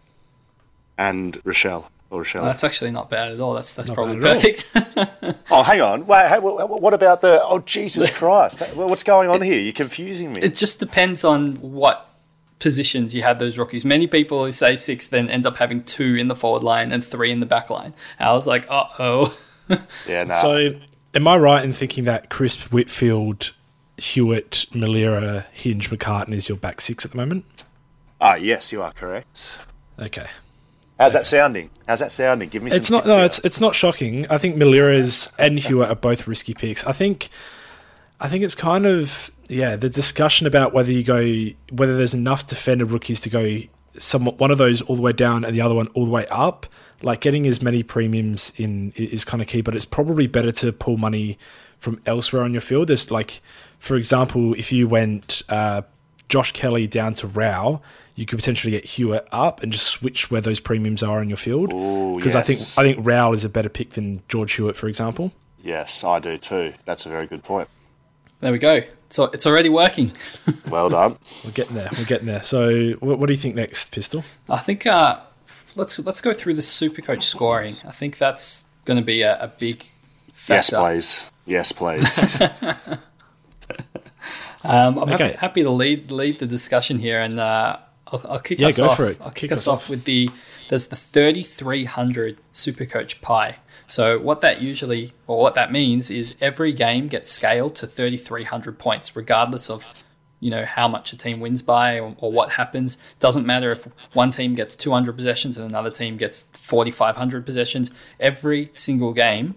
and 0.99 1.41
Rachele. 1.43 1.85
Or 2.11 2.23
Rachele. 2.23 2.43
that's 2.43 2.63
actually 2.63 2.91
not 2.91 3.09
bad 3.09 3.31
at 3.31 3.39
all. 3.39 3.53
That's 3.53 3.73
that's 3.73 3.87
not 3.89 3.95
probably 3.95 4.19
perfect. 4.19 4.71
oh, 5.51 5.63
hang 5.63 5.79
on. 5.81 6.05
Wait, 6.05 6.39
what 6.41 6.93
about 6.93 7.21
the? 7.21 7.41
Oh, 7.43 7.59
Jesus 7.59 8.09
Christ! 8.17 8.61
What's 8.73 9.03
going 9.03 9.29
on 9.29 9.41
here? 9.41 9.59
You're 9.59 9.73
confusing 9.73 10.33
me. 10.33 10.41
It 10.41 10.55
just 10.55 10.79
depends 10.79 11.23
on 11.23 11.55
what 11.57 12.09
positions 12.57 13.13
you 13.13 13.21
have 13.21 13.39
those 13.39 13.57
rookies. 13.57 13.85
Many 13.85 14.07
people 14.07 14.43
who 14.43 14.51
say 14.51 14.75
six 14.75 15.07
then 15.07 15.29
end 15.29 15.45
up 15.45 15.57
having 15.57 15.83
two 15.83 16.15
in 16.15 16.27
the 16.27 16.35
forward 16.35 16.63
line 16.63 16.91
and 16.91 17.03
three 17.03 17.31
in 17.31 17.39
the 17.39 17.45
back 17.45 17.69
line. 17.69 17.93
I 18.19 18.33
was 18.33 18.47
like, 18.47 18.65
uh 18.69 18.85
oh. 18.97 19.39
yeah. 20.07 20.23
Nah. 20.23 20.33
So, 20.33 20.79
am 21.13 21.27
I 21.27 21.37
right 21.37 21.63
in 21.63 21.73
thinking 21.73 22.05
that 22.05 22.29
Crisp 22.29 22.73
Whitfield, 22.73 23.51
Hewitt, 23.97 24.65
Milera, 24.71 25.45
Hinge, 25.51 25.91
McCartin 25.91 26.33
is 26.33 26.49
your 26.49 26.57
back 26.57 26.81
six 26.81 27.05
at 27.05 27.11
the 27.11 27.17
moment? 27.17 27.45
Ah, 28.19 28.33
yes, 28.33 28.71
you 28.71 28.81
are 28.81 28.91
correct. 28.91 29.59
Okay. 29.99 30.27
How's 30.99 31.13
that 31.13 31.25
sounding? 31.25 31.69
How's 31.87 32.01
that 32.01 32.11
sounding? 32.11 32.49
Give 32.49 32.61
me 32.61 32.71
some. 32.71 32.77
It's 32.77 32.91
not. 32.91 33.07
No, 33.07 33.17
here. 33.17 33.25
it's 33.25 33.39
it's 33.39 33.61
not 33.61 33.73
shocking. 33.73 34.27
I 34.29 34.37
think 34.37 34.57
Milera's 34.57 35.29
and 35.39 35.57
Hewitt 35.57 35.89
are 35.89 35.95
both 35.95 36.27
risky 36.27 36.53
picks. 36.53 36.85
I 36.85 36.91
think. 36.91 37.29
I 38.19 38.27
think 38.27 38.43
it's 38.43 38.55
kind 38.55 38.85
of 38.85 39.31
yeah 39.47 39.77
the 39.77 39.89
discussion 39.89 40.45
about 40.45 40.73
whether 40.73 40.91
you 40.91 41.03
go 41.03 41.45
whether 41.71 41.95
there's 41.95 42.13
enough 42.13 42.45
defender 42.47 42.83
rookies 42.83 43.21
to 43.21 43.29
go 43.29 43.59
somewhat 43.97 44.39
one 44.39 44.51
of 44.51 44.57
those 44.57 44.81
all 44.83 44.95
the 44.95 45.01
way 45.01 45.13
down 45.13 45.45
and 45.45 45.55
the 45.55 45.61
other 45.61 45.73
one 45.73 45.87
all 45.93 46.05
the 46.05 46.11
way 46.11 46.27
up. 46.27 46.65
Like 47.01 47.21
getting 47.21 47.47
as 47.47 47.61
many 47.61 47.81
premiums 47.81 48.51
in 48.57 48.91
is 48.97 49.23
kind 49.23 49.41
of 49.41 49.47
key, 49.47 49.61
but 49.61 49.75
it's 49.75 49.85
probably 49.85 50.27
better 50.27 50.51
to 50.51 50.73
pull 50.73 50.97
money 50.97 51.37
from 51.77 52.01
elsewhere 52.05 52.43
on 52.43 52.51
your 52.51 52.61
field. 52.61 52.89
There's 52.89 53.09
like, 53.09 53.41
for 53.77 53.95
example, 53.95 54.53
if 54.55 54.73
you 54.73 54.85
went 54.85 55.43
uh, 55.47 55.83
Josh 56.27 56.51
Kelly 56.51 56.87
down 56.87 57.13
to 57.15 57.27
Rowell, 57.27 57.81
you 58.19 58.25
could 58.25 58.37
potentially 58.37 58.71
get 58.71 58.83
Hewitt 58.83 59.25
up 59.31 59.63
and 59.63 59.71
just 59.71 59.85
switch 59.85 60.29
where 60.29 60.41
those 60.41 60.59
premiums 60.59 61.01
are 61.01 61.21
in 61.21 61.29
your 61.29 61.37
field. 61.37 61.69
Because 61.69 62.33
yes. 62.33 62.35
I 62.35 62.41
think 62.41 62.59
I 62.77 62.83
think 62.93 63.07
Rowell 63.07 63.31
is 63.31 63.45
a 63.45 63.49
better 63.49 63.69
pick 63.69 63.91
than 63.91 64.21
George 64.27 64.51
Hewitt, 64.51 64.75
for 64.75 64.89
example. 64.89 65.31
Yes, 65.63 66.03
I 66.03 66.19
do 66.19 66.37
too. 66.37 66.73
That's 66.83 67.05
a 67.05 67.09
very 67.09 67.27
good 67.27 67.43
point. 67.43 67.69
There 68.41 68.51
we 68.51 68.57
go. 68.57 68.81
So 69.07 69.25
it's 69.25 69.47
already 69.47 69.69
working. 69.69 70.11
well 70.69 70.89
done. 70.89 71.17
We're 71.45 71.51
getting 71.51 71.77
there. 71.77 71.87
We're 71.97 72.03
getting 72.03 72.27
there. 72.27 72.43
So, 72.43 72.91
what, 72.95 73.19
what 73.19 73.27
do 73.27 73.33
you 73.33 73.39
think 73.39 73.55
next, 73.55 73.93
Pistol? 73.93 74.25
I 74.49 74.57
think 74.57 74.85
uh, 74.85 75.21
let's 75.75 75.97
let's 75.99 76.19
go 76.19 76.33
through 76.33 76.55
the 76.55 76.61
super 76.61 77.01
coach 77.01 77.23
scoring. 77.25 77.77
I 77.85 77.91
think 77.91 78.17
that's 78.17 78.65
going 78.83 78.99
to 78.99 79.05
be 79.05 79.21
a, 79.21 79.41
a 79.41 79.47
big 79.47 79.85
factor. 80.33 80.75
Yes, 80.75 80.81
please. 80.81 81.25
Yes, 81.45 81.71
please. 81.71 82.41
um, 84.65 84.97
I'm 84.97 85.09
okay. 85.13 85.23
happy, 85.23 85.37
happy, 85.37 85.63
to 85.63 85.69
lead 85.69 86.11
lead 86.11 86.39
the 86.39 86.47
discussion 86.47 86.99
here, 86.99 87.21
and 87.21 87.39
uh, 87.39 87.77
I'll, 88.11 88.23
I'll 88.29 88.39
kick 88.39 88.59
yeah, 88.59 88.67
us 88.67 88.77
go 88.77 88.89
off. 88.89 88.97
For 88.97 89.09
it. 89.09 89.21
I'll 89.21 89.29
kick, 89.29 89.49
kick 89.49 89.51
us, 89.51 89.67
off. 89.67 89.83
off 89.83 89.89
with 89.89 90.03
the 90.05 90.29
there's 90.69 90.87
the 90.87 90.95
3300 90.95 92.37
Supercoach 92.53 93.21
pie. 93.21 93.57
So 93.87 94.19
what 94.19 94.41
that 94.41 94.61
usually 94.61 95.13
or 95.27 95.39
what 95.39 95.55
that 95.55 95.71
means 95.71 96.09
is 96.11 96.35
every 96.39 96.73
game 96.73 97.07
gets 97.07 97.31
scaled 97.31 97.75
to 97.77 97.87
3300 97.87 98.77
points, 98.77 99.15
regardless 99.15 99.69
of 99.69 100.03
you 100.39 100.49
know 100.49 100.63
how 100.65 100.87
much 100.87 101.11
a 101.11 101.17
team 101.17 101.39
wins 101.39 101.61
by 101.61 101.99
or, 101.99 102.15
or, 102.19 102.31
what 102.31 102.51
happens. 102.51 102.97
Doesn't 103.19 103.45
matter 103.45 103.67
if 103.69 103.87
one 104.15 104.31
team 104.31 104.55
gets 104.55 104.75
200 104.75 105.13
possessions 105.13 105.57
and 105.57 105.69
another 105.69 105.91
team 105.91 106.17
gets 106.17 106.43
4500 106.53 107.45
possessions. 107.45 107.91
Every 108.19 108.71
single 108.73 109.13
game, 109.13 109.55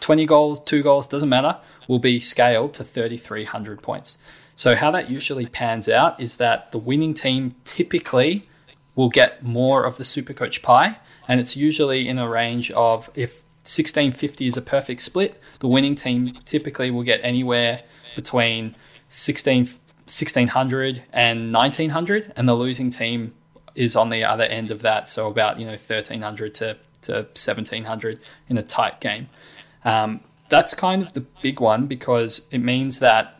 20 0.00 0.24
goals, 0.26 0.62
two 0.62 0.82
goals, 0.82 1.06
doesn't 1.06 1.28
matter, 1.28 1.58
will 1.86 1.98
be 1.98 2.18
scaled 2.18 2.72
to 2.74 2.84
3300 2.84 3.82
points. 3.82 4.18
So, 4.56 4.74
how 4.74 4.90
that 4.92 5.10
usually 5.10 5.46
pans 5.46 5.86
out 5.86 6.18
is 6.18 6.38
that 6.38 6.72
the 6.72 6.78
winning 6.78 7.12
team 7.12 7.54
typically 7.64 8.48
will 8.94 9.10
get 9.10 9.42
more 9.42 9.84
of 9.84 9.98
the 9.98 10.02
Supercoach 10.02 10.62
pie, 10.62 10.96
and 11.28 11.38
it's 11.38 11.58
usually 11.58 12.08
in 12.08 12.18
a 12.18 12.26
range 12.26 12.70
of 12.70 13.10
if 13.14 13.44
1650 13.64 14.46
is 14.46 14.56
a 14.56 14.62
perfect 14.62 15.02
split, 15.02 15.38
the 15.60 15.68
winning 15.68 15.94
team 15.94 16.28
typically 16.46 16.90
will 16.90 17.02
get 17.02 17.20
anywhere 17.22 17.82
between 18.14 18.74
16, 19.08 19.66
1600 19.66 21.02
and 21.12 21.52
1900, 21.52 22.32
and 22.34 22.48
the 22.48 22.54
losing 22.54 22.88
team 22.88 23.34
is 23.74 23.94
on 23.94 24.08
the 24.08 24.24
other 24.24 24.44
end 24.44 24.70
of 24.70 24.80
that, 24.80 25.06
so 25.06 25.28
about 25.28 25.60
you 25.60 25.66
know 25.66 25.72
1300 25.72 26.54
to, 26.54 26.78
to 27.02 27.12
1700 27.12 28.20
in 28.48 28.56
a 28.56 28.62
tight 28.62 29.00
game. 29.00 29.28
Um, 29.84 30.20
that's 30.48 30.74
kind 30.74 31.02
of 31.02 31.12
the 31.12 31.26
big 31.42 31.60
one 31.60 31.86
because 31.86 32.48
it 32.50 32.58
means 32.58 33.00
that 33.00 33.35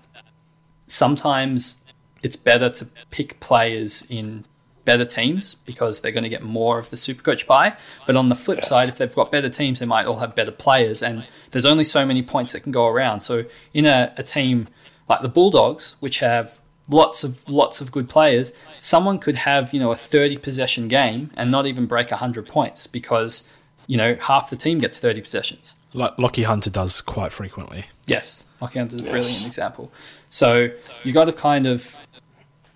sometimes 0.87 1.85
it's 2.23 2.37
better 2.37 2.71
to 2.71 2.89
pick 3.11 3.39
players 3.41 4.07
in 4.09 4.45
better 4.85 5.05
teams 5.05 5.55
because 5.55 6.01
they're 6.01 6.13
going 6.13 6.25
to 6.25 6.31
get 6.31 6.43
more 6.43 6.79
of 6.79 6.91
the 6.91 6.97
super 6.97 7.23
coach 7.23 7.47
pie. 7.47 7.77
But 8.07 8.17
on 8.17 8.29
the 8.29 8.35
flip 8.35 8.59
yes. 8.59 8.69
side, 8.69 8.89
if 8.89 8.99
they've 8.99 9.15
got 9.15 9.31
better 9.31 9.51
teams, 9.51 9.81
they 9.81 9.87
might 9.87 10.07
all 10.07 10.19
have 10.19 10.35
better 10.35 10.53
players, 10.53 11.03
and 11.03 11.27
there's 11.51 11.67
only 11.67 11.85
so 11.85 12.07
many 12.07 12.23
points 12.23 12.53
that 12.53 12.61
can 12.61 12.73
go 12.73 12.87
around. 12.87 13.21
So 13.21 13.45
in 13.75 13.85
a, 13.85 14.15
a 14.17 14.23
team 14.23 14.69
like 15.09 15.23
the 15.23 15.29
Bulldogs, 15.29 15.97
which 16.01 16.21
have 16.21 16.61
lots 16.89 17.25
of 17.25 17.49
lots 17.49 17.81
of 17.81 17.93
good 17.93 18.09
players, 18.09 18.53
someone 18.79 19.19
could 19.19 19.37
have 19.37 19.75
you 19.75 19.81
know 19.81 19.91
a 19.91 19.97
30 19.97 20.39
possession 20.39 20.89
game 20.89 21.31
and 21.37 21.51
not 21.51 21.67
even 21.67 21.87
break 21.87 22.11
100 22.11 22.47
points 22.47 22.87
because 22.87 23.49
you 23.87 23.97
know, 23.97 24.17
half 24.21 24.51
the 24.51 24.57
team 24.57 24.79
gets 24.79 24.99
30 24.99 25.21
possessions. 25.21 25.75
Like 25.93 26.17
Lachie 26.17 26.45
Hunter 26.45 26.71
does 26.71 27.01
quite 27.01 27.33
frequently. 27.33 27.87
Yes, 28.07 28.45
Lachie 28.61 28.79
Hunter 28.79 28.97
is 28.97 29.03
a 29.03 29.05
brilliant 29.05 29.47
example. 29.47 29.93
So 30.37 30.69
you 31.03 31.15
got 31.15 31.25
to 31.25 31.33
kind 31.33 31.67
of 31.67 31.97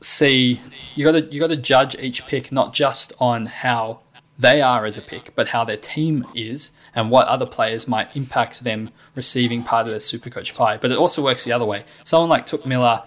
see 0.00 0.56
you 0.94 1.04
got 1.04 1.12
to 1.12 1.22
you 1.30 1.38
got 1.38 1.48
to 1.48 1.56
judge 1.56 1.94
each 1.96 2.26
pick 2.26 2.50
not 2.50 2.72
just 2.72 3.12
on 3.20 3.44
how 3.44 4.00
they 4.38 4.62
are 4.62 4.86
as 4.86 4.96
a 4.96 5.02
pick, 5.02 5.34
but 5.34 5.48
how 5.48 5.64
their 5.64 5.76
team 5.76 6.24
is 6.34 6.70
and 6.94 7.10
what 7.10 7.28
other 7.28 7.44
players 7.44 7.86
might 7.86 8.16
impact 8.16 8.64
them 8.64 8.88
receiving 9.14 9.62
part 9.62 9.84
of 9.84 9.90
their 9.90 9.98
Supercoach 9.98 10.56
pie. 10.56 10.78
But 10.78 10.90
it 10.90 10.96
also 10.96 11.22
works 11.22 11.44
the 11.44 11.52
other 11.52 11.66
way. 11.66 11.84
Someone 12.02 12.30
like 12.30 12.46
Touk 12.46 12.64
Miller 12.64 13.02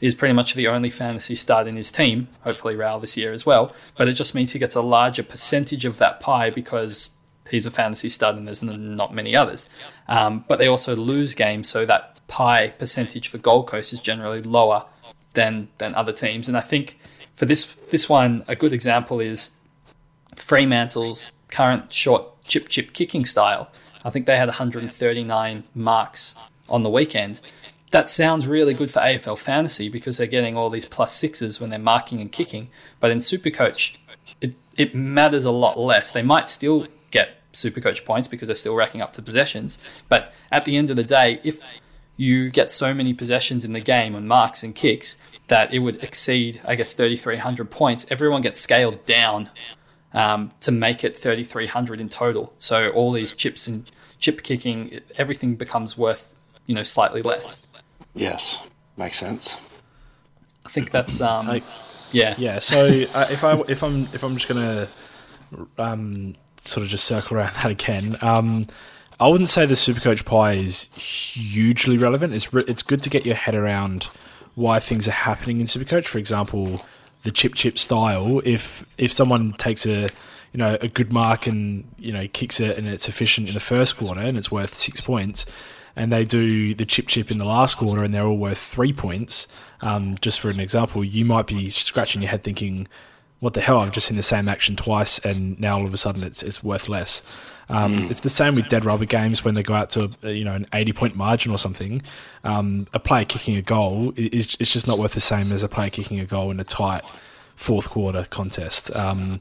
is 0.00 0.14
pretty 0.14 0.32
much 0.32 0.54
the 0.54 0.68
only 0.68 0.88
fantasy 0.88 1.34
stud 1.34 1.68
in 1.68 1.76
his 1.76 1.92
team, 1.92 2.28
hopefully 2.44 2.76
Rowell 2.76 3.00
this 3.00 3.14
year 3.14 3.34
as 3.34 3.44
well. 3.44 3.74
But 3.98 4.08
it 4.08 4.14
just 4.14 4.34
means 4.34 4.52
he 4.52 4.58
gets 4.58 4.74
a 4.74 4.80
larger 4.80 5.22
percentage 5.22 5.84
of 5.84 5.98
that 5.98 6.18
pie 6.18 6.48
because 6.48 7.10
he's 7.50 7.66
a 7.66 7.70
fantasy 7.70 8.08
stud 8.08 8.36
and 8.36 8.46
there's 8.46 8.62
not 8.62 9.14
many 9.14 9.34
others. 9.34 9.68
Um, 10.08 10.44
but 10.48 10.58
they 10.58 10.66
also 10.66 10.96
lose 10.96 11.34
games, 11.34 11.68
so 11.68 11.84
that 11.86 12.20
pie 12.28 12.68
percentage 12.78 13.28
for 13.28 13.38
Gold 13.38 13.66
Coast 13.66 13.92
is 13.92 14.00
generally 14.00 14.42
lower 14.42 14.84
than 15.34 15.68
than 15.78 15.94
other 15.94 16.12
teams. 16.12 16.48
And 16.48 16.56
I 16.56 16.60
think 16.60 16.98
for 17.34 17.46
this 17.46 17.74
this 17.90 18.08
one, 18.08 18.44
a 18.48 18.56
good 18.56 18.72
example 18.72 19.20
is 19.20 19.56
Fremantle's 20.36 21.32
current 21.48 21.92
short 21.92 22.42
chip 22.44 22.68
chip 22.68 22.92
kicking 22.92 23.24
style. 23.24 23.70
I 24.04 24.10
think 24.10 24.26
they 24.26 24.36
had 24.36 24.48
139 24.48 25.64
marks 25.74 26.34
on 26.68 26.82
the 26.82 26.90
weekend. 26.90 27.40
That 27.90 28.08
sounds 28.08 28.46
really 28.46 28.74
good 28.74 28.90
for 28.90 29.00
AFL 29.00 29.38
fantasy 29.38 29.88
because 29.88 30.18
they're 30.18 30.26
getting 30.26 30.56
all 30.56 30.70
these 30.70 30.84
plus 30.84 31.14
sixes 31.14 31.58
when 31.58 31.70
they're 31.70 31.78
marking 31.78 32.20
and 32.20 32.30
kicking. 32.30 32.68
But 33.00 33.10
in 33.10 33.18
Supercoach, 33.18 33.96
it, 34.40 34.54
it 34.76 34.94
matters 34.94 35.46
a 35.46 35.50
lot 35.50 35.78
less. 35.78 36.12
They 36.12 36.22
might 36.22 36.48
still 36.48 36.86
get 37.58 37.72
Supercoach 37.72 38.04
points 38.04 38.28
because 38.28 38.46
they're 38.48 38.54
still 38.54 38.74
racking 38.74 39.02
up 39.02 39.12
the 39.14 39.22
possessions. 39.22 39.78
But 40.08 40.32
at 40.50 40.64
the 40.64 40.76
end 40.76 40.90
of 40.90 40.96
the 40.96 41.04
day, 41.04 41.40
if 41.44 41.60
you 42.16 42.50
get 42.50 42.70
so 42.70 42.92
many 42.94 43.14
possessions 43.14 43.64
in 43.64 43.72
the 43.72 43.80
game 43.80 44.14
on 44.14 44.26
marks 44.26 44.62
and 44.62 44.74
kicks 44.74 45.20
that 45.48 45.72
it 45.72 45.78
would 45.78 46.02
exceed, 46.02 46.60
I 46.66 46.74
guess, 46.74 46.92
3,300 46.92 47.70
points, 47.70 48.06
everyone 48.10 48.42
gets 48.42 48.60
scaled 48.60 49.02
down 49.04 49.48
um, 50.12 50.52
to 50.60 50.72
make 50.72 51.04
it 51.04 51.16
3,300 51.16 52.00
in 52.00 52.08
total. 52.08 52.52
So 52.58 52.90
all 52.90 53.10
these 53.10 53.32
chips 53.32 53.66
and 53.66 53.90
chip 54.18 54.42
kicking, 54.42 55.00
everything 55.16 55.54
becomes 55.56 55.96
worth, 55.96 56.28
you 56.66 56.74
know, 56.74 56.82
slightly 56.82 57.22
less. 57.22 57.62
Yes, 58.14 58.68
makes 58.96 59.18
sense. 59.18 59.56
I 60.66 60.68
think 60.70 60.90
that's 60.90 61.20
um, 61.20 61.48
I- 61.48 61.62
yeah, 62.10 62.34
Yeah. 62.38 62.58
So 62.58 62.80
uh, 63.14 63.26
if 63.30 63.44
I 63.44 63.60
if 63.68 63.82
I'm 63.82 64.00
if 64.14 64.22
I'm 64.22 64.34
just 64.36 64.48
gonna 64.48 64.88
um, 65.76 66.34
sort 66.64 66.84
of 66.84 66.90
just 66.90 67.04
circle 67.04 67.36
around 67.36 67.54
that 67.54 67.70
again, 67.70 68.16
um, 68.20 68.66
I 69.20 69.26
wouldn't 69.26 69.50
say 69.50 69.66
the 69.66 69.74
Supercoach 69.74 70.24
pie 70.24 70.52
is 70.52 70.84
hugely 70.94 71.96
relevant. 71.96 72.34
It's 72.34 72.52
re- 72.52 72.64
it's 72.68 72.82
good 72.82 73.02
to 73.02 73.10
get 73.10 73.26
your 73.26 73.34
head 73.34 73.54
around 73.54 74.08
why 74.54 74.78
things 74.80 75.08
are 75.08 75.12
happening 75.12 75.60
in 75.60 75.66
Supercoach. 75.66 76.06
For 76.06 76.18
example, 76.18 76.80
the 77.24 77.32
chip 77.32 77.54
chip 77.54 77.78
style. 77.78 78.40
If 78.44 78.84
if 78.96 79.12
someone 79.12 79.54
takes 79.54 79.86
a 79.86 80.10
you 80.52 80.58
know 80.58 80.78
a 80.80 80.88
good 80.88 81.12
mark 81.12 81.46
and 81.46 81.84
you 81.98 82.12
know 82.12 82.28
kicks 82.28 82.60
it 82.60 82.78
and 82.78 82.86
it's 82.86 83.08
efficient 83.08 83.48
in 83.48 83.54
the 83.54 83.60
first 83.60 83.96
quarter 83.96 84.20
and 84.20 84.36
it's 84.36 84.50
worth 84.52 84.74
six 84.74 85.00
points, 85.00 85.46
and 85.96 86.12
they 86.12 86.24
do 86.24 86.74
the 86.74 86.86
chip 86.86 87.08
chip 87.08 87.30
in 87.30 87.38
the 87.38 87.44
last 87.44 87.76
quarter 87.76 88.04
and 88.04 88.14
they're 88.14 88.26
all 88.26 88.38
worth 88.38 88.58
three 88.58 88.92
points. 88.92 89.48
Um, 89.80 90.16
just 90.20 90.38
for 90.38 90.48
an 90.48 90.60
example, 90.60 91.04
you 91.04 91.24
might 91.24 91.48
be 91.48 91.70
scratching 91.70 92.22
your 92.22 92.30
head 92.30 92.44
thinking, 92.44 92.86
"What 93.40 93.54
the 93.54 93.60
hell? 93.60 93.78
I've 93.78 93.92
just 93.92 94.06
seen 94.06 94.16
the 94.16 94.22
same 94.22 94.48
action 94.48 94.76
twice, 94.76 95.18
and 95.20 95.58
now 95.60 95.78
all 95.78 95.86
of 95.86 95.94
a 95.94 95.96
sudden 95.96 96.24
it's 96.24 96.42
it's 96.42 96.62
worth 96.62 96.88
less." 96.88 97.40
Um, 97.70 98.08
It's 98.10 98.20
the 98.20 98.30
same 98.30 98.54
with 98.54 98.68
dead 98.68 98.84
rubber 98.84 99.04
games 99.04 99.44
when 99.44 99.54
they 99.54 99.62
go 99.62 99.74
out 99.74 99.90
to 99.90 100.10
a, 100.22 100.30
you 100.30 100.44
know 100.44 100.54
an 100.54 100.66
eighty 100.72 100.92
point 100.92 101.16
margin 101.16 101.52
or 101.52 101.58
something. 101.58 102.02
Um, 102.44 102.86
a 102.94 102.98
player 102.98 103.24
kicking 103.24 103.56
a 103.56 103.62
goal 103.62 104.12
is 104.16 104.56
it's 104.58 104.72
just 104.72 104.86
not 104.86 104.98
worth 104.98 105.12
the 105.12 105.20
same 105.20 105.52
as 105.52 105.62
a 105.62 105.68
player 105.68 105.90
kicking 105.90 106.18
a 106.18 106.24
goal 106.24 106.50
in 106.50 106.60
a 106.60 106.64
tight 106.64 107.02
fourth 107.56 107.90
quarter 107.90 108.26
contest. 108.30 108.94
Um, 108.96 109.40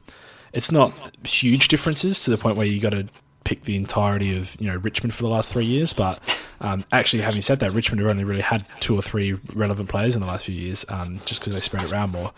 it's 0.53 0.71
not 0.71 0.91
huge 1.25 1.67
differences 1.67 2.23
to 2.23 2.31
the 2.31 2.37
point 2.37 2.57
where 2.57 2.65
you 2.65 2.79
got 2.81 2.91
to 2.91 3.07
pick 3.47 3.63
the 3.63 3.77
entirety 3.77 4.37
of 4.37 4.53
you 4.59 4.67
know 4.67 4.75
Richmond 4.75 5.13
for 5.13 5.23
the 5.23 5.29
last 5.29 5.53
three 5.53 5.63
years. 5.63 5.93
But 5.93 6.19
um, 6.59 6.83
actually, 6.91 7.23
having 7.23 7.41
said 7.41 7.59
that, 7.61 7.71
Richmond 7.71 8.01
have 8.01 8.09
only 8.09 8.25
really 8.25 8.41
had 8.41 8.65
two 8.81 8.93
or 8.93 9.01
three 9.01 9.39
relevant 9.53 9.87
players 9.87 10.15
in 10.15 10.21
the 10.21 10.27
last 10.27 10.45
few 10.45 10.53
years, 10.53 10.85
um, 10.89 11.19
just 11.25 11.39
because 11.39 11.53
they 11.53 11.61
spread 11.61 11.83
it 11.83 11.93
around 11.93 12.11
more. 12.11 12.33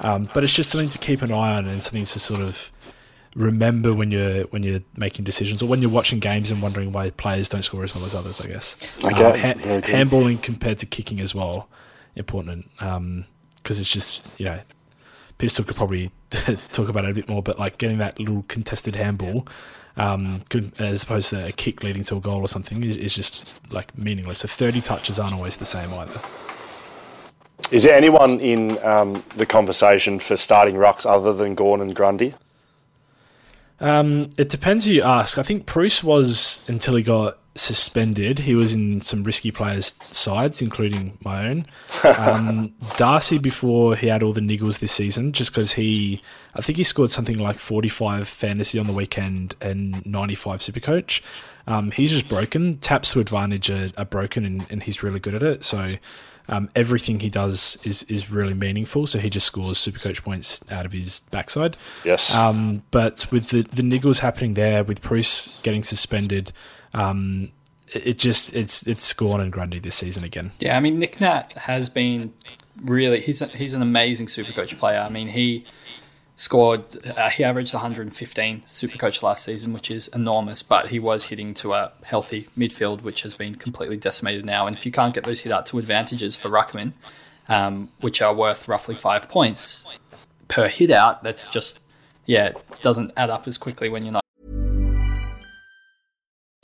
Um, 0.00 0.28
but 0.34 0.42
it's 0.42 0.52
just 0.52 0.70
something 0.70 0.88
to 0.88 0.98
keep 0.98 1.22
an 1.22 1.30
eye 1.32 1.56
on 1.56 1.66
and 1.66 1.80
something 1.80 2.04
to 2.04 2.18
sort 2.18 2.40
of 2.40 2.72
remember 3.36 3.94
when 3.94 4.10
you're 4.10 4.42
when 4.46 4.64
you're 4.64 4.80
making 4.96 5.24
decisions 5.24 5.62
or 5.62 5.66
when 5.66 5.80
you're 5.80 5.92
watching 5.92 6.18
games 6.18 6.50
and 6.50 6.60
wondering 6.60 6.90
why 6.90 7.10
players 7.10 7.48
don't 7.48 7.62
score 7.62 7.84
as 7.84 7.94
well 7.94 8.04
as 8.04 8.14
others. 8.14 8.40
I 8.40 8.48
guess. 8.48 8.98
Okay, 9.04 9.24
Um, 9.24 9.38
ha- 9.38 9.80
handballing 9.82 10.42
compared 10.42 10.80
to 10.80 10.86
kicking 10.86 11.20
as 11.20 11.36
well 11.36 11.68
important 12.16 12.66
because 12.78 13.78
it's 13.78 13.90
just 13.92 14.40
you 14.40 14.46
know 14.46 14.58
Pistol 15.38 15.64
could 15.64 15.76
probably 15.76 16.10
talk 16.72 16.88
about 16.88 17.04
it 17.04 17.10
a 17.12 17.14
bit 17.14 17.28
more, 17.28 17.44
but 17.44 17.60
like 17.60 17.78
getting 17.78 17.98
that 17.98 18.18
little 18.18 18.44
contested 18.48 18.96
handball, 18.96 19.46
um, 19.98 20.42
could, 20.48 20.72
as 20.78 21.02
opposed 21.02 21.30
to 21.30 21.46
a 21.46 21.52
kick 21.52 21.82
leading 21.82 22.04
to 22.04 22.16
a 22.16 22.20
goal 22.20 22.40
or 22.40 22.48
something, 22.48 22.82
is, 22.82 22.96
is 22.96 23.14
just 23.14 23.60
like 23.72 23.96
meaningless. 23.98 24.38
So 24.38 24.48
thirty 24.48 24.80
touches 24.80 25.18
aren't 25.18 25.34
always 25.34 25.56
the 25.56 25.64
same 25.64 25.90
either. 25.98 26.20
Is 27.70 27.82
there 27.82 27.96
anyone 27.96 28.40
in 28.40 28.82
um, 28.84 29.22
the 29.36 29.44
conversation 29.44 30.20
for 30.20 30.36
starting 30.36 30.76
rucks 30.76 31.04
other 31.04 31.34
than 31.34 31.54
Gawn 31.54 31.80
and 31.80 31.94
Grundy? 31.94 32.34
Um, 33.80 34.30
it 34.38 34.48
depends 34.48 34.86
who 34.86 34.92
you 34.92 35.02
ask. 35.02 35.38
I 35.38 35.42
think 35.42 35.66
Bruce 35.66 36.02
was 36.02 36.68
until 36.68 36.96
he 36.96 37.02
got 37.02 37.38
suspended. 37.58 38.40
He 38.40 38.54
was 38.54 38.74
in 38.74 39.00
some 39.00 39.24
risky 39.24 39.50
players' 39.50 39.94
sides, 40.02 40.62
including 40.62 41.18
my 41.24 41.48
own. 41.48 41.66
Um, 42.04 42.74
Darcy 42.96 43.38
before 43.38 43.96
he 43.96 44.06
had 44.06 44.22
all 44.22 44.32
the 44.32 44.40
niggles 44.40 44.78
this 44.78 44.92
season, 44.92 45.32
just 45.32 45.52
because 45.52 45.72
he, 45.72 46.22
I 46.54 46.60
think 46.60 46.78
he 46.78 46.84
scored 46.84 47.10
something 47.10 47.38
like 47.38 47.58
forty-five 47.58 48.28
fantasy 48.28 48.78
on 48.78 48.86
the 48.86 48.92
weekend 48.92 49.54
and 49.60 50.04
ninety-five 50.06 50.60
Supercoach. 50.60 51.22
Um, 51.66 51.90
he's 51.90 52.10
just 52.10 52.28
broken. 52.28 52.78
Taps 52.78 53.12
to 53.12 53.20
advantage 53.20 53.70
are, 53.70 53.90
are 53.98 54.06
broken, 54.06 54.44
and, 54.44 54.66
and 54.70 54.82
he's 54.82 55.02
really 55.02 55.20
good 55.20 55.34
at 55.34 55.42
it. 55.42 55.64
So. 55.64 55.94
Um, 56.50 56.70
everything 56.74 57.20
he 57.20 57.28
does 57.28 57.76
is, 57.84 58.04
is 58.04 58.30
really 58.30 58.54
meaningful, 58.54 59.06
so 59.06 59.18
he 59.18 59.28
just 59.28 59.44
scores 59.44 59.74
Supercoach 59.74 60.22
points 60.22 60.62
out 60.72 60.86
of 60.86 60.92
his 60.94 61.20
backside. 61.30 61.76
Yes. 62.06 62.34
Um, 62.34 62.82
but 62.90 63.26
with 63.30 63.50
the, 63.50 63.64
the 63.64 63.82
niggles 63.82 64.20
happening 64.20 64.54
there, 64.54 64.82
with 64.82 65.02
Bruce 65.02 65.60
getting 65.60 65.82
suspended, 65.82 66.54
um, 66.94 67.50
it, 67.92 68.18
just 68.18 68.52
it's 68.54 68.86
it's 68.86 69.12
Gawn 69.12 69.40
and 69.40 69.52
Grundy 69.52 69.78
this 69.78 69.94
season 69.94 70.24
again. 70.24 70.52
Yeah, 70.60 70.76
I 70.76 70.80
mean 70.80 70.98
Nick 70.98 71.20
Nat 71.20 71.52
has 71.54 71.88
been 71.88 72.32
really 72.82 73.20
he's 73.20 73.40
a, 73.42 73.46
he's 73.46 73.74
an 73.74 73.82
amazing 73.82 74.26
Supercoach 74.26 74.78
player. 74.78 75.00
I 75.00 75.08
mean 75.08 75.28
he 75.28 75.64
scored 76.36 76.84
uh, 77.16 77.30
he 77.30 77.44
averaged 77.44 77.74
115 77.74 78.62
Supercoach 78.66 79.22
last 79.22 79.44
season, 79.44 79.72
which 79.72 79.90
is 79.90 80.08
enormous. 80.08 80.62
But 80.62 80.88
he 80.88 80.98
was 80.98 81.26
hitting 81.26 81.54
to 81.54 81.72
a 81.72 81.92
healthy 82.04 82.48
midfield, 82.56 83.02
which 83.02 83.22
has 83.22 83.34
been 83.34 83.54
completely 83.54 83.96
decimated 83.96 84.44
now. 84.44 84.66
And 84.66 84.76
if 84.76 84.86
you 84.86 84.92
can't 84.92 85.14
get 85.14 85.24
those 85.24 85.42
hit 85.42 85.52
out 85.52 85.66
to 85.66 85.78
advantages 85.78 86.36
for 86.36 86.48
Ruckman, 86.48 86.92
um, 87.48 87.90
which 88.00 88.22
are 88.22 88.34
worth 88.34 88.68
roughly 88.68 88.94
five 88.94 89.28
points 89.28 89.86
per 90.48 90.68
hit 90.68 90.90
out, 90.90 91.22
that's 91.22 91.48
just 91.48 91.80
yeah, 92.26 92.48
it 92.48 92.62
doesn't 92.82 93.12
add 93.16 93.30
up 93.30 93.48
as 93.48 93.58
quickly 93.58 93.88
when 93.88 94.04
you're 94.04 94.12
not. 94.12 94.24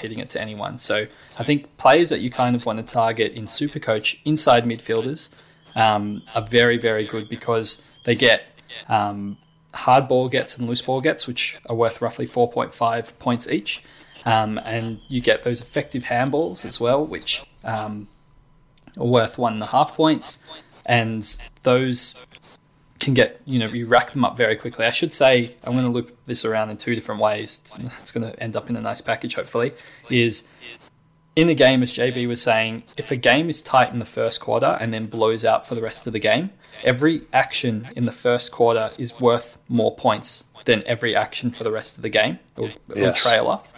Hitting 0.00 0.18
it 0.18 0.30
to 0.30 0.40
anyone. 0.40 0.78
So 0.78 1.06
I 1.38 1.44
think 1.44 1.76
players 1.76 2.08
that 2.10 2.20
you 2.20 2.30
kind 2.30 2.56
of 2.56 2.66
want 2.66 2.84
to 2.84 2.94
target 2.94 3.32
in 3.32 3.46
Supercoach 3.46 4.18
inside 4.24 4.64
midfielders 4.64 5.32
um, 5.76 6.22
are 6.34 6.42
very, 6.42 6.78
very 6.78 7.06
good 7.06 7.28
because 7.28 7.82
they 8.04 8.14
get 8.14 8.52
um, 8.88 9.36
hard 9.74 10.08
ball 10.08 10.28
gets 10.28 10.58
and 10.58 10.68
loose 10.68 10.82
ball 10.82 11.00
gets, 11.00 11.26
which 11.26 11.58
are 11.68 11.76
worth 11.76 12.02
roughly 12.02 12.26
4.5 12.26 13.18
points 13.18 13.48
each. 13.48 13.82
Um, 14.26 14.58
and 14.64 15.00
you 15.08 15.20
get 15.20 15.44
those 15.44 15.60
effective 15.62 16.04
handballs 16.04 16.64
as 16.64 16.78
well, 16.80 17.04
which 17.06 17.42
um, 17.64 18.08
are 18.98 19.06
worth 19.06 19.38
one 19.38 19.54
and 19.54 19.62
a 19.62 19.66
half 19.66 19.94
points. 19.94 20.44
And 20.86 21.22
those 21.62 22.16
can 23.00 23.14
get, 23.14 23.40
you 23.46 23.58
know, 23.58 23.66
you 23.66 23.86
rack 23.86 24.12
them 24.12 24.24
up 24.24 24.36
very 24.36 24.56
quickly. 24.56 24.84
I 24.84 24.90
should 24.90 25.12
say, 25.12 25.56
I'm 25.66 25.72
going 25.72 25.84
to 25.84 25.90
loop 25.90 26.16
this 26.26 26.44
around 26.44 26.70
in 26.70 26.76
two 26.76 26.94
different 26.94 27.20
ways. 27.20 27.62
It's 27.98 28.12
going 28.12 28.30
to 28.30 28.40
end 28.42 28.54
up 28.54 28.68
in 28.70 28.76
a 28.76 28.80
nice 28.80 29.00
package, 29.00 29.34
hopefully. 29.34 29.72
Is 30.10 30.46
in 31.34 31.48
a 31.48 31.54
game, 31.54 31.82
as 31.82 31.92
JB 31.92 32.28
was 32.28 32.42
saying, 32.42 32.84
if 32.96 33.10
a 33.10 33.16
game 33.16 33.48
is 33.48 33.62
tight 33.62 33.92
in 33.92 33.98
the 33.98 34.04
first 34.04 34.40
quarter 34.40 34.76
and 34.80 34.92
then 34.92 35.06
blows 35.06 35.44
out 35.44 35.66
for 35.66 35.74
the 35.74 35.82
rest 35.82 36.06
of 36.06 36.12
the 36.12 36.18
game, 36.18 36.50
every 36.84 37.22
action 37.32 37.88
in 37.96 38.04
the 38.04 38.12
first 38.12 38.52
quarter 38.52 38.90
is 38.98 39.18
worth 39.18 39.56
more 39.68 39.94
points 39.96 40.44
than 40.66 40.82
every 40.86 41.16
action 41.16 41.50
for 41.50 41.64
the 41.64 41.72
rest 41.72 41.96
of 41.96 42.02
the 42.02 42.10
game. 42.10 42.38
Will, 42.56 42.70
it 42.94 43.16
trail 43.16 43.46
off. 43.46 43.72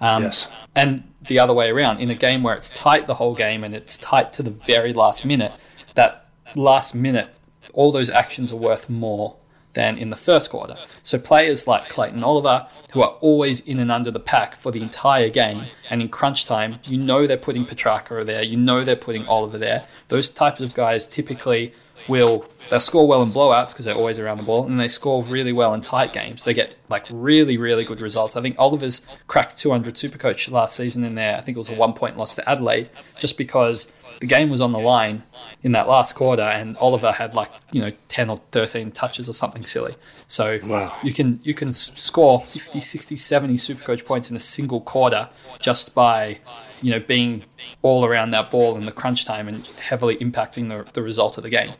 Um, 0.00 0.22
Yes. 0.22 0.48
And 0.76 1.02
the 1.22 1.40
other 1.40 1.52
way 1.52 1.70
around, 1.70 1.98
in 1.98 2.10
a 2.10 2.14
game 2.14 2.44
where 2.44 2.54
it's 2.54 2.70
tight 2.70 3.06
the 3.08 3.14
whole 3.14 3.34
game 3.34 3.64
and 3.64 3.74
it's 3.74 3.96
tight 3.96 4.32
to 4.34 4.42
the 4.44 4.50
very 4.50 4.92
last 4.92 5.24
minute, 5.24 5.52
that 5.94 6.28
last 6.54 6.94
minute, 6.94 7.37
all 7.78 7.92
those 7.92 8.10
actions 8.10 8.50
are 8.50 8.56
worth 8.56 8.90
more 8.90 9.36
than 9.74 9.96
in 9.96 10.10
the 10.10 10.16
first 10.16 10.50
quarter. 10.50 10.76
So 11.04 11.16
players 11.16 11.68
like 11.68 11.88
Clayton 11.88 12.24
Oliver, 12.24 12.66
who 12.92 13.02
are 13.02 13.16
always 13.20 13.60
in 13.60 13.78
and 13.78 13.92
under 13.92 14.10
the 14.10 14.18
pack 14.18 14.56
for 14.56 14.72
the 14.72 14.82
entire 14.82 15.30
game, 15.30 15.62
and 15.88 16.02
in 16.02 16.08
crunch 16.08 16.44
time, 16.44 16.80
you 16.88 16.98
know 16.98 17.24
they're 17.24 17.36
putting 17.36 17.64
Petracca 17.64 18.26
there, 18.26 18.42
you 18.42 18.56
know 18.56 18.82
they're 18.82 18.96
putting 18.96 19.24
Oliver 19.28 19.58
there. 19.58 19.84
Those 20.08 20.28
types 20.28 20.60
of 20.60 20.74
guys 20.74 21.06
typically 21.06 21.72
will 22.08 22.44
they'll 22.68 22.80
score 22.80 23.06
well 23.06 23.22
in 23.22 23.28
blowouts 23.28 23.72
because 23.72 23.84
they're 23.84 23.94
always 23.94 24.18
around 24.18 24.38
the 24.38 24.42
ball, 24.42 24.66
and 24.66 24.80
they 24.80 24.88
score 24.88 25.22
really 25.22 25.52
well 25.52 25.72
in 25.72 25.80
tight 25.80 26.12
games. 26.12 26.44
They 26.44 26.54
get 26.54 26.76
like 26.88 27.06
really, 27.10 27.56
really 27.58 27.84
good 27.84 28.00
results. 28.00 28.34
I 28.34 28.42
think 28.42 28.56
Oliver's 28.58 29.06
cracked 29.28 29.56
200 29.56 29.94
Supercoach 29.94 30.50
last 30.50 30.74
season 30.74 31.04
in 31.04 31.14
there. 31.14 31.36
I 31.36 31.42
think 31.42 31.56
it 31.56 31.60
was 31.60 31.68
a 31.68 31.74
one 31.74 31.92
point 31.92 32.16
loss 32.16 32.34
to 32.34 32.48
Adelaide, 32.50 32.90
just 33.20 33.38
because 33.38 33.92
the 34.20 34.26
game 34.26 34.50
was 34.50 34.60
on 34.60 34.72
the 34.72 34.78
line 34.78 35.22
in 35.62 35.72
that 35.72 35.88
last 35.88 36.14
quarter, 36.14 36.42
and 36.42 36.76
Oliver 36.78 37.12
had 37.12 37.34
like 37.34 37.50
you 37.72 37.80
know 37.80 37.92
10 38.08 38.30
or 38.30 38.40
13 38.52 38.90
touches 38.92 39.28
or 39.28 39.32
something 39.32 39.64
silly. 39.64 39.94
So 40.26 40.56
Wow. 40.64 40.96
you 41.02 41.12
can 41.12 41.40
you 41.42 41.54
can 41.54 41.72
score 41.72 42.40
50, 42.40 42.80
60, 42.80 43.16
70 43.16 43.54
Supercoach 43.54 44.04
points 44.04 44.30
in 44.30 44.36
a 44.36 44.40
single 44.40 44.80
quarter 44.80 45.28
just 45.60 45.94
by 45.94 46.38
you 46.82 46.90
know 46.90 47.00
being 47.00 47.44
all 47.82 48.04
around 48.04 48.30
that 48.30 48.50
ball 48.50 48.76
in 48.76 48.86
the 48.86 48.92
crunch 48.92 49.24
time 49.24 49.48
and 49.48 49.66
heavily 49.66 50.16
impacting 50.16 50.68
the, 50.68 50.90
the 50.92 51.02
result 51.02 51.36
of 51.38 51.44
the 51.44 51.50
game. 51.50 51.72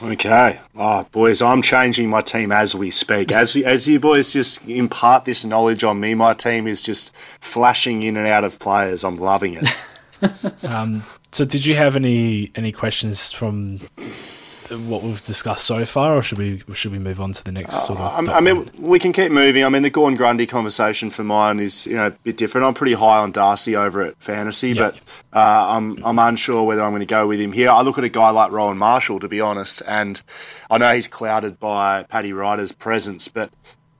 Okay. 0.00 0.60
Oh, 0.76 1.04
boys, 1.10 1.42
I'm 1.42 1.60
changing 1.60 2.08
my 2.08 2.20
team 2.20 2.52
as 2.52 2.72
we 2.72 2.88
speak. 2.90 3.32
As, 3.32 3.56
as 3.56 3.88
you 3.88 3.98
boys 3.98 4.32
just 4.32 4.64
impart 4.68 5.24
this 5.24 5.44
knowledge 5.44 5.82
on 5.82 5.98
me, 5.98 6.14
my 6.14 6.34
team 6.34 6.68
is 6.68 6.82
just 6.82 7.12
flashing 7.40 8.04
in 8.04 8.16
and 8.16 8.26
out 8.26 8.44
of 8.44 8.60
players. 8.60 9.02
I'm 9.02 9.16
loving 9.16 9.54
it. 9.54 9.66
Um, 10.68 11.02
So, 11.32 11.44
did 11.44 11.64
you 11.66 11.74
have 11.74 11.94
any 11.96 12.50
any 12.54 12.72
questions 12.72 13.32
from 13.32 13.80
what 14.86 15.02
we've 15.02 15.24
discussed 15.24 15.64
so 15.64 15.78
far, 15.86 16.14
or 16.14 16.22
should 16.22 16.38
we 16.38 16.62
should 16.74 16.92
we 16.92 16.98
move 16.98 17.20
on 17.20 17.32
to 17.32 17.44
the 17.44 17.52
next 17.52 17.86
sort 17.86 17.98
of? 17.98 18.28
I, 18.28 18.34
I 18.34 18.40
mean, 18.40 18.70
we 18.78 18.98
can 18.98 19.12
keep 19.12 19.30
moving. 19.32 19.64
I 19.64 19.68
mean, 19.68 19.82
the 19.82 19.90
Gawn 19.90 20.14
Grundy 20.16 20.46
conversation 20.46 21.10
for 21.10 21.24
mine 21.24 21.60
is 21.60 21.86
you 21.86 21.96
know 21.96 22.08
a 22.08 22.10
bit 22.10 22.36
different. 22.36 22.66
I'm 22.66 22.74
pretty 22.74 22.94
high 22.94 23.18
on 23.18 23.32
Darcy 23.32 23.76
over 23.76 24.02
at 24.02 24.16
fantasy, 24.22 24.70
Yep. 24.72 24.94
but 25.32 25.38
uh, 25.38 25.68
I'm 25.76 26.02
I'm 26.04 26.18
unsure 26.18 26.64
whether 26.64 26.82
I'm 26.82 26.90
going 26.90 27.00
to 27.00 27.06
go 27.06 27.26
with 27.26 27.40
him 27.40 27.52
here. 27.52 27.70
I 27.70 27.82
look 27.82 27.98
at 27.98 28.04
a 28.04 28.08
guy 28.10 28.30
like 28.30 28.50
Rowan 28.50 28.78
Marshall, 28.78 29.18
to 29.20 29.28
be 29.28 29.40
honest, 29.40 29.82
and 29.86 30.20
I 30.70 30.78
know 30.78 30.94
he's 30.94 31.08
clouded 31.08 31.58
by 31.60 32.02
Paddy 32.04 32.32
Ryder's 32.32 32.72
presence, 32.72 33.28
but 33.28 33.50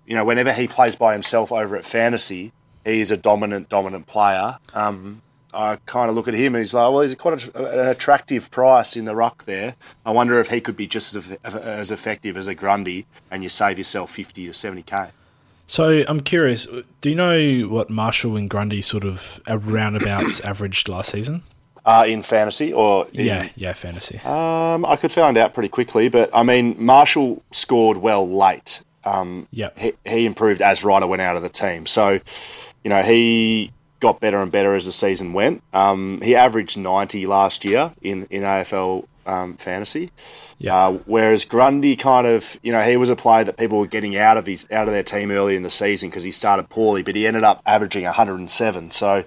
you 0.07 0.15
know, 0.15 0.25
whenever 0.25 0.53
he 0.53 0.67
plays 0.67 0.97
by 0.97 1.13
himself 1.13 1.53
over 1.53 1.77
at 1.77 1.85
fantasy, 1.85 2.53
he's 2.85 3.11
a 3.11 3.17
dominant, 3.19 3.69
dominant 3.69 4.07
player. 4.07 4.59
Um, 4.73 5.21
I 5.55 5.77
kind 5.87 6.11
of 6.11 6.17
look 6.17 6.29
at 6.29 6.35
him 6.35 6.55
and 6.55 6.63
he's 6.63 6.75
like, 6.75 6.91
well, 6.93 7.01
he's 7.01 7.15
quite 7.15 7.49
a, 7.55 7.81
an 7.81 7.89
attractive 7.89 8.51
price 8.51 8.97
in 8.97 9.05
the 9.07 9.15
ruck 9.15 9.45
there. 9.45 9.77
I 10.05 10.11
wonder 10.11 10.39
if 10.41 10.49
he 10.49 10.61
could 10.61 10.77
be 10.77 10.87
just 10.87 11.15
as, 11.15 11.31
as 11.45 11.91
effective 11.91 12.37
as 12.37 12.47
a 12.49 12.55
Grundy 12.55 13.07
and 13.31 13.43
you 13.43 13.49
save 13.49 13.79
yourself 13.79 14.11
50 14.11 14.49
or 14.49 14.53
70k. 14.53 15.11
So, 15.67 16.03
I'm 16.09 16.21
curious. 16.21 16.67
Do 17.01 17.11
you 17.11 17.15
know 17.17 17.69
what 17.69 17.91
Marshall 17.91 18.37
and 18.37 18.49
Grundy 18.49 18.81
sort 18.81 19.05
of 19.05 19.41
roundabouts 19.47 20.41
averaged 20.45 20.89
last 20.89 21.11
season? 21.13 21.43
Uh, 21.85 22.05
in 22.07 22.23
fantasy 22.23 22.73
or 22.73 23.07
in, 23.13 23.27
Yeah, 23.27 23.49
yeah, 23.55 23.73
fantasy. 23.73 24.19
Um, 24.21 24.85
I 24.85 24.97
could 24.97 25.13
find 25.13 25.37
out 25.39 25.55
pretty 25.55 25.69
quickly, 25.71 26.09
but 26.09 26.29
I 26.35 26.43
mean, 26.43 26.77
Marshall 26.79 27.43
scored 27.51 27.99
well 27.99 28.29
late. 28.29 28.83
Um, 29.05 29.47
Yep. 29.53 29.79
he, 29.79 29.93
he 30.05 30.27
improved 30.27 30.61
as 30.61 30.85
Ryder 30.85 31.07
went 31.07 31.23
out 31.23 31.37
of 31.37 31.43
the 31.43 31.49
team. 31.49 31.87
So, 31.87 32.19
you 32.85 32.91
know, 32.91 33.03
he 33.03 33.73
got 34.01 34.21
better 34.21 34.39
and 34.39 34.53
better 34.53 34.75
as 34.75 34.87
the 34.87 34.93
season 34.93 35.33
went. 35.33 35.63
Um, 35.73 36.21
he 36.23 36.35
averaged 36.37 36.79
90 36.79 37.27
last 37.27 37.65
year 37.65 37.93
in, 38.03 38.25
in 38.31 38.43
AFL 38.43 39.07
um, 39.27 39.55
fantasy. 39.55 40.11
Yeah. 40.59 40.75
Uh, 40.75 40.93
whereas 41.05 41.45
Grundy 41.45 41.97
kind 41.97 42.27
of, 42.27 42.59
you 42.63 42.73
know, 42.73 42.83
he 42.83 42.97
was 42.97 43.11
a 43.11 43.17
player 43.17 43.45
that 43.45 43.57
people 43.57 43.79
were 43.79 43.87
getting 43.87 44.17
out 44.17 44.37
of 44.37 44.47
his 44.47 44.67
out 44.73 44.89
of 44.89 44.95
their 44.95 45.03
team 45.03 45.31
early 45.31 45.55
in 45.55 45.63
the 45.63 45.71
season 45.71 46.09
because 46.09 46.25
he 46.25 46.31
started 46.31 46.69
poorly, 46.69 47.03
but 47.03 47.15
he 47.15 47.27
ended 47.27 47.45
up 47.45 47.63
averaging 47.67 48.05
107. 48.05 48.91
So 48.91 49.25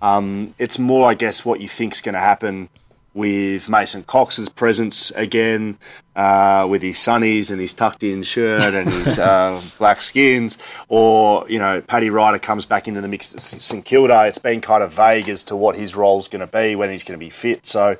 um, 0.00 0.54
it's 0.58 0.78
more, 0.78 1.08
I 1.08 1.14
guess, 1.14 1.44
what 1.44 1.60
you 1.60 1.68
think's 1.68 2.00
going 2.00 2.14
to 2.14 2.20
happen 2.20 2.70
with 3.14 3.68
Mason 3.68 4.02
Cox's 4.02 4.48
presence 4.48 5.12
again, 5.12 5.78
uh, 6.16 6.66
with 6.68 6.82
his 6.82 6.96
sunnies 6.96 7.50
and 7.50 7.60
his 7.60 7.72
tucked 7.72 8.02
in 8.02 8.24
shirt 8.24 8.74
and 8.74 8.88
his 8.88 9.18
uh, 9.20 9.62
black 9.78 10.02
skins, 10.02 10.58
or 10.88 11.48
you 11.48 11.58
know, 11.58 11.80
Paddy 11.80 12.10
Ryder 12.10 12.40
comes 12.40 12.66
back 12.66 12.88
into 12.88 13.00
the 13.00 13.08
mix 13.08 13.34
at 13.34 13.40
St 13.40 13.84
Kilda. 13.84 14.26
It's 14.26 14.38
been 14.38 14.60
kind 14.60 14.82
of 14.82 14.92
vague 14.92 15.28
as 15.28 15.44
to 15.44 15.56
what 15.56 15.76
his 15.76 15.96
role's 15.96 16.28
going 16.28 16.40
to 16.40 16.46
be 16.46 16.74
when 16.76 16.90
he's 16.90 17.04
going 17.04 17.18
to 17.18 17.24
be 17.24 17.30
fit. 17.30 17.66
So. 17.66 17.96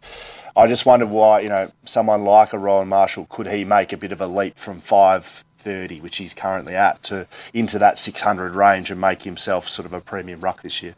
I 0.57 0.69
just 0.69 0.87
wondered 0.87 1.09
why, 1.09 1.41
you 1.41 1.49
know, 1.49 1.73
someone 1.85 2.23
like 2.23 2.53
a 2.53 2.59
Rowan 2.61 2.87
Marshall 2.87 3.27
could 3.29 3.49
he 3.49 3.65
make 3.65 3.93
a 3.93 3.97
bit 3.97 4.13
of 4.13 4.21
a 4.21 4.29
leap 4.29 4.57
from 4.57 4.79
five 4.79 5.45
thirty, 5.59 6.01
which 6.01 6.19
he's 6.19 6.33
currently 6.33 6.77
at, 6.77 7.03
to 7.05 7.27
into 7.53 7.77
that 7.81 7.99
six 7.99 8.21
hundred 8.21 8.55
range 8.55 8.89
and 8.91 9.01
make 9.01 9.25
himself 9.25 9.69
sort 9.69 9.85
of 9.85 9.93
a 9.93 10.01
premium 10.01 10.43
ruck 10.43 10.63
this 10.63 10.81
year. 10.81 10.95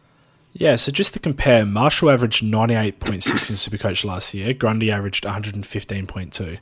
Yeah, 0.59 0.77
so 0.77 0.91
just 0.91 1.13
to 1.13 1.21
compare, 1.21 1.67
Marshall 1.67 2.09
averaged 2.09 2.43
98.6 2.43 3.13
in 3.13 3.21
Supercoach 3.57 4.07
last 4.07 4.33
year. 4.33 4.55
Grundy 4.55 4.91
averaged 4.91 5.25
115.2. 5.25 6.59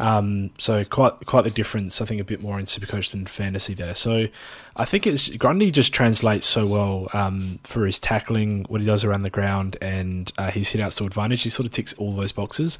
Um, 0.00 0.50
so 0.56 0.82
quite 0.84 1.12
quite 1.26 1.44
the 1.44 1.50
difference. 1.50 2.00
I 2.00 2.06
think 2.06 2.22
a 2.22 2.24
bit 2.24 2.40
more 2.40 2.58
in 2.58 2.64
Supercoach 2.64 3.10
than 3.10 3.26
fantasy 3.26 3.74
there. 3.74 3.94
So 3.94 4.28
I 4.76 4.84
think 4.86 5.06
it's 5.06 5.28
Grundy 5.28 5.70
just 5.70 5.92
translates 5.92 6.46
so 6.46 6.66
well 6.66 7.08
um, 7.12 7.58
for 7.64 7.84
his 7.84 8.00
tackling, 8.00 8.64
what 8.68 8.80
he 8.80 8.86
does 8.86 9.04
around 9.04 9.22
the 9.22 9.30
ground, 9.30 9.76
and 9.82 10.32
uh, 10.38 10.50
his 10.50 10.70
hit 10.70 10.80
outs 10.80 10.96
to 10.96 11.04
advantage. 11.04 11.42
He 11.42 11.50
sort 11.50 11.66
of 11.66 11.72
ticks 11.72 11.92
all 11.94 12.12
those 12.12 12.32
boxes. 12.32 12.78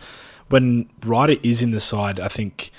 When 0.49 0.89
Ryder 1.05 1.37
is 1.43 1.63
in 1.63 1.73
the 1.73 1.81
side, 1.81 2.19
I 2.19 2.29
think 2.29 2.71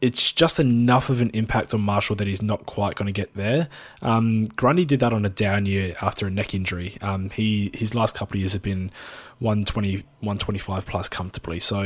it's 0.00 0.32
just 0.32 0.60
enough 0.60 1.08
of 1.08 1.20
an 1.20 1.30
impact 1.30 1.72
on 1.72 1.80
Marshall 1.80 2.16
that 2.16 2.26
he's 2.26 2.42
not 2.42 2.66
quite 2.66 2.96
going 2.96 3.06
to 3.06 3.12
get 3.12 3.34
there. 3.34 3.68
Um, 4.02 4.44
Grundy 4.56 4.84
did 4.84 5.00
that 5.00 5.12
on 5.12 5.24
a 5.24 5.28
down 5.28 5.66
year 5.66 5.96
after 6.02 6.26
a 6.26 6.30
neck 6.30 6.54
injury. 6.54 6.96
Um, 7.00 7.30
he 7.30 7.70
his 7.74 7.94
last 7.94 8.14
couple 8.14 8.36
of 8.36 8.40
years 8.40 8.52
have 8.52 8.62
been 8.62 8.90
120, 9.38 9.96
125 10.20 10.86
plus 10.86 11.08
comfortably. 11.08 11.58
So 11.60 11.84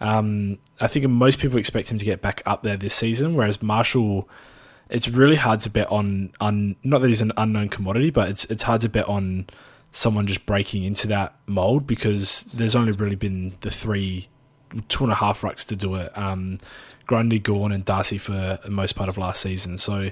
um, 0.00 0.58
I 0.80 0.86
think 0.86 1.08
most 1.08 1.40
people 1.40 1.58
expect 1.58 1.90
him 1.90 1.98
to 1.98 2.04
get 2.04 2.20
back 2.20 2.42
up 2.46 2.62
there 2.62 2.76
this 2.76 2.94
season, 2.94 3.34
whereas 3.34 3.62
Marshall. 3.62 4.28
It's 4.88 5.08
really 5.08 5.36
hard 5.36 5.60
to 5.60 5.70
bet 5.70 5.88
on, 5.92 6.32
on 6.40 6.74
not 6.82 7.00
that 7.00 7.06
he's 7.06 7.22
an 7.22 7.30
unknown 7.36 7.68
commodity, 7.68 8.10
but 8.10 8.28
it's 8.28 8.44
it's 8.46 8.64
hard 8.64 8.80
to 8.80 8.88
bet 8.88 9.08
on 9.08 9.46
someone 9.92 10.26
just 10.26 10.44
breaking 10.46 10.82
into 10.82 11.06
that 11.06 11.36
mold 11.46 11.86
because 11.86 12.42
there's 12.42 12.74
only 12.74 12.90
really 12.90 13.14
been 13.14 13.54
the 13.60 13.70
three 13.70 14.28
two 14.88 15.04
and 15.04 15.12
a 15.12 15.16
half 15.16 15.42
rucks 15.42 15.66
to 15.66 15.76
do 15.76 15.94
it. 15.96 16.16
Um, 16.16 16.58
Grundy, 17.06 17.38
Gawn, 17.38 17.72
and 17.72 17.84
Darcy 17.84 18.18
for 18.18 18.58
the 18.62 18.70
most 18.70 18.94
part 18.94 19.08
of 19.08 19.18
last 19.18 19.40
season. 19.40 19.78
So 19.78 20.10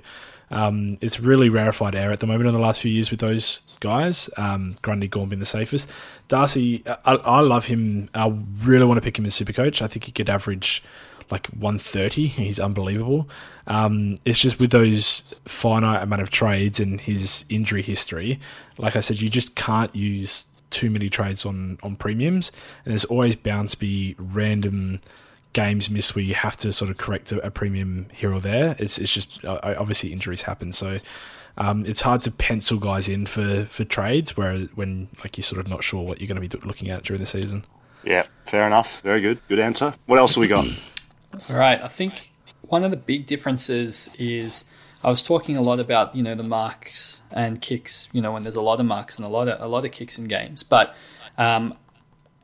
um, 0.51 0.99
it's 1.01 1.21
really 1.21 1.49
rarefied 1.49 1.95
air 1.95 2.11
at 2.11 2.21
the 2.21 2.27
moment 2.27 2.49
in 2.49 2.55
the 2.55 2.61
last 2.61 2.81
few 2.81 2.91
years 2.91 3.11
with 3.11 3.21
those 3.21 3.79
guys. 3.81 4.31
Um, 4.37 4.77
Grundy, 4.83 5.09
Gawn 5.09 5.29
being 5.29 5.41
the 5.41 5.47
safest. 5.47 5.91
Darcy, 6.29 6.83
I, 7.05 7.15
I 7.15 7.41
love 7.41 7.67
him. 7.67 8.09
I 8.15 8.35
really 8.63 8.85
want 8.85 8.99
to 8.99 9.03
pick 9.03 9.19
him 9.19 9.27
as 9.27 9.35
super 9.35 9.53
coach. 9.53 9.83
I 9.83 9.87
think 9.87 10.05
he 10.05 10.13
could 10.13 10.29
average 10.29 10.83
like 11.31 11.47
130. 11.49 12.27
He's 12.27 12.59
unbelievable. 12.59 13.29
Um, 13.67 14.17
it's 14.25 14.39
just 14.39 14.59
with 14.59 14.71
those 14.71 15.41
finite 15.45 16.03
amount 16.03 16.23
of 16.23 16.31
trades 16.31 16.81
and 16.81 17.01
his 17.01 17.45
injury 17.49 17.83
history, 17.83 18.41
like 18.79 18.97
I 18.97 19.01
said, 19.01 19.21
you 19.21 19.29
just 19.29 19.55
can't 19.55 19.95
use 19.95 20.47
too 20.71 20.91
many 20.91 21.09
trades 21.09 21.47
on 21.47 21.79
on 21.83 21.97
premiums, 21.97 22.53
and 22.85 22.93
there's 22.93 23.05
always 23.07 23.37
bound 23.37 23.69
to 23.71 23.79
be 23.79 24.14
random 24.19 25.01
games 25.53 25.91
missed 25.91 26.14
where 26.14 26.25
you 26.25 26.35
have 26.35 26.57
to 26.59 26.73
sort 26.73 26.91
of 26.91 26.99
correct 26.99 27.33
a, 27.33 27.47
a 27.47 27.51
premium 27.51 28.07
here 28.12 28.33
or 28.33 28.41
there. 28.41 28.77
It's 28.79 28.99
it's 28.99 29.12
just 29.12 29.45
uh, 29.45 29.59
obviously 29.79 30.12
injuries 30.12 30.43
happen, 30.43 30.73
so. 30.73 30.97
um, 31.59 31.85
it's 31.87 32.01
hard 32.01 32.21
to 32.23 32.31
pencil 32.31 32.79
guys 32.79 33.09
in 33.09 33.27
for, 33.27 33.64
for 33.64 33.85
trades 33.85 34.37
where 34.37 34.59
when 34.77 35.09
like 35.25 35.37
you're 35.37 35.43
sort 35.43 35.61
of 35.61 35.69
not 35.69 35.83
sure 35.83 36.05
what 36.05 36.21
you're 36.21 36.29
going 36.29 36.41
to 36.41 36.59
be 36.59 36.66
looking 36.66 36.89
at 36.89 37.03
during 37.03 37.21
the 37.21 37.27
season. 37.27 37.64
Yeah, 38.05 38.27
fair 38.47 38.64
enough. 38.66 39.01
Very 39.01 39.21
good. 39.21 39.41
Good 39.49 39.59
answer. 39.59 39.95
What 40.07 40.19
else 40.21 40.37
have 40.37 40.41
we 40.41 40.47
got? 40.47 40.66
All 41.51 41.57
right. 41.57 41.83
I 41.83 41.89
think 41.89 42.31
one 42.62 42.85
of 42.85 42.93
the 42.93 42.97
big 42.97 43.27
differences 43.27 44.14
is 44.21 44.66
I 45.05 45.11
was 45.11 45.22
talking 45.22 45.57
a 45.57 45.62
lot 45.62 45.78
about 45.78 46.14
you 46.14 46.22
know 46.22 46.34
the 46.34 46.42
marks 46.42 47.22
and 47.30 47.61
kicks. 47.61 48.09
You 48.12 48.20
know 48.20 48.32
when 48.32 48.42
there's 48.42 48.57
a 48.57 48.62
lot 48.62 48.80
of 48.80 48.86
marks 48.86 49.16
and 49.16 49.24
a 49.24 49.28
lot 49.28 49.49
of 49.49 49.61
a 49.61 49.66
lot 49.66 49.84
of 49.84 49.92
kicks 49.92 50.18
in 50.18 50.26
games, 50.26 50.62
but 50.62 50.94
um, 51.36 51.74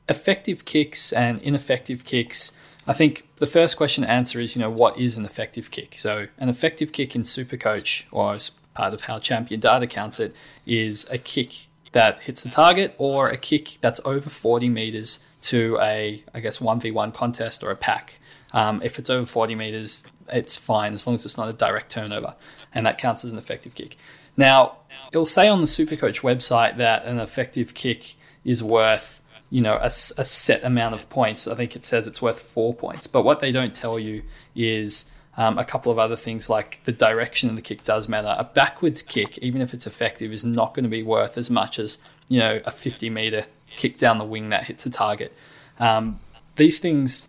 effective 0.08 0.64
kicks 0.64 1.12
and 1.12 1.40
ineffective 1.40 2.04
kicks. 2.04 2.52
I 2.86 2.92
think 2.92 3.26
the 3.36 3.46
first 3.46 3.76
question 3.76 4.04
to 4.04 4.10
answer 4.10 4.38
is 4.38 4.54
you 4.54 4.62
know 4.62 4.70
what 4.70 4.98
is 4.98 5.16
an 5.16 5.24
effective 5.24 5.70
kick? 5.70 5.96
So 5.96 6.28
an 6.38 6.48
effective 6.48 6.92
kick 6.92 7.16
in 7.16 7.22
Supercoach 7.22 8.04
or 8.12 8.34
as 8.34 8.50
part 8.74 8.94
of 8.94 9.02
how 9.02 9.18
Champion 9.18 9.60
Data 9.60 9.86
counts 9.86 10.20
it 10.20 10.34
is 10.66 11.08
a 11.10 11.18
kick 11.18 11.66
that 11.92 12.22
hits 12.22 12.42
the 12.42 12.50
target 12.50 12.94
or 12.98 13.28
a 13.30 13.36
kick 13.36 13.78
that's 13.80 14.00
over 14.04 14.28
40 14.28 14.68
meters 14.68 15.24
to 15.42 15.78
a 15.80 16.22
I 16.34 16.40
guess 16.40 16.58
1v1 16.58 17.14
contest 17.14 17.64
or 17.64 17.70
a 17.70 17.76
pack. 17.76 18.20
Um, 18.52 18.80
if 18.84 19.00
it's 19.00 19.10
over 19.10 19.26
40 19.26 19.56
meters, 19.56 20.04
it's 20.32 20.56
fine 20.56 20.94
as 20.94 21.06
long 21.06 21.14
as 21.14 21.24
it's 21.24 21.36
not 21.36 21.48
a 21.48 21.52
direct 21.52 21.90
turnover, 21.90 22.34
and 22.72 22.86
that 22.86 22.98
counts 22.98 23.24
as 23.24 23.32
an 23.32 23.38
effective 23.38 23.74
kick. 23.74 23.96
Now, 24.36 24.78
it'll 25.12 25.26
say 25.26 25.48
on 25.48 25.60
the 25.60 25.66
Supercoach 25.66 26.20
website 26.20 26.76
that 26.78 27.04
an 27.04 27.18
effective 27.18 27.74
kick 27.74 28.14
is 28.44 28.62
worth, 28.62 29.20
you 29.50 29.60
know, 29.60 29.74
a, 29.74 29.86
a, 29.86 30.24
set 30.24 30.64
amount 30.64 30.94
of 30.94 31.08
points. 31.08 31.46
I 31.46 31.54
think 31.54 31.76
it 31.76 31.84
says 31.84 32.06
it's 32.06 32.20
worth 32.20 32.40
four 32.40 32.74
points. 32.74 33.06
But 33.06 33.22
what 33.22 33.40
they 33.40 33.52
don't 33.52 33.74
tell 33.74 33.98
you 33.98 34.22
is 34.56 35.10
um, 35.36 35.58
a 35.58 35.64
couple 35.64 35.92
of 35.92 35.98
other 35.98 36.16
things 36.16 36.50
like 36.50 36.82
the 36.84 36.92
direction 36.92 37.48
of 37.48 37.56
the 37.56 37.62
kick 37.62 37.84
does 37.84 38.08
matter. 38.08 38.34
A 38.36 38.44
backwards 38.44 39.02
kick, 39.02 39.38
even 39.38 39.60
if 39.60 39.72
it's 39.72 39.86
effective, 39.86 40.32
is 40.32 40.44
not 40.44 40.74
going 40.74 40.84
to 40.84 40.90
be 40.90 41.02
worth 41.02 41.38
as 41.38 41.50
much 41.50 41.78
as, 41.78 41.98
you 42.28 42.38
know, 42.38 42.60
a 42.64 42.70
50 42.70 43.08
meter 43.10 43.46
kick 43.76 43.98
down 43.98 44.18
the 44.18 44.24
wing 44.24 44.50
that 44.50 44.64
hits 44.64 44.84
a 44.86 44.90
target. 44.90 45.32
Um, 45.78 46.20
these 46.56 46.78
things 46.78 47.28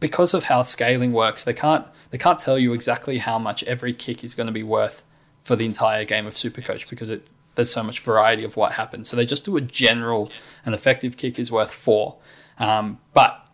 because 0.00 0.34
of 0.34 0.44
how 0.44 0.62
scaling 0.62 1.12
works, 1.12 1.44
they 1.44 1.54
can't 1.54 1.86
they 2.10 2.18
can't 2.18 2.38
tell 2.38 2.58
you 2.58 2.72
exactly 2.72 3.18
how 3.18 3.38
much 3.38 3.62
every 3.64 3.92
kick 3.92 4.24
is 4.24 4.34
going 4.34 4.46
to 4.46 4.52
be 4.52 4.62
worth 4.62 5.04
for 5.42 5.56
the 5.56 5.64
entire 5.64 6.04
game 6.04 6.26
of 6.26 6.34
Supercoach 6.34 6.88
because 6.90 7.08
it, 7.08 7.26
there's 7.54 7.70
so 7.70 7.82
much 7.82 8.00
variety 8.00 8.44
of 8.44 8.56
what 8.56 8.72
happens. 8.72 9.08
So 9.08 9.16
they 9.16 9.26
just 9.26 9.44
do 9.44 9.56
a 9.56 9.60
general 9.60 10.30
an 10.64 10.74
effective 10.74 11.16
kick 11.16 11.38
is 11.38 11.52
worth 11.52 11.72
four. 11.72 12.16
Um, 12.58 12.98
but 13.14 13.48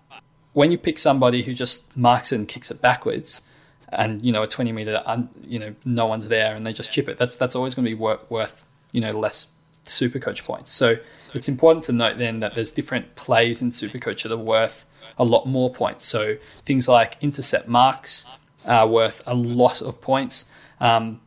when 0.52 0.72
you 0.72 0.78
pick 0.78 0.98
somebody 0.98 1.42
who 1.42 1.52
just 1.52 1.94
marks 1.96 2.32
it 2.32 2.36
and 2.36 2.48
kicks 2.48 2.70
it 2.70 2.80
backwards, 2.80 3.42
and 3.90 4.22
you 4.22 4.32
know 4.32 4.42
a 4.42 4.48
20 4.48 4.72
meter, 4.72 5.02
you 5.44 5.58
know 5.58 5.74
no 5.84 6.06
one's 6.06 6.28
there, 6.28 6.54
and 6.54 6.66
they 6.66 6.72
just 6.72 6.92
chip 6.92 7.08
it, 7.08 7.18
that's 7.18 7.34
that's 7.34 7.54
always 7.54 7.74
going 7.74 7.84
to 7.84 7.90
be 7.90 7.94
worth, 7.94 8.28
worth 8.30 8.64
you 8.92 9.00
know 9.00 9.12
less 9.12 9.48
Supercoach 9.84 10.44
points. 10.44 10.72
So 10.72 10.96
it's 11.34 11.48
important 11.48 11.84
to 11.84 11.92
note 11.92 12.18
then 12.18 12.40
that 12.40 12.54
there's 12.54 12.72
different 12.72 13.14
plays 13.14 13.62
in 13.62 13.70
Supercoach 13.70 14.22
that 14.24 14.32
are 14.32 14.36
worth 14.36 14.84
a 15.18 15.24
lot 15.24 15.46
more 15.46 15.72
points. 15.72 16.04
So 16.04 16.36
things 16.64 16.88
like 16.88 17.16
intercept 17.20 17.68
marks 17.68 18.26
are 18.66 18.86
worth 18.86 19.22
a 19.26 19.34
lot 19.34 19.82
of 19.82 20.00
points. 20.00 20.50
Um, 20.80 21.20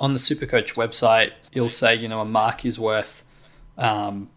on 0.00 0.12
the 0.12 0.18
Supercoach 0.18 0.74
website, 0.74 1.32
you'll 1.52 1.68
say, 1.68 1.94
you 1.94 2.08
know, 2.08 2.20
a 2.20 2.26
mark 2.26 2.64
is 2.64 2.78
worth, 2.78 3.24
um, 3.78 4.28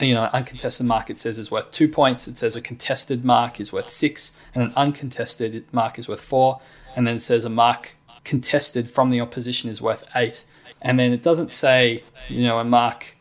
you 0.00 0.14
know, 0.14 0.24
an 0.24 0.30
uncontested 0.32 0.86
mark 0.86 1.08
it 1.08 1.18
says 1.18 1.38
is 1.38 1.50
worth 1.50 1.70
two 1.70 1.88
points. 1.88 2.28
It 2.28 2.36
says 2.36 2.56
a 2.56 2.60
contested 2.60 3.24
mark 3.24 3.58
is 3.58 3.72
worth 3.72 3.88
six, 3.88 4.32
and 4.54 4.62
an 4.62 4.72
uncontested 4.76 5.64
mark 5.72 5.98
is 5.98 6.08
worth 6.08 6.20
four. 6.20 6.60
And 6.94 7.06
then 7.06 7.16
it 7.16 7.20
says 7.20 7.44
a 7.44 7.50
mark 7.50 7.96
contested 8.24 8.90
from 8.90 9.10
the 9.10 9.20
opposition 9.20 9.70
is 9.70 9.80
worth 9.80 10.06
eight. 10.14 10.44
And 10.82 10.98
then 10.98 11.12
it 11.12 11.22
doesn't 11.22 11.52
say, 11.52 12.02
you 12.28 12.44
know, 12.44 12.58
a 12.58 12.64
mark. 12.64 13.16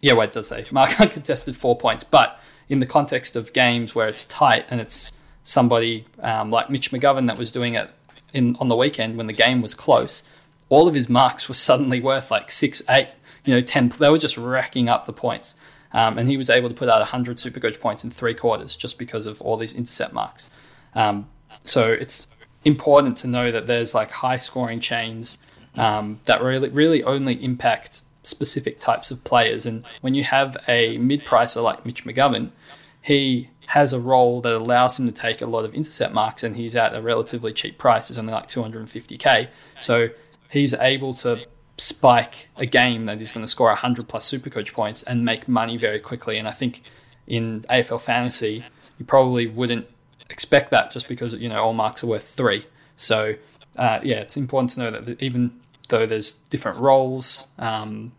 Yeah, 0.00 0.14
wait, 0.14 0.30
it 0.30 0.32
does 0.32 0.48
say 0.48 0.66
mark 0.70 1.00
uncontested 1.00 1.56
four 1.56 1.76
points, 1.76 2.02
but 2.02 2.40
in 2.68 2.78
the 2.78 2.86
context 2.86 3.36
of 3.36 3.52
games 3.52 3.94
where 3.94 4.08
it's 4.08 4.24
tight 4.24 4.66
and 4.70 4.80
it's 4.80 5.12
somebody 5.44 6.04
um, 6.20 6.50
like 6.50 6.70
Mitch 6.70 6.90
McGovern 6.90 7.26
that 7.26 7.38
was 7.38 7.50
doing 7.50 7.74
it 7.74 7.90
in 8.32 8.56
on 8.56 8.68
the 8.68 8.76
weekend 8.76 9.16
when 9.16 9.26
the 9.26 9.32
game 9.32 9.60
was 9.60 9.74
close, 9.74 10.22
all 10.68 10.88
of 10.88 10.94
his 10.94 11.08
marks 11.08 11.48
were 11.48 11.54
suddenly 11.54 12.00
worth 12.00 12.30
like 12.30 12.50
six, 12.50 12.82
eight, 12.88 13.14
you 13.44 13.54
know, 13.54 13.60
ten. 13.60 13.88
They 13.98 14.08
were 14.08 14.18
just 14.18 14.38
racking 14.38 14.88
up 14.88 15.04
the 15.04 15.12
points, 15.12 15.56
um, 15.92 16.18
and 16.18 16.28
he 16.28 16.36
was 16.36 16.48
able 16.48 16.68
to 16.68 16.74
put 16.74 16.88
out 16.88 17.02
hundred 17.06 17.36
Supercoach 17.36 17.78
points 17.80 18.04
in 18.04 18.10
three 18.10 18.34
quarters 18.34 18.74
just 18.74 18.98
because 18.98 19.26
of 19.26 19.40
all 19.42 19.56
these 19.56 19.74
intercept 19.74 20.14
marks. 20.14 20.50
Um, 20.94 21.28
so 21.64 21.86
it's 21.86 22.26
important 22.64 23.16
to 23.18 23.26
know 23.26 23.50
that 23.50 23.66
there's 23.66 23.94
like 23.94 24.10
high 24.10 24.36
scoring 24.36 24.80
chains 24.80 25.38
um, 25.76 26.20
that 26.24 26.42
really 26.42 26.68
really 26.68 27.02
only 27.04 27.34
impact 27.44 28.02
specific 28.22 28.78
types 28.78 29.10
of 29.10 29.22
players. 29.24 29.66
And 29.66 29.84
when 30.00 30.14
you 30.14 30.24
have 30.24 30.56
a 30.68 30.98
mid 30.98 31.24
pricer 31.24 31.62
like 31.62 31.84
Mitch 31.84 32.04
McGovern, 32.04 32.50
he 33.00 33.50
has 33.66 33.92
a 33.92 34.00
role 34.00 34.40
that 34.42 34.52
allows 34.52 34.98
him 34.98 35.06
to 35.06 35.12
take 35.12 35.40
a 35.40 35.46
lot 35.46 35.64
of 35.64 35.74
intercept 35.74 36.12
marks, 36.12 36.42
and 36.42 36.56
he's 36.56 36.76
at 36.76 36.94
a 36.94 37.00
relatively 37.00 37.52
cheap 37.52 37.78
price. 37.78 38.10
It's 38.10 38.18
only 38.18 38.32
like 38.32 38.46
250k. 38.46 39.48
So 39.80 40.10
he's 40.50 40.74
able 40.74 41.14
to 41.14 41.46
spike 41.78 42.48
a 42.56 42.66
game 42.66 43.06
that 43.06 43.20
is 43.20 43.32
going 43.32 43.44
to 43.44 43.50
score 43.50 43.68
100 43.68 44.06
plus 44.06 44.30
supercoach 44.30 44.72
points 44.72 45.02
and 45.02 45.24
make 45.24 45.48
money 45.48 45.76
very 45.76 45.98
quickly. 45.98 46.38
And 46.38 46.46
I 46.46 46.50
think 46.50 46.82
in 47.26 47.62
AFL 47.62 48.00
fantasy, 48.00 48.64
you 48.98 49.04
probably 49.04 49.46
wouldn't 49.46 49.86
expect 50.28 50.70
that 50.70 50.90
just 50.90 51.08
because 51.08 51.34
you 51.34 51.48
know 51.48 51.62
all 51.62 51.72
marks 51.72 52.02
are 52.02 52.08
worth 52.08 52.28
three. 52.28 52.66
So 52.96 53.34
uh, 53.76 54.00
yeah, 54.02 54.16
it's 54.16 54.36
important 54.36 54.70
to 54.70 54.80
know 54.80 55.00
that 55.00 55.22
even 55.22 55.60
though 55.92 56.06
there's 56.06 56.32
different 56.32 56.80
roles. 56.80 57.46
Um, 57.58 58.12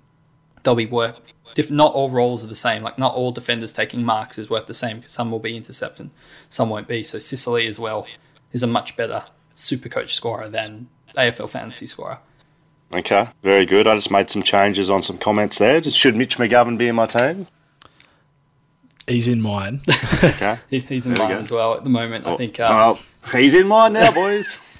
they'll 0.61 0.75
be 0.75 0.85
worth. 0.85 1.19
Diff- 1.55 1.71
not 1.71 1.93
all 1.93 2.09
roles 2.09 2.43
are 2.43 2.47
the 2.47 2.55
same. 2.55 2.83
Like 2.83 2.97
not 2.97 3.13
all 3.15 3.31
defenders 3.31 3.73
taking 3.73 4.05
marks 4.05 4.37
is 4.37 4.49
worth 4.49 4.67
the 4.67 4.73
same 4.73 4.97
because 4.97 5.11
some 5.11 5.31
will 5.31 5.39
be 5.39 5.57
intercepting, 5.57 6.11
some 6.47 6.69
won't 6.69 6.87
be. 6.87 7.03
So 7.03 7.19
Sicily 7.19 7.67
as 7.67 7.79
well 7.79 8.07
is 8.53 8.63
a 8.63 8.67
much 8.67 8.95
better 8.95 9.23
super 9.53 9.89
coach 9.89 10.15
scorer 10.15 10.47
than 10.47 10.87
AFL 11.17 11.49
fantasy 11.49 11.87
scorer. 11.87 12.19
Okay, 12.93 13.27
very 13.41 13.65
good. 13.65 13.87
I 13.87 13.95
just 13.95 14.11
made 14.11 14.29
some 14.29 14.43
changes 14.43 14.89
on 14.89 15.01
some 15.01 15.17
comments 15.17 15.57
there. 15.57 15.81
Should 15.81 16.15
Mitch 16.15 16.37
McGovern 16.37 16.77
be 16.77 16.87
in 16.87 16.95
my 16.95 17.07
team? 17.07 17.47
He's 19.07 19.27
in 19.27 19.41
mine. 19.41 19.81
okay, 20.23 20.59
he's 20.69 21.07
in 21.07 21.15
there 21.15 21.27
mine 21.27 21.37
as 21.37 21.51
well 21.51 21.73
at 21.73 21.83
the 21.83 21.89
moment. 21.89 22.27
I 22.27 22.37
think. 22.37 22.59
Um, 22.59 22.75
well, 22.75 22.99
he's 23.35 23.55
in 23.55 23.67
mine 23.67 23.93
now, 23.93 24.11
boys. 24.11 24.59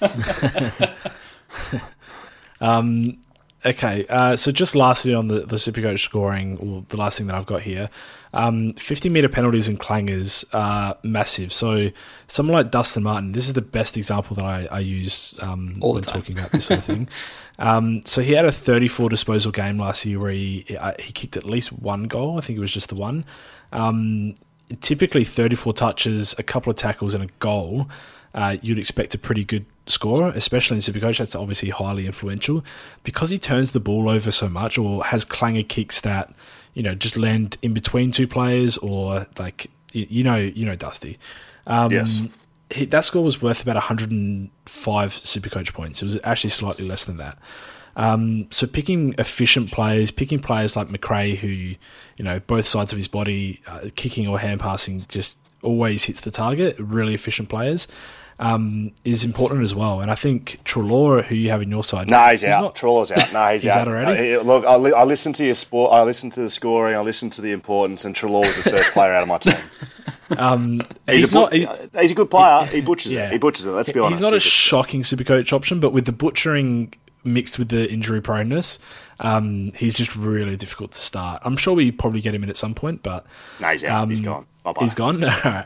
Um, 2.64 3.18
okay, 3.64 4.06
uh, 4.08 4.36
so 4.36 4.50
just 4.50 4.74
lastly 4.74 5.14
on 5.14 5.28
the, 5.28 5.40
the 5.40 5.56
Supercoach 5.56 6.00
scoring, 6.00 6.56
or 6.58 6.84
the 6.88 6.96
last 6.96 7.18
thing 7.18 7.26
that 7.26 7.36
I've 7.36 7.46
got 7.46 7.62
here, 7.62 7.90
um, 8.32 8.72
50 8.74 9.10
meter 9.10 9.28
penalties 9.28 9.68
and 9.68 9.78
clangers 9.78 10.44
are 10.52 10.96
massive. 11.02 11.52
So 11.52 11.90
someone 12.26 12.56
like 12.56 12.70
Dustin 12.70 13.02
Martin, 13.02 13.32
this 13.32 13.46
is 13.46 13.52
the 13.52 13.62
best 13.62 13.96
example 13.96 14.34
that 14.36 14.44
I, 14.44 14.66
I 14.70 14.78
use 14.80 15.38
um, 15.42 15.76
when 15.78 16.02
time. 16.02 16.20
talking 16.20 16.38
about 16.38 16.52
this 16.52 16.66
sort 16.66 16.78
of 16.78 16.84
thing. 16.84 17.08
Um, 17.56 18.04
so 18.04 18.20
he 18.20 18.32
had 18.32 18.44
a 18.44 18.50
34 18.50 19.08
disposal 19.10 19.52
game 19.52 19.78
last 19.78 20.04
year 20.04 20.18
where 20.18 20.32
he 20.32 20.66
uh, 20.76 20.92
he 20.98 21.12
kicked 21.12 21.36
at 21.36 21.44
least 21.44 21.72
one 21.72 22.08
goal. 22.08 22.36
I 22.36 22.40
think 22.40 22.56
it 22.56 22.60
was 22.60 22.72
just 22.72 22.88
the 22.88 22.96
one. 22.96 23.24
Um, 23.70 24.34
typically 24.80 25.22
34 25.22 25.72
touches, 25.74 26.34
a 26.36 26.42
couple 26.42 26.70
of 26.70 26.76
tackles, 26.76 27.14
and 27.14 27.22
a 27.22 27.28
goal. 27.38 27.88
Uh, 28.34 28.56
you'd 28.60 28.80
expect 28.80 29.14
a 29.14 29.18
pretty 29.18 29.44
good 29.44 29.64
scorer, 29.86 30.28
especially 30.34 30.76
in 30.76 30.82
Supercoach. 30.82 31.18
That's 31.18 31.34
obviously 31.34 31.70
highly 31.70 32.06
influential 32.06 32.64
because 33.02 33.30
he 33.30 33.38
turns 33.38 33.72
the 33.72 33.80
ball 33.80 34.08
over 34.08 34.30
so 34.30 34.48
much, 34.48 34.78
or 34.78 35.04
has 35.04 35.24
clanger 35.24 35.62
kicks 35.62 36.00
that 36.02 36.34
you 36.74 36.82
know 36.82 36.94
just 36.94 37.16
land 37.16 37.58
in 37.62 37.74
between 37.74 38.12
two 38.12 38.26
players, 38.26 38.78
or 38.78 39.26
like 39.38 39.70
you, 39.94 40.24
know, 40.24 40.36
you 40.36 40.66
know, 40.66 40.76
Dusty. 40.76 41.18
Um, 41.66 41.92
yes. 41.92 42.22
He, 42.70 42.84
that 42.86 43.04
score 43.04 43.22
was 43.22 43.40
worth 43.40 43.62
about 43.62 43.76
105 43.76 45.10
Supercoach 45.10 45.72
points. 45.72 46.02
It 46.02 46.04
was 46.06 46.18
actually 46.24 46.50
slightly 46.50 46.86
less 46.86 47.04
than 47.04 47.16
that. 47.16 47.38
Um, 47.96 48.48
so 48.50 48.66
picking 48.66 49.14
efficient 49.18 49.70
players, 49.70 50.10
picking 50.10 50.40
players 50.40 50.74
like 50.74 50.90
Macrae, 50.90 51.36
who 51.36 51.46
you 51.46 51.76
know 52.24 52.40
both 52.40 52.66
sides 52.66 52.92
of 52.92 52.96
his 52.96 53.06
body, 53.06 53.60
uh, 53.68 53.88
kicking 53.94 54.26
or 54.26 54.38
hand 54.38 54.60
passing, 54.60 55.00
just 55.08 55.38
always 55.62 56.04
hits 56.04 56.22
the 56.22 56.32
target. 56.32 56.76
Really 56.80 57.14
efficient 57.14 57.48
players 57.48 57.86
um, 58.38 58.92
is 59.04 59.24
important 59.24 59.62
as 59.62 59.74
well. 59.74 60.00
And 60.00 60.10
I 60.10 60.14
think 60.14 60.60
Treloar, 60.64 61.22
who 61.24 61.34
you 61.34 61.50
have 61.50 61.62
in 61.62 61.70
your 61.70 61.84
side, 61.84 62.08
no, 62.08 62.16
nah, 62.16 62.30
he's, 62.30 62.42
he's 62.42 62.50
out. 62.50 62.62
Not, 62.62 62.74
Treloar's 62.76 63.12
out. 63.12 63.32
No, 63.32 63.46
he's, 63.52 63.62
he's 63.64 63.72
out. 63.72 63.88
already. 63.88 64.34
Uh, 64.34 64.42
look, 64.42 64.64
I, 64.64 64.76
li- 64.76 64.92
I 64.92 65.04
listen 65.04 65.32
to 65.34 65.44
your 65.44 65.54
sport. 65.54 65.92
I 65.92 66.02
listen 66.02 66.30
to 66.30 66.40
the 66.40 66.50
scoring. 66.50 66.96
I 66.96 67.00
listen 67.00 67.30
to 67.30 67.42
the 67.42 67.52
importance, 67.52 68.04
and 68.04 68.14
Treloar 68.14 68.40
was 68.40 68.56
the 68.62 68.70
first 68.70 68.92
player 68.92 69.12
out 69.12 69.22
of 69.22 69.28
my 69.28 69.38
team. 69.38 69.54
Um, 70.38 70.80
he's, 71.06 71.20
he's, 71.20 71.32
a, 71.32 71.34
not, 71.34 71.52
he, 71.52 71.68
he's 72.00 72.12
a 72.12 72.14
good 72.14 72.30
player. 72.30 72.64
He, 72.66 72.76
he 72.76 72.80
butchers 72.80 73.12
yeah. 73.12 73.26
it. 73.26 73.32
He 73.32 73.38
butchers 73.38 73.66
it. 73.66 73.72
Let's 73.72 73.92
be 73.92 74.00
honest. 74.00 74.20
He's 74.20 74.24
not 74.24 74.34
a 74.34 74.40
shocking 74.40 75.04
super 75.04 75.22
coach 75.22 75.52
option, 75.52 75.80
but 75.80 75.92
with 75.92 76.06
the 76.06 76.12
butchering 76.12 76.94
mixed 77.24 77.58
with 77.58 77.68
the 77.68 77.90
injury 77.92 78.22
proneness, 78.22 78.78
um, 79.20 79.72
he's 79.76 79.94
just 79.94 80.16
really 80.16 80.56
difficult 80.56 80.92
to 80.92 80.98
start. 80.98 81.42
I'm 81.44 81.56
sure 81.56 81.74
we 81.74 81.92
probably 81.92 82.20
get 82.20 82.34
him 82.34 82.42
in 82.42 82.50
at 82.50 82.56
some 82.56 82.74
point, 82.74 83.02
but 83.02 83.26
no, 83.60 83.68
he's 83.68 83.84
out. 83.84 84.02
Um, 84.02 84.08
he's 84.08 84.20
gone. 84.20 84.46
Bye-bye. 84.62 84.82
He's 84.82 84.94
gone. 84.94 85.20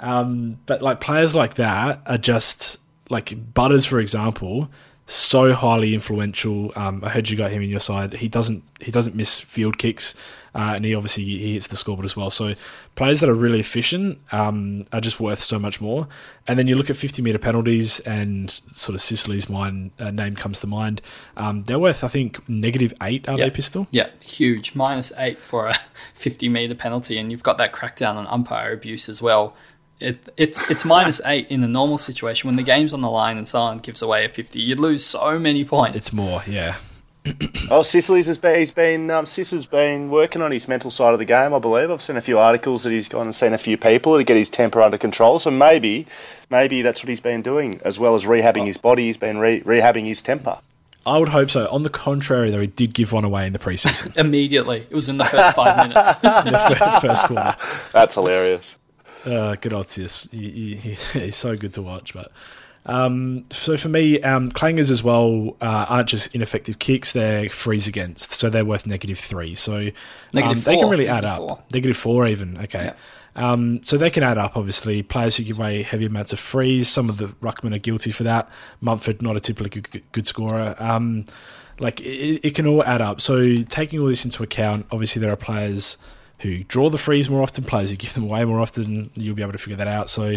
Um, 0.00 0.58
but 0.66 0.82
like 0.82 1.00
players 1.00 1.34
like 1.34 1.54
that 1.54 2.02
are 2.06 2.18
just 2.18 2.78
like 3.10 3.34
Butters, 3.54 3.84
for 3.86 4.00
example, 4.00 4.70
so 5.06 5.52
highly 5.52 5.94
influential. 5.94 6.72
Um, 6.76 7.02
I 7.04 7.08
heard 7.10 7.28
you 7.28 7.36
got 7.36 7.50
him 7.50 7.62
in 7.62 7.68
your 7.70 7.80
side. 7.80 8.14
He 8.14 8.28
doesn't 8.28 8.62
he 8.80 8.90
doesn't 8.90 9.14
miss 9.16 9.40
field 9.40 9.76
kicks, 9.76 10.14
uh, 10.54 10.72
and 10.76 10.84
he 10.84 10.94
obviously 10.94 11.24
he 11.24 11.54
hits 11.54 11.66
the 11.66 11.76
scoreboard 11.76 12.06
as 12.06 12.14
well. 12.16 12.30
So 12.30 12.54
players 12.94 13.18
that 13.20 13.28
are 13.28 13.34
really 13.34 13.58
efficient 13.60 14.20
um, 14.32 14.84
are 14.92 15.00
just 15.00 15.18
worth 15.18 15.40
so 15.40 15.58
much 15.58 15.80
more. 15.80 16.06
And 16.46 16.58
then 16.58 16.66
you 16.68 16.76
look 16.76 16.90
at 16.90 16.96
50 16.96 17.20
meter 17.22 17.38
penalties, 17.38 17.98
and 18.00 18.50
sort 18.72 18.94
of 18.94 19.02
Sicily's 19.02 19.48
mind 19.50 19.90
uh, 19.98 20.12
name 20.12 20.36
comes 20.36 20.60
to 20.60 20.66
mind. 20.68 21.02
Um, 21.36 21.64
they're 21.64 21.78
worth 21.78 22.04
I 22.04 22.08
think 22.08 22.48
negative 22.48 22.94
eight, 23.02 23.28
are 23.28 23.36
Yeah. 23.36 23.46
they, 23.46 23.50
Pistol? 23.50 23.88
Yeah, 23.90 24.08
huge. 24.24 24.76
Minus 24.76 25.12
eight 25.18 25.38
for 25.38 25.66
a 25.66 25.74
50 26.14 26.48
meter 26.48 26.74
penalty, 26.76 27.18
and 27.18 27.32
you've 27.32 27.42
got 27.42 27.58
that 27.58 27.72
crackdown 27.72 28.14
on 28.14 28.26
umpire 28.28 28.72
abuse 28.72 29.08
as 29.08 29.20
well. 29.20 29.56
It, 30.00 30.18
it's 30.36 30.70
it's 30.70 30.84
minus 30.84 31.20
eight 31.26 31.48
in 31.50 31.62
a 31.62 31.68
normal 31.68 31.98
situation 31.98 32.48
when 32.48 32.56
the 32.56 32.62
game's 32.62 32.92
on 32.92 33.00
the 33.00 33.10
line 33.10 33.36
and 33.36 33.46
someone 33.46 33.78
gives 33.78 34.02
away 34.02 34.24
a 34.24 34.28
50. 34.28 34.60
You'd 34.60 34.78
lose 34.78 35.04
so 35.04 35.38
many 35.38 35.64
points. 35.64 35.96
It's 35.96 36.12
more, 36.12 36.42
yeah. 36.46 36.76
Oh, 37.70 37.82
Sicily's 37.82 38.26
has 38.26 38.38
been, 38.38 38.58
he's 38.58 38.72
been, 38.72 39.10
um, 39.10 39.26
Sis 39.26 39.52
has 39.52 39.64
been 39.66 40.10
working 40.10 40.42
on 40.42 40.50
his 40.50 40.66
mental 40.66 40.90
side 40.90 41.12
of 41.12 41.20
the 41.20 41.24
game, 41.24 41.54
I 41.54 41.60
believe. 41.60 41.88
I've 41.90 42.02
seen 42.02 42.16
a 42.16 42.20
few 42.20 42.38
articles 42.38 42.82
that 42.82 42.90
he's 42.90 43.08
gone 43.08 43.26
and 43.26 43.36
seen 43.36 43.52
a 43.52 43.58
few 43.58 43.76
people 43.76 44.16
to 44.16 44.24
get 44.24 44.36
his 44.36 44.50
temper 44.50 44.80
under 44.82 44.98
control. 44.98 45.38
So 45.38 45.52
maybe, 45.52 46.06
maybe 46.48 46.82
that's 46.82 47.00
what 47.00 47.08
he's 47.08 47.20
been 47.20 47.42
doing, 47.42 47.80
as 47.84 47.98
well 47.98 48.16
as 48.16 48.24
rehabbing 48.24 48.66
his 48.66 48.76
body, 48.76 49.04
he's 49.04 49.16
been 49.16 49.38
re- 49.38 49.60
rehabbing 49.60 50.06
his 50.06 50.20
temper. 50.20 50.58
I 51.06 51.18
would 51.18 51.28
hope 51.28 51.50
so. 51.50 51.68
On 51.68 51.82
the 51.84 51.90
contrary, 51.90 52.50
though, 52.50 52.60
he 52.60 52.66
did 52.66 52.92
give 52.92 53.12
one 53.12 53.24
away 53.24 53.46
in 53.46 53.52
the 53.52 53.58
preseason, 53.58 54.16
Immediately, 54.16 54.86
it 54.90 54.94
was 54.94 55.08
in 55.08 55.18
the 55.18 55.24
first 55.24 55.54
five 55.54 55.88
minutes. 55.88 56.10
in 56.22 56.52
the 56.52 56.98
first 57.00 57.26
quarter. 57.26 57.56
That's 57.92 58.14
hilarious. 58.14 58.78
Uh, 59.24 59.54
good 59.56 59.72
yes. 59.72 60.28
He, 60.32 60.50
he, 60.50 60.74
he- 60.76 61.20
he's 61.20 61.36
so 61.36 61.56
good 61.56 61.72
to 61.74 61.82
watch. 61.82 62.14
But 62.14 62.32
um, 62.86 63.44
so 63.50 63.76
for 63.76 63.88
me, 63.88 64.20
um, 64.22 64.50
clangers 64.50 64.90
as 64.90 65.02
well 65.02 65.56
uh, 65.60 65.86
aren't 65.88 66.08
just 66.08 66.34
ineffective 66.34 66.78
kicks; 66.78 67.12
they're 67.12 67.48
frees 67.48 67.86
against, 67.86 68.32
so 68.32 68.48
they're 68.50 68.64
worth 68.64 68.86
negative 68.86 69.18
three. 69.18 69.54
So 69.54 69.76
um, 69.76 69.92
Negative 70.32 70.64
they 70.64 70.76
can 70.78 70.88
really 70.88 71.08
add 71.08 71.24
up. 71.24 71.72
Negative 71.72 71.96
four, 71.96 72.26
even 72.26 72.56
okay. 72.58 72.86
Yeah. 72.86 72.94
Um, 73.36 73.82
so 73.84 73.96
they 73.96 74.10
can 74.10 74.22
add 74.24 74.38
up. 74.38 74.56
Obviously, 74.56 75.02
players 75.02 75.36
who 75.36 75.44
give 75.44 75.58
away 75.58 75.82
heavy 75.82 76.06
amounts 76.06 76.32
of 76.32 76.40
frees. 76.40 76.88
Some 76.88 77.08
of 77.08 77.18
the 77.18 77.26
ruckmen 77.26 77.74
are 77.74 77.78
guilty 77.78 78.10
for 78.12 78.24
that. 78.24 78.48
Mumford, 78.80 79.22
not 79.22 79.36
a 79.36 79.40
typically 79.40 79.80
good, 79.82 80.02
good 80.12 80.26
scorer. 80.26 80.74
Um, 80.78 81.26
like 81.78 82.00
it, 82.00 82.40
it 82.44 82.54
can 82.54 82.66
all 82.66 82.82
add 82.84 83.00
up. 83.00 83.20
So 83.20 83.62
taking 83.62 84.00
all 84.00 84.06
this 84.08 84.24
into 84.24 84.42
account, 84.42 84.86
obviously 84.90 85.20
there 85.20 85.30
are 85.30 85.36
players 85.36 85.96
who 86.40 86.64
draw 86.64 86.90
the 86.90 86.98
frees 86.98 87.30
more 87.30 87.42
often, 87.42 87.64
players 87.64 87.90
who 87.90 87.96
give 87.96 88.14
them 88.14 88.24
away 88.24 88.44
more 88.44 88.60
often. 88.60 89.10
You'll 89.14 89.34
be 89.34 89.42
able 89.42 89.52
to 89.52 89.58
figure 89.58 89.76
that 89.76 89.88
out. 89.88 90.10
So 90.10 90.32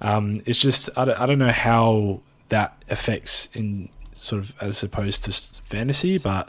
um, 0.00 0.42
it's 0.44 0.60
just 0.60 0.90
I 0.98 1.04
don't, 1.04 1.20
I 1.20 1.26
don't 1.26 1.38
know 1.38 1.52
how 1.52 2.20
that 2.48 2.76
affects 2.90 3.48
in 3.54 3.88
sort 4.14 4.42
of 4.42 4.54
as 4.60 4.82
opposed 4.82 5.24
to 5.24 5.32
fantasy, 5.62 6.18
but 6.18 6.48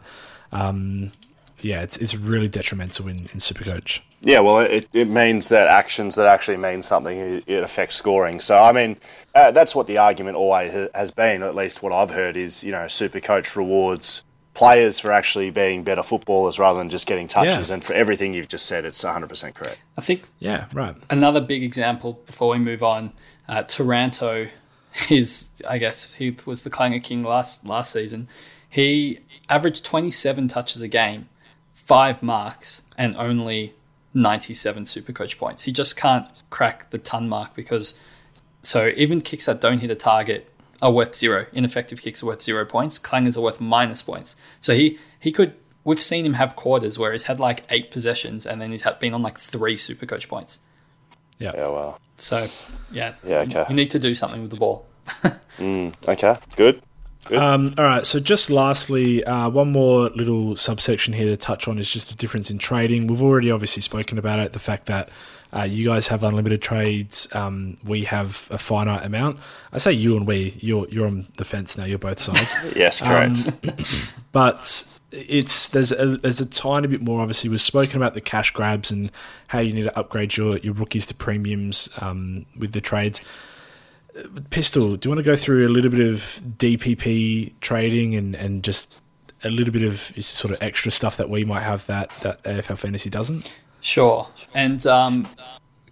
um, 0.51 1.11
yeah, 1.61 1.81
it's 1.81 1.97
it's 1.97 2.15
really 2.15 2.47
detrimental 2.47 3.07
in, 3.07 3.17
in 3.17 3.39
Supercoach. 3.39 4.01
Yeah, 4.21 4.39
well, 4.39 4.59
it, 4.59 4.87
it 4.93 5.07
means 5.07 5.49
that 5.49 5.67
actions 5.67 6.15
that 6.15 6.25
actually 6.25 6.57
mean 6.57 6.81
something, 6.81 7.19
it, 7.19 7.43
it 7.45 7.63
affects 7.63 7.95
scoring. 7.95 8.39
So, 8.39 8.57
I 8.57 8.71
mean, 8.71 8.97
uh, 9.35 9.51
that's 9.51 9.75
what 9.75 9.85
the 9.85 9.99
argument 9.99 10.37
always 10.37 10.73
has 10.95 11.11
been, 11.11 11.43
at 11.43 11.53
least 11.53 11.83
what 11.83 11.93
I've 11.93 12.09
heard, 12.09 12.35
is, 12.35 12.63
you 12.63 12.71
know, 12.71 12.87
super 12.87 13.19
coach 13.19 13.55
rewards 13.55 14.23
players 14.57 14.97
for 14.97 15.11
actually 15.11 15.51
being 15.51 15.83
better 15.83 16.01
footballers 16.01 16.57
rather 16.57 16.79
than 16.79 16.89
just 16.89 17.05
getting 17.05 17.27
touches. 17.27 17.69
Yeah. 17.69 17.75
And 17.75 17.83
for 17.83 17.93
everything 17.93 18.33
you've 18.33 18.47
just 18.47 18.65
said, 18.65 18.85
it's 18.85 19.03
100% 19.03 19.53
correct. 19.53 19.77
I 19.95 20.01
think 20.01 20.23
Yeah, 20.39 20.65
right. 20.73 20.95
another 21.11 21.39
big 21.39 21.61
example 21.61 22.19
before 22.25 22.49
we 22.49 22.57
move 22.57 22.81
on, 22.81 23.13
uh, 23.47 23.61
Taranto 23.61 24.47
is, 25.11 25.49
I 25.69 25.77
guess, 25.77 26.15
he 26.15 26.35
was 26.45 26.63
the 26.63 26.71
Clanger 26.71 26.99
King 26.99 27.21
last 27.21 27.67
last 27.67 27.93
season. 27.93 28.27
He 28.67 29.19
averaged 29.47 29.85
27 29.85 30.47
touches 30.47 30.81
a 30.81 30.87
game, 30.87 31.29
five 31.71 32.23
marks, 32.23 32.81
and 32.97 33.15
only 33.15 33.75
97 34.15 34.83
Supercoach 34.83 35.37
points. 35.37 35.63
He 35.63 35.71
just 35.71 35.95
can't 35.95 36.27
crack 36.49 36.89
the 36.89 36.97
ton 36.97 37.29
mark 37.29 37.53
because 37.55 37.99
so 38.63 38.91
even 38.97 39.21
kicks 39.21 39.45
that 39.45 39.61
don't 39.61 39.79
hit 39.79 39.91
a 39.91 39.95
target 39.95 40.51
are 40.81 40.91
worth 40.91 41.15
zero. 41.15 41.45
Ineffective 41.53 42.01
kicks 42.01 42.21
are 42.23 42.27
worth 42.27 42.41
zero 42.41 42.65
points. 42.65 42.99
Clangers 42.99 43.37
are 43.37 43.41
worth 43.41 43.59
minus 43.61 44.01
points. 44.01 44.35
So 44.61 44.75
he 44.75 44.97
he 45.19 45.31
could. 45.31 45.53
We've 45.83 46.01
seen 46.01 46.25
him 46.25 46.33
have 46.33 46.55
quarters 46.57 46.99
where 46.99 47.13
he's 47.13 47.23
had 47.23 47.39
like 47.39 47.63
eight 47.69 47.91
possessions 47.91 48.45
and 48.45 48.61
then 48.61 48.71
he's 48.71 48.81
had, 48.81 48.99
been 48.99 49.13
on 49.13 49.21
like 49.23 49.37
three 49.37 49.77
super 49.77 50.05
coach 50.05 50.27
points. 50.27 50.59
Yeah. 51.39 51.53
Yeah, 51.55 51.69
well. 51.69 52.01
So, 52.17 52.47
yeah, 52.91 53.13
Yeah, 53.23 53.37
okay. 53.41 53.65
you 53.69 53.75
need 53.75 53.91
to 53.91 53.99
do 53.99 54.13
something 54.13 54.41
with 54.41 54.49
the 54.51 54.57
ball. 54.57 54.85
Okay, 55.59 56.35
good. 56.55 56.81
Um, 57.35 57.73
all 57.77 57.83
right. 57.85 58.05
So 58.05 58.19
just 58.19 58.49
lastly, 58.49 59.23
uh, 59.23 59.49
one 59.49 59.71
more 59.71 60.09
little 60.09 60.55
subsection 60.55 61.13
here 61.13 61.25
to 61.27 61.37
touch 61.37 61.67
on 61.67 61.79
is 61.79 61.89
just 61.89 62.09
the 62.09 62.15
difference 62.15 62.51
in 62.51 62.57
trading. 62.57 63.07
We've 63.07 63.21
already 63.21 63.49
obviously 63.51 63.81
spoken 63.81 64.17
about 64.17 64.39
it. 64.39 64.53
The 64.53 64.59
fact 64.59 64.85
that 64.85 65.09
uh, 65.53 65.63
you 65.63 65.87
guys 65.87 66.07
have 66.07 66.23
unlimited 66.23 66.61
trades, 66.61 67.27
um, 67.33 67.77
we 67.83 68.03
have 68.03 68.47
a 68.51 68.57
finite 68.57 69.05
amount. 69.05 69.39
I 69.71 69.77
say 69.77 69.93
you 69.93 70.17
and 70.17 70.27
we. 70.27 70.57
You're 70.59 70.87
you're 70.89 71.07
on 71.07 71.27
the 71.37 71.45
fence 71.45 71.77
now. 71.77 71.85
You're 71.85 71.99
both 71.99 72.19
sides. 72.19 72.55
Yes, 72.75 73.01
correct. 73.01 73.49
but 74.31 74.99
it's 75.11 75.67
there's 75.67 75.91
a, 75.91 76.17
there's 76.17 76.41
a 76.41 76.45
tiny 76.45 76.87
bit 76.87 77.01
more. 77.01 77.21
Obviously, 77.21 77.49
we've 77.49 77.61
spoken 77.61 77.97
about 77.97 78.13
the 78.13 78.21
cash 78.21 78.51
grabs 78.51 78.91
and 78.91 79.09
how 79.47 79.59
you 79.59 79.73
need 79.73 79.83
to 79.83 79.97
upgrade 79.97 80.35
your, 80.35 80.57
your 80.59 80.73
rookies 80.73 81.05
to 81.07 81.15
premiums 81.15 81.89
um, 82.01 82.45
with 82.57 82.73
the 82.73 82.81
trades. 82.81 83.21
Pistol, 84.49 84.95
do 84.95 85.07
you 85.07 85.11
want 85.11 85.19
to 85.19 85.23
go 85.23 85.35
through 85.35 85.67
a 85.67 85.69
little 85.69 85.91
bit 85.91 85.99
of 85.99 86.41
DPP 86.57 87.53
trading 87.61 88.15
and, 88.15 88.35
and 88.35 88.63
just 88.63 89.03
a 89.43 89.49
little 89.49 89.71
bit 89.71 89.83
of 89.83 89.99
sort 90.23 90.53
of 90.53 90.61
extra 90.61 90.91
stuff 90.91 91.17
that 91.17 91.29
we 91.29 91.45
might 91.45 91.61
have 91.61 91.85
that 91.85 92.09
that 92.21 92.43
AFL 92.43 92.77
fantasy 92.77 93.09
doesn't? 93.09 93.53
Sure. 93.81 94.27
And 94.53 94.85
um, 94.87 95.27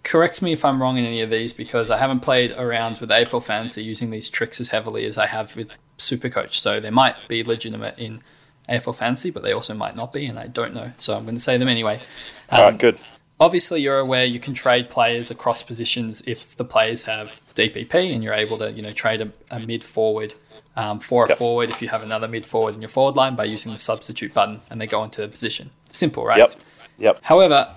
correct 0.02 0.42
me 0.42 0.52
if 0.52 0.64
I'm 0.64 0.80
wrong 0.80 0.96
in 0.98 1.04
any 1.04 1.20
of 1.20 1.30
these 1.30 1.52
because 1.52 1.90
I 1.90 1.98
haven't 1.98 2.20
played 2.20 2.52
around 2.52 2.98
with 3.00 3.10
AFL 3.10 3.42
Fantasy 3.44 3.82
using 3.82 4.10
these 4.10 4.28
tricks 4.28 4.60
as 4.60 4.68
heavily 4.70 5.04
as 5.06 5.18
I 5.18 5.26
have 5.26 5.56
with 5.56 5.70
Supercoach. 5.98 6.54
So 6.54 6.80
they 6.80 6.90
might 6.90 7.16
be 7.28 7.42
legitimate 7.42 7.98
in 7.98 8.22
AFL 8.68 8.96
Fantasy, 8.96 9.30
but 9.30 9.42
they 9.42 9.52
also 9.52 9.74
might 9.74 9.96
not 9.96 10.12
be, 10.12 10.26
and 10.26 10.38
I 10.38 10.46
don't 10.48 10.74
know. 10.74 10.92
So 10.98 11.16
I'm 11.16 11.24
going 11.24 11.36
to 11.36 11.40
say 11.40 11.56
them 11.56 11.68
anyway. 11.68 12.00
Um, 12.50 12.60
All 12.60 12.70
right, 12.70 12.78
good. 12.78 12.98
obviously 13.40 13.80
you're 13.80 13.98
aware 13.98 14.24
you 14.24 14.40
can 14.40 14.54
trade 14.54 14.90
players 14.90 15.30
across 15.30 15.62
positions 15.62 16.22
if 16.26 16.56
the 16.56 16.64
players 16.64 17.04
have 17.04 17.40
DPP 17.54 18.12
and 18.14 18.22
you're 18.24 18.34
able 18.34 18.58
to 18.58 18.72
you 18.72 18.82
know 18.82 18.92
trade 18.92 19.20
a, 19.20 19.32
a 19.50 19.60
mid 19.60 19.84
forward 19.84 20.34
um, 20.76 21.00
for 21.00 21.24
a 21.24 21.28
Yep. 21.30 21.38
forward 21.38 21.70
if 21.70 21.80
you 21.80 21.88
have 21.88 22.02
another 22.02 22.28
mid 22.28 22.44
forward 22.44 22.74
in 22.74 22.82
your 22.82 22.88
forward 22.88 23.16
line 23.16 23.34
by 23.34 23.44
using 23.44 23.72
the 23.72 23.78
substitute 23.78 24.34
button 24.34 24.60
and 24.70 24.80
they 24.80 24.86
go 24.86 25.02
into 25.04 25.20
the 25.22 25.28
position. 25.28 25.70
Simple, 25.88 26.24
right? 26.24 26.38
Yep, 26.38 26.50
yep. 26.98 27.18
However, 27.22 27.76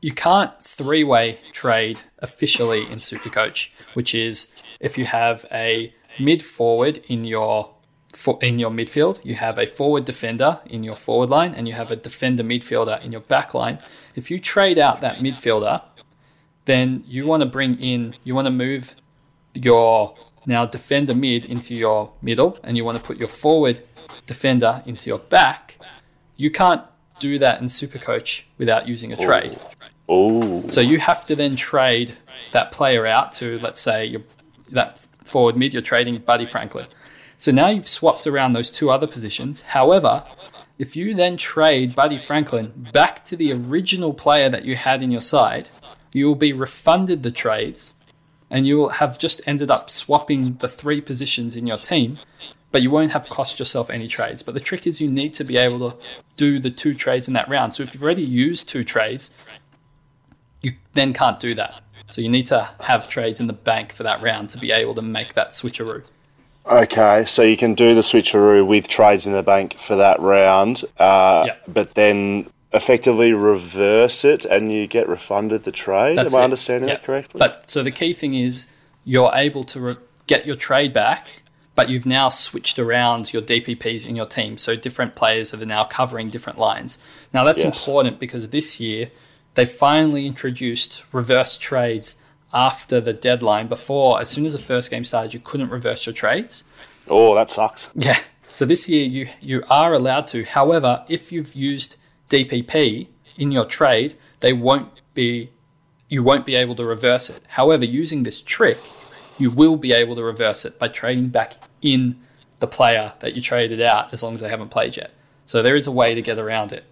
you 0.00 0.12
can't 0.12 0.62
three 0.62 1.02
way 1.02 1.38
trade 1.52 1.98
officially 2.18 2.82
in 2.82 2.98
Supercoach, 2.98 3.70
which 3.94 4.14
is 4.14 4.54
if 4.80 4.98
you 4.98 5.06
have 5.06 5.46
a 5.50 5.94
mid 6.18 6.42
forward 6.42 6.98
in 7.08 7.24
your 7.24 7.74
in 8.40 8.58
your 8.58 8.70
midfield, 8.70 9.18
you 9.24 9.34
have 9.34 9.58
a 9.58 9.66
forward 9.66 10.04
defender 10.04 10.60
in 10.66 10.84
your 10.84 10.94
forward 10.94 11.30
line, 11.30 11.52
and 11.54 11.66
you 11.66 11.74
have 11.74 11.90
a 11.90 11.96
defender 11.96 12.44
midfielder 12.44 13.02
in 13.02 13.12
your 13.12 13.22
back 13.22 13.54
line. 13.54 13.78
If 14.14 14.30
you 14.30 14.38
trade 14.38 14.78
out 14.78 15.00
that 15.00 15.18
midfielder, 15.18 15.82
then 16.66 17.02
you 17.06 17.26
want 17.26 17.40
to 17.40 17.46
bring 17.46 17.80
in, 17.80 18.14
you 18.24 18.34
want 18.34 18.46
to 18.46 18.52
move 18.52 18.94
your 19.54 20.14
now 20.46 20.66
defender 20.66 21.14
mid 21.14 21.44
into 21.44 21.74
your 21.74 22.12
middle, 22.22 22.58
and 22.62 22.76
you 22.76 22.84
want 22.84 22.98
to 22.98 23.02
put 23.02 23.16
your 23.16 23.28
forward 23.28 23.82
defender 24.26 24.82
into 24.86 25.08
your 25.08 25.18
back. 25.18 25.78
You 26.36 26.50
can't 26.50 26.82
do 27.18 27.38
that 27.38 27.60
in 27.60 27.66
Supercoach 27.66 28.42
without 28.58 28.88
using 28.88 29.12
a 29.12 29.16
trade. 29.16 29.58
Oh, 30.08 30.66
So 30.68 30.80
you 30.80 30.98
have 30.98 31.24
to 31.26 31.36
then 31.36 31.56
trade 31.56 32.16
that 32.52 32.72
player 32.72 33.06
out 33.06 33.32
to, 33.32 33.58
let's 33.60 33.80
say, 33.80 34.04
your, 34.04 34.22
that 34.70 35.06
forward 35.24 35.56
mid, 35.56 35.72
you're 35.72 35.82
trading 35.82 36.18
Buddy 36.18 36.46
Franklin. 36.46 36.86
So 37.38 37.52
now 37.52 37.68
you've 37.68 37.88
swapped 37.88 38.26
around 38.26 38.52
those 38.52 38.70
two 38.70 38.90
other 38.90 39.06
positions. 39.06 39.62
However, 39.62 40.24
if 40.78 40.96
you 40.96 41.14
then 41.14 41.36
trade 41.36 41.94
Buddy 41.94 42.18
Franklin 42.18 42.88
back 42.92 43.24
to 43.24 43.36
the 43.36 43.52
original 43.52 44.12
player 44.12 44.48
that 44.48 44.64
you 44.64 44.76
had 44.76 45.02
in 45.02 45.10
your 45.10 45.20
side, 45.20 45.68
you 46.12 46.26
will 46.26 46.34
be 46.34 46.52
refunded 46.52 47.22
the 47.22 47.30
trades 47.30 47.94
and 48.50 48.66
you 48.66 48.76
will 48.76 48.88
have 48.90 49.18
just 49.18 49.40
ended 49.46 49.70
up 49.70 49.90
swapping 49.90 50.54
the 50.56 50.68
three 50.68 51.00
positions 51.00 51.56
in 51.56 51.66
your 51.66 51.76
team, 51.76 52.18
but 52.74 52.82
you 52.82 52.90
won't 52.90 53.12
have 53.12 53.28
cost 53.28 53.60
yourself 53.60 53.88
any 53.88 54.08
trades. 54.08 54.42
But 54.42 54.54
the 54.54 54.58
trick 54.60 54.84
is 54.84 55.00
you 55.00 55.08
need 55.08 55.32
to 55.34 55.44
be 55.44 55.56
able 55.56 55.78
to 55.92 55.96
do 56.36 56.58
the 56.58 56.70
two 56.70 56.92
trades 56.92 57.28
in 57.28 57.34
that 57.34 57.48
round. 57.48 57.72
So 57.72 57.84
if 57.84 57.94
you've 57.94 58.02
already 58.02 58.24
used 58.24 58.68
two 58.68 58.82
trades, 58.82 59.30
you 60.60 60.72
then 60.94 61.12
can't 61.12 61.38
do 61.38 61.54
that. 61.54 61.82
So 62.10 62.20
you 62.20 62.28
need 62.28 62.46
to 62.46 62.68
have 62.80 63.08
trades 63.08 63.38
in 63.38 63.46
the 63.46 63.52
bank 63.52 63.92
for 63.92 64.02
that 64.02 64.20
round 64.22 64.48
to 64.50 64.58
be 64.58 64.72
able 64.72 64.92
to 64.96 65.02
make 65.02 65.34
that 65.34 65.50
switcheroo. 65.50 66.10
okay. 66.66 67.24
So 67.26 67.42
you 67.44 67.56
can 67.56 67.74
do 67.74 67.94
the 67.94 68.00
switcheroo 68.00 68.66
with 68.66 68.88
trades 68.88 69.24
in 69.24 69.34
the 69.34 69.44
bank 69.44 69.78
for 69.78 69.94
that 69.94 70.18
round, 70.18 70.82
uh, 70.98 71.44
Yeah. 71.46 71.54
but 71.68 71.94
then 71.94 72.50
effectively 72.72 73.32
reverse 73.32 74.24
it 74.24 74.44
and 74.44 74.72
you 74.72 74.88
get 74.88 75.08
refunded 75.08 75.62
the 75.62 75.70
trade. 75.70 76.18
That's 76.18 76.34
Am 76.34 76.40
I 76.40 76.42
it. 76.42 76.44
understanding 76.46 76.88
Yeah. 76.88 76.96
that 76.96 77.04
correctly? 77.04 77.38
But 77.38 77.70
so 77.70 77.84
the 77.84 77.92
key 77.92 78.12
thing 78.12 78.34
is 78.34 78.66
you're 79.04 79.30
able 79.32 79.62
to 79.62 79.80
re- 79.80 79.96
get 80.26 80.44
your 80.44 80.56
trade 80.56 80.92
back, 80.92 81.42
but 81.74 81.88
you've 81.88 82.06
now 82.06 82.28
switched 82.28 82.78
around 82.78 83.32
your 83.32 83.42
DPPs 83.42 84.06
in 84.06 84.14
your 84.16 84.26
team. 84.26 84.56
So 84.56 84.76
different 84.76 85.14
players 85.14 85.52
are 85.52 85.64
now 85.64 85.84
covering 85.84 86.30
different 86.30 86.58
lines. 86.58 86.98
Now 87.32 87.44
that's 87.44 87.62
Yes. 87.62 87.76
important 87.86 88.18
because 88.20 88.48
this 88.50 88.80
year 88.80 89.10
they 89.54 89.66
finally 89.66 90.26
introduced 90.26 91.04
reverse 91.12 91.56
trades 91.56 92.16
after 92.52 93.00
the 93.00 93.12
deadline. 93.12 93.66
Before, 93.66 94.20
as 94.20 94.28
soon 94.28 94.46
as 94.46 94.52
the 94.52 94.58
first 94.58 94.90
game 94.90 95.04
started, 95.04 95.34
you 95.34 95.40
couldn't 95.40 95.70
reverse 95.70 96.06
your 96.06 96.12
trades. 96.12 96.64
Oh, 97.08 97.34
that 97.34 97.50
sucks. 97.50 97.90
Yeah. 97.94 98.18
So 98.54 98.64
this 98.64 98.88
year 98.88 99.04
you 99.04 99.26
you 99.40 99.64
are 99.68 99.92
allowed 99.94 100.28
to. 100.28 100.44
However, 100.44 101.04
if 101.08 101.32
you've 101.32 101.54
used 101.56 101.96
DPP 102.30 103.08
in 103.36 103.50
your 103.50 103.64
trade, 103.64 104.14
they 104.40 104.52
won't 104.52 104.88
be 105.14 105.50
you 106.08 106.22
won't 106.22 106.46
be 106.46 106.54
able 106.54 106.76
to 106.76 106.84
reverse 106.84 107.28
it. 107.30 107.42
However, 107.48 107.84
using 107.84 108.22
this 108.22 108.40
trick, 108.40 108.78
you 109.38 109.50
will 109.50 109.76
be 109.76 109.92
able 109.92 110.14
to 110.16 110.22
reverse 110.22 110.64
it 110.64 110.78
by 110.78 110.88
trading 110.88 111.28
back 111.28 111.54
in 111.82 112.20
the 112.60 112.66
player 112.66 113.12
that 113.20 113.34
you 113.34 113.42
traded 113.42 113.80
out 113.80 114.12
as 114.12 114.22
long 114.22 114.34
as 114.34 114.40
they 114.40 114.48
haven't 114.48 114.68
played 114.68 114.96
yet. 114.96 115.12
So 115.44 115.62
there 115.62 115.76
is 115.76 115.86
a 115.86 115.92
way 115.92 116.14
to 116.14 116.22
get 116.22 116.38
around 116.38 116.72
it. 116.72 116.84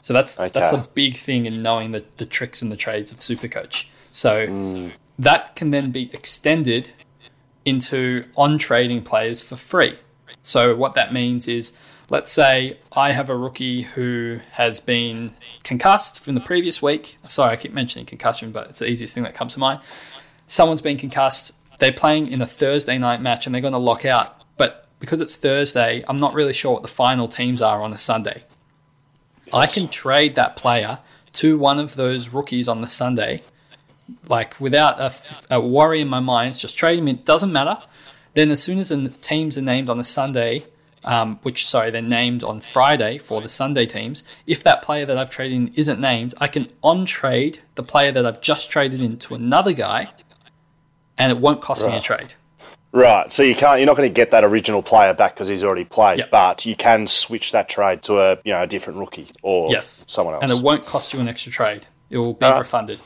So 0.00 0.12
that's 0.12 0.34
that's 0.34 0.72
a 0.72 0.88
big 0.94 1.16
thing 1.16 1.46
in 1.46 1.62
knowing 1.62 1.92
the, 1.92 2.04
the 2.16 2.26
tricks 2.26 2.60
and 2.60 2.72
the 2.72 2.76
trades 2.76 3.12
of 3.12 3.18
Supercoach. 3.18 3.86
So 4.10 4.46
mm. 4.46 4.92
that 5.18 5.54
can 5.54 5.70
then 5.70 5.92
be 5.92 6.10
extended 6.12 6.90
into 7.64 8.24
on 8.36 8.58
trading 8.58 9.02
players 9.02 9.42
for 9.42 9.56
free. 9.56 9.96
So 10.42 10.74
what 10.74 10.94
that 10.94 11.12
means 11.12 11.46
is, 11.46 11.76
let's 12.10 12.32
say 12.32 12.78
I 12.96 13.12
have 13.12 13.30
a 13.30 13.36
rookie 13.36 13.82
who 13.82 14.40
has 14.52 14.80
been 14.80 15.30
concussed 15.62 16.18
from 16.18 16.34
the 16.34 16.40
previous 16.40 16.82
week. 16.82 17.16
Sorry, 17.22 17.52
I 17.52 17.56
keep 17.56 17.72
mentioning 17.72 18.04
concussion, 18.04 18.50
but 18.50 18.70
it's 18.70 18.80
the 18.80 18.88
easiest 18.88 19.14
thing 19.14 19.22
that 19.22 19.34
comes 19.34 19.54
to 19.54 19.60
mind. 19.60 19.80
Someone's 20.48 20.82
been 20.82 20.98
concussed. 20.98 21.52
They're 21.82 21.92
playing 21.92 22.28
in 22.28 22.40
a 22.40 22.46
Thursday 22.46 22.96
night 22.96 23.20
match 23.20 23.44
and 23.44 23.52
they're 23.52 23.60
going 23.60 23.72
to 23.72 23.78
lock 23.78 24.04
out. 24.04 24.40
But 24.56 24.86
because 25.00 25.20
it's 25.20 25.34
Thursday, 25.34 26.04
I'm 26.06 26.16
not 26.16 26.32
really 26.32 26.52
sure 26.52 26.74
what 26.74 26.82
the 26.82 26.86
final 26.86 27.26
teams 27.26 27.60
are 27.60 27.82
on 27.82 27.92
a 27.92 27.98
Sunday. 27.98 28.44
I 29.52 29.66
can 29.66 29.88
trade 29.88 30.36
that 30.36 30.54
player 30.54 31.00
to 31.32 31.58
one 31.58 31.80
of 31.80 31.96
those 31.96 32.28
rookies 32.28 32.68
on 32.68 32.82
the 32.82 32.86
Sunday, 32.86 33.40
like 34.28 34.60
without 34.60 35.12
a 35.50 35.60
worry 35.60 36.00
in 36.00 36.06
my 36.06 36.20
mind. 36.20 36.50
It's 36.50 36.60
Just 36.60 36.78
trade 36.78 37.00
him. 37.00 37.08
It 37.08 37.24
doesn't 37.24 37.52
matter. 37.52 37.78
Then 38.34 38.52
as 38.52 38.62
soon 38.62 38.78
as 38.78 38.90
the 38.90 39.08
teams 39.20 39.58
are 39.58 39.62
named 39.62 39.90
on 39.90 39.98
the 39.98 40.04
Sunday, 40.04 40.60
um, 41.02 41.40
which 41.42 41.66
sorry 41.66 41.90
they're 41.90 42.00
named 42.00 42.44
on 42.44 42.60
Friday 42.60 43.18
for 43.18 43.40
the 43.40 43.48
Sunday 43.48 43.86
teams, 43.86 44.22
if 44.46 44.62
that 44.62 44.82
player 44.82 45.04
that 45.04 45.18
I've 45.18 45.30
traded 45.30 45.56
in 45.56 45.74
isn't 45.74 46.00
named, 46.00 46.32
I 46.38 46.46
can 46.46 46.68
on 46.84 47.06
trade 47.06 47.58
the 47.74 47.82
player 47.82 48.12
that 48.12 48.24
I've 48.24 48.40
just 48.40 48.70
traded 48.70 49.00
in 49.00 49.18
to 49.18 49.34
another 49.34 49.72
guy, 49.72 50.10
and 51.18 51.30
it 51.32 51.38
won't 51.38 51.60
cost 51.60 51.84
me 51.84 51.96
a 51.96 52.00
trade. 52.00 52.34
Right. 52.92 53.32
So 53.32 53.42
you 53.42 53.54
can't. 53.54 53.78
You're 53.80 53.86
not 53.86 53.96
going 53.96 54.08
to 54.08 54.12
get 54.12 54.30
that 54.32 54.44
original 54.44 54.82
player 54.82 55.14
back 55.14 55.34
because 55.34 55.48
he's 55.48 55.64
already 55.64 55.84
played. 55.84 56.18
Yep. 56.18 56.30
But 56.30 56.66
you 56.66 56.76
can 56.76 57.06
switch 57.06 57.52
that 57.52 57.68
trade 57.68 58.02
to 58.02 58.20
a 58.20 58.38
you 58.44 58.52
know 58.52 58.62
a 58.62 58.66
different 58.66 58.98
rookie 58.98 59.28
or 59.42 59.70
Yes, 59.70 60.04
someone 60.06 60.34
else. 60.34 60.42
and 60.42 60.52
it 60.52 60.62
won't 60.62 60.84
cost 60.84 61.14
you 61.14 61.20
an 61.20 61.28
extra 61.28 61.50
trade. 61.50 61.86
It 62.10 62.18
will 62.18 62.34
be 62.34 62.44
Alright. 62.44 62.60
refunded. 62.60 63.00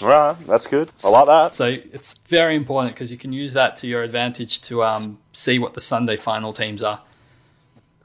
right. 0.00 0.36
That's 0.46 0.68
good. 0.68 0.92
I 1.04 1.08
like 1.08 1.26
that. 1.26 1.52
So 1.52 1.64
it's 1.66 2.18
very 2.18 2.54
important 2.54 2.94
because 2.94 3.10
you 3.10 3.18
can 3.18 3.32
use 3.32 3.52
that 3.54 3.74
to 3.76 3.88
your 3.88 4.04
advantage 4.04 4.60
to 4.62 4.84
um, 4.84 5.18
see 5.32 5.58
what 5.58 5.74
the 5.74 5.80
Sunday 5.80 6.16
final 6.16 6.52
teams 6.52 6.80
are. 6.82 7.00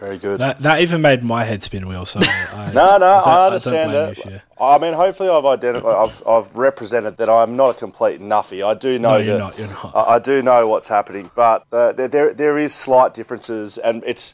Very 0.01 0.17
good. 0.17 0.39
That 0.39 0.57
that 0.63 0.81
even 0.81 1.01
made 1.01 1.23
my 1.23 1.43
head 1.43 1.61
spin 1.61 1.87
wheel. 1.87 2.05
So 2.07 2.19
I, 2.23 2.71
No, 2.73 2.93
no, 2.93 2.99
don't- 2.99 3.27
I 3.27 3.45
understand 3.47 3.91
it. 3.93 4.25
you 4.25 4.41
I 4.59 4.77
mean, 4.79 4.93
hopefully, 4.93 5.29
I've 5.29 5.45
identified, 5.45 5.95
I've, 5.95 6.23
I've 6.27 6.55
represented 6.55 7.17
that 7.17 7.29
I'm 7.29 7.55
not 7.55 7.75
a 7.75 7.79
complete 7.79 8.19
nuffy. 8.19 8.63
I 8.65 8.73
do 8.73 8.97
know 8.99 9.11
No, 9.11 9.17
you're 9.17 9.33
that 9.37 9.39
not, 9.39 9.59
you're 9.59 9.67
not. 9.67 9.91
I, 9.95 10.15
I 10.15 10.19
do 10.19 10.41
know 10.41 10.67
what's 10.67 10.87
happening, 10.87 11.29
but 11.35 11.65
uh, 11.71 11.91
there, 11.93 12.07
there 12.07 12.33
there 12.33 12.57
is 12.57 12.73
slight 12.73 13.13
differences, 13.13 13.77
and 13.77 14.03
it's 14.07 14.33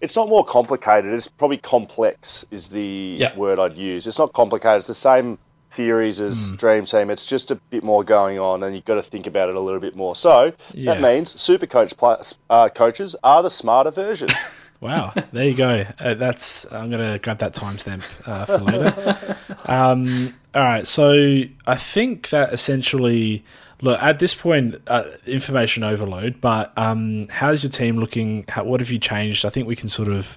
it's 0.00 0.16
not 0.16 0.28
more 0.30 0.44
complicated. 0.44 1.12
It's 1.12 1.28
probably 1.28 1.58
complex 1.58 2.44
is 2.50 2.70
the 2.70 3.18
Yeah. 3.20 3.36
word 3.36 3.58
I'd 3.58 3.76
use. 3.76 4.06
It's 4.06 4.18
not 4.18 4.32
complicated. 4.32 4.78
It's 4.78 4.88
the 4.88 4.94
same 4.94 5.38
theories 5.70 6.20
as 6.20 6.50
Hmm. 6.50 6.56
Dream 6.56 6.84
Team. 6.86 7.10
It's 7.10 7.24
just 7.26 7.50
a 7.50 7.54
bit 7.56 7.82
more 7.84 8.02
going 8.02 8.38
on, 8.38 8.62
and 8.62 8.74
you've 8.74 8.84
got 8.86 8.94
to 8.96 9.02
think 9.02 9.26
about 9.26 9.48
it 9.50 9.56
a 9.56 9.60
little 9.60 9.80
bit 9.80 9.94
more. 9.94 10.16
So 10.16 10.52
Yeah. 10.72 10.94
that 10.94 11.02
means 11.02 11.38
super 11.40 11.66
coach 11.66 11.96
pla- 11.98 12.22
uh, 12.50 12.68
coaches 12.70 13.14
are 13.22 13.42
the 13.42 13.50
smarter 13.50 13.90
version. 13.90 14.28
Wow, 14.82 15.12
there 15.32 15.44
you 15.46 15.54
go. 15.54 15.84
Uh, 16.00 16.14
that's 16.14 16.70
I'm 16.72 16.90
gonna 16.90 17.18
grab 17.20 17.38
that 17.38 17.54
timestamp 17.54 18.02
uh, 18.26 18.44
for 18.46 18.58
later. 18.58 19.36
um, 19.66 20.34
all 20.54 20.62
right, 20.62 20.86
so 20.86 21.42
I 21.66 21.76
think 21.76 22.30
that 22.30 22.52
essentially, 22.52 23.44
look 23.80 24.02
at 24.02 24.18
this 24.18 24.34
point, 24.34 24.74
uh, 24.88 25.04
information 25.26 25.84
overload. 25.84 26.40
But 26.40 26.76
um, 26.76 27.28
how's 27.28 27.62
your 27.62 27.70
team 27.70 27.98
looking? 27.98 28.44
How, 28.48 28.64
what 28.64 28.80
have 28.80 28.90
you 28.90 28.98
changed? 28.98 29.46
I 29.46 29.50
think 29.50 29.68
we 29.68 29.76
can 29.76 29.88
sort 29.88 30.08
of 30.08 30.36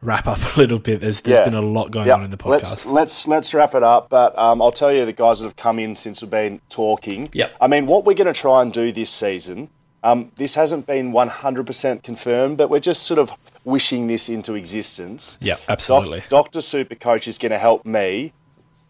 wrap 0.00 0.26
up 0.28 0.38
a 0.56 0.60
little 0.60 0.78
bit. 0.78 1.00
There's 1.00 1.20
there's 1.22 1.38
Yeah. 1.40 1.44
been 1.44 1.54
a 1.54 1.60
lot 1.60 1.90
going 1.90 2.06
Yeah, 2.06 2.14
on 2.14 2.22
in 2.22 2.30
the 2.30 2.38
Let's 2.48 2.84
podcast. 2.86 2.92
let's 2.92 3.26
let's 3.26 3.52
wrap 3.52 3.74
it 3.74 3.82
up. 3.82 4.08
But 4.10 4.38
um, 4.38 4.62
I'll 4.62 4.70
tell 4.70 4.92
you 4.92 5.04
the 5.04 5.12
guys 5.12 5.40
that 5.40 5.46
have 5.46 5.56
come 5.56 5.80
in 5.80 5.96
since 5.96 6.22
we've 6.22 6.30
been 6.30 6.60
talking. 6.68 7.30
Yep. 7.32 7.56
I 7.60 7.66
mean, 7.66 7.86
what 7.86 8.04
we're 8.04 8.14
going 8.14 8.32
to 8.32 8.40
try 8.40 8.62
and 8.62 8.72
do 8.72 8.92
this 8.92 9.10
season. 9.10 9.70
Um, 10.04 10.32
this 10.34 10.56
hasn't 10.56 10.88
been 10.88 11.12
100% 11.12 12.02
confirmed, 12.02 12.56
but 12.58 12.68
we're 12.68 12.80
just 12.80 13.04
sort 13.04 13.20
of 13.20 13.32
wishing 13.64 14.06
this 14.06 14.28
into 14.28 14.54
existence. 14.54 15.38
yeah, 15.40 15.56
absolutely. 15.68 16.20
Doc- 16.28 16.50
Dr. 16.52 16.58
Supercoach 16.60 17.28
is 17.28 17.38
going 17.38 17.50
to 17.52 17.58
help 17.58 17.84
me 17.86 18.32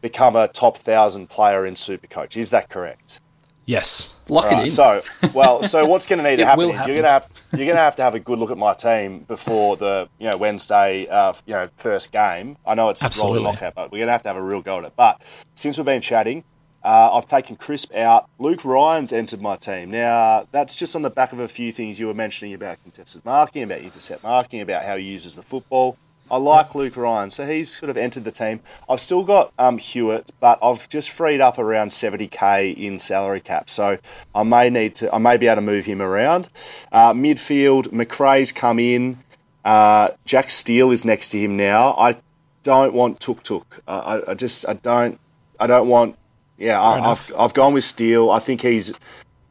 become 0.00 0.34
a 0.36 0.48
top 0.48 0.76
thousand 0.78 1.28
player 1.30 1.64
in 1.66 1.74
Supercoach. 1.74 2.36
Is 2.36 2.50
that 2.50 2.68
correct? 2.68 3.20
yes. 3.64 4.14
Lock 4.28 4.46
Right, 4.46 4.58
it 4.60 4.64
in. 4.64 4.70
So, 4.70 5.02
well, 5.34 5.62
so 5.64 5.84
what's 5.90 6.06
going 6.06 6.22
to 6.22 6.28
need 6.28 6.36
to 6.36 6.46
happen 6.46 6.70
is 6.70 6.76
happen. 6.76 6.88
you're 6.88 7.02
going 7.02 7.04
to 7.04 7.10
have 7.10 7.28
you're 7.52 7.66
going 7.66 7.76
to 7.76 7.82
have 7.82 7.96
to 7.96 8.02
have 8.02 8.14
a 8.14 8.20
good 8.20 8.38
look 8.38 8.50
at 8.50 8.56
my 8.58 8.72
team 8.74 9.20
before 9.20 9.76
the 9.76 10.08
you 10.18 10.28
know 10.30 10.36
Wednesday 10.36 11.06
uh, 11.08 11.32
you 11.46 11.52
know 11.54 11.68
first 11.76 12.12
game. 12.12 12.56
I 12.66 12.74
know 12.74 12.88
it's 12.88 13.02
Absolutely. 13.04 13.38
rolling 13.40 13.52
lockout, 13.54 13.74
but 13.74 13.92
we're 13.92 13.98
going 13.98 14.06
to 14.08 14.12
have 14.12 14.22
to 14.22 14.28
have 14.30 14.36
a 14.36 14.42
real 14.42 14.62
go 14.62 14.78
at 14.78 14.84
it. 14.84 14.92
But 14.96 15.22
since 15.54 15.76
we've 15.76 15.84
been 15.84 16.00
chatting, 16.00 16.44
uh, 16.84 17.10
I've 17.12 17.26
taken 17.26 17.56
Crisp 17.56 17.94
out. 17.94 18.28
Luke 18.38 18.64
Ryan's 18.64 19.12
entered 19.12 19.40
my 19.40 19.56
team. 19.56 19.90
Now 19.90 20.46
that's 20.50 20.76
just 20.76 20.96
on 20.96 21.02
the 21.02 21.10
back 21.10 21.32
of 21.32 21.38
a 21.38 21.48
few 21.48 21.72
things 21.72 22.00
you 22.00 22.06
were 22.06 22.14
mentioning 22.14 22.54
about 22.54 22.82
contested 22.82 23.24
marking, 23.24 23.62
about 23.62 23.80
intercept 23.80 24.22
marking, 24.22 24.60
about 24.60 24.84
how 24.84 24.96
he 24.96 25.04
uses 25.04 25.36
the 25.36 25.42
football. 25.42 25.96
I 26.30 26.38
like 26.38 26.74
Luke 26.74 26.96
Ryan, 26.96 27.30
so 27.30 27.46
he's 27.46 27.76
sort 27.76 27.90
of 27.90 27.98
entered 27.98 28.24
the 28.24 28.32
team. 28.32 28.60
I've 28.88 29.00
still 29.00 29.22
got 29.22 29.52
um, 29.58 29.76
Hewitt, 29.76 30.32
but 30.40 30.58
I've 30.62 30.88
just 30.88 31.10
freed 31.10 31.42
up 31.42 31.58
around 31.58 31.90
70k 31.90 32.74
in 32.74 32.98
salary 32.98 33.40
cap, 33.40 33.68
so 33.68 33.98
I 34.34 34.42
may 34.42 34.70
need 34.70 34.94
to, 34.96 35.14
I 35.14 35.18
may 35.18 35.36
be 35.36 35.46
able 35.46 35.56
to 35.56 35.60
move 35.60 35.84
him 35.84 36.00
around. 36.00 36.48
Uh, 36.90 37.12
midfield, 37.12 37.88
Macrae's 37.88 38.50
come 38.50 38.78
in. 38.78 39.18
Uh, 39.62 40.12
Jack 40.24 40.48
Steele 40.48 40.90
is 40.90 41.04
next 41.04 41.28
to 41.30 41.38
him 41.38 41.56
now. 41.58 41.94
I 41.98 42.16
don't 42.62 42.94
want 42.94 43.20
Tuk 43.20 43.42
Tuk. 43.42 43.82
Uh, 43.86 44.22
I, 44.26 44.30
I 44.30 44.34
just, 44.34 44.66
I 44.66 44.72
don't, 44.72 45.20
I 45.60 45.66
don't 45.66 45.88
want. 45.88 46.16
Yeah, 46.58 46.80
I, 46.80 47.10
I've, 47.10 47.32
I've 47.38 47.54
gone 47.54 47.74
with 47.74 47.84
Steele. 47.84 48.30
I 48.30 48.38
think 48.38 48.60
he's 48.60 48.92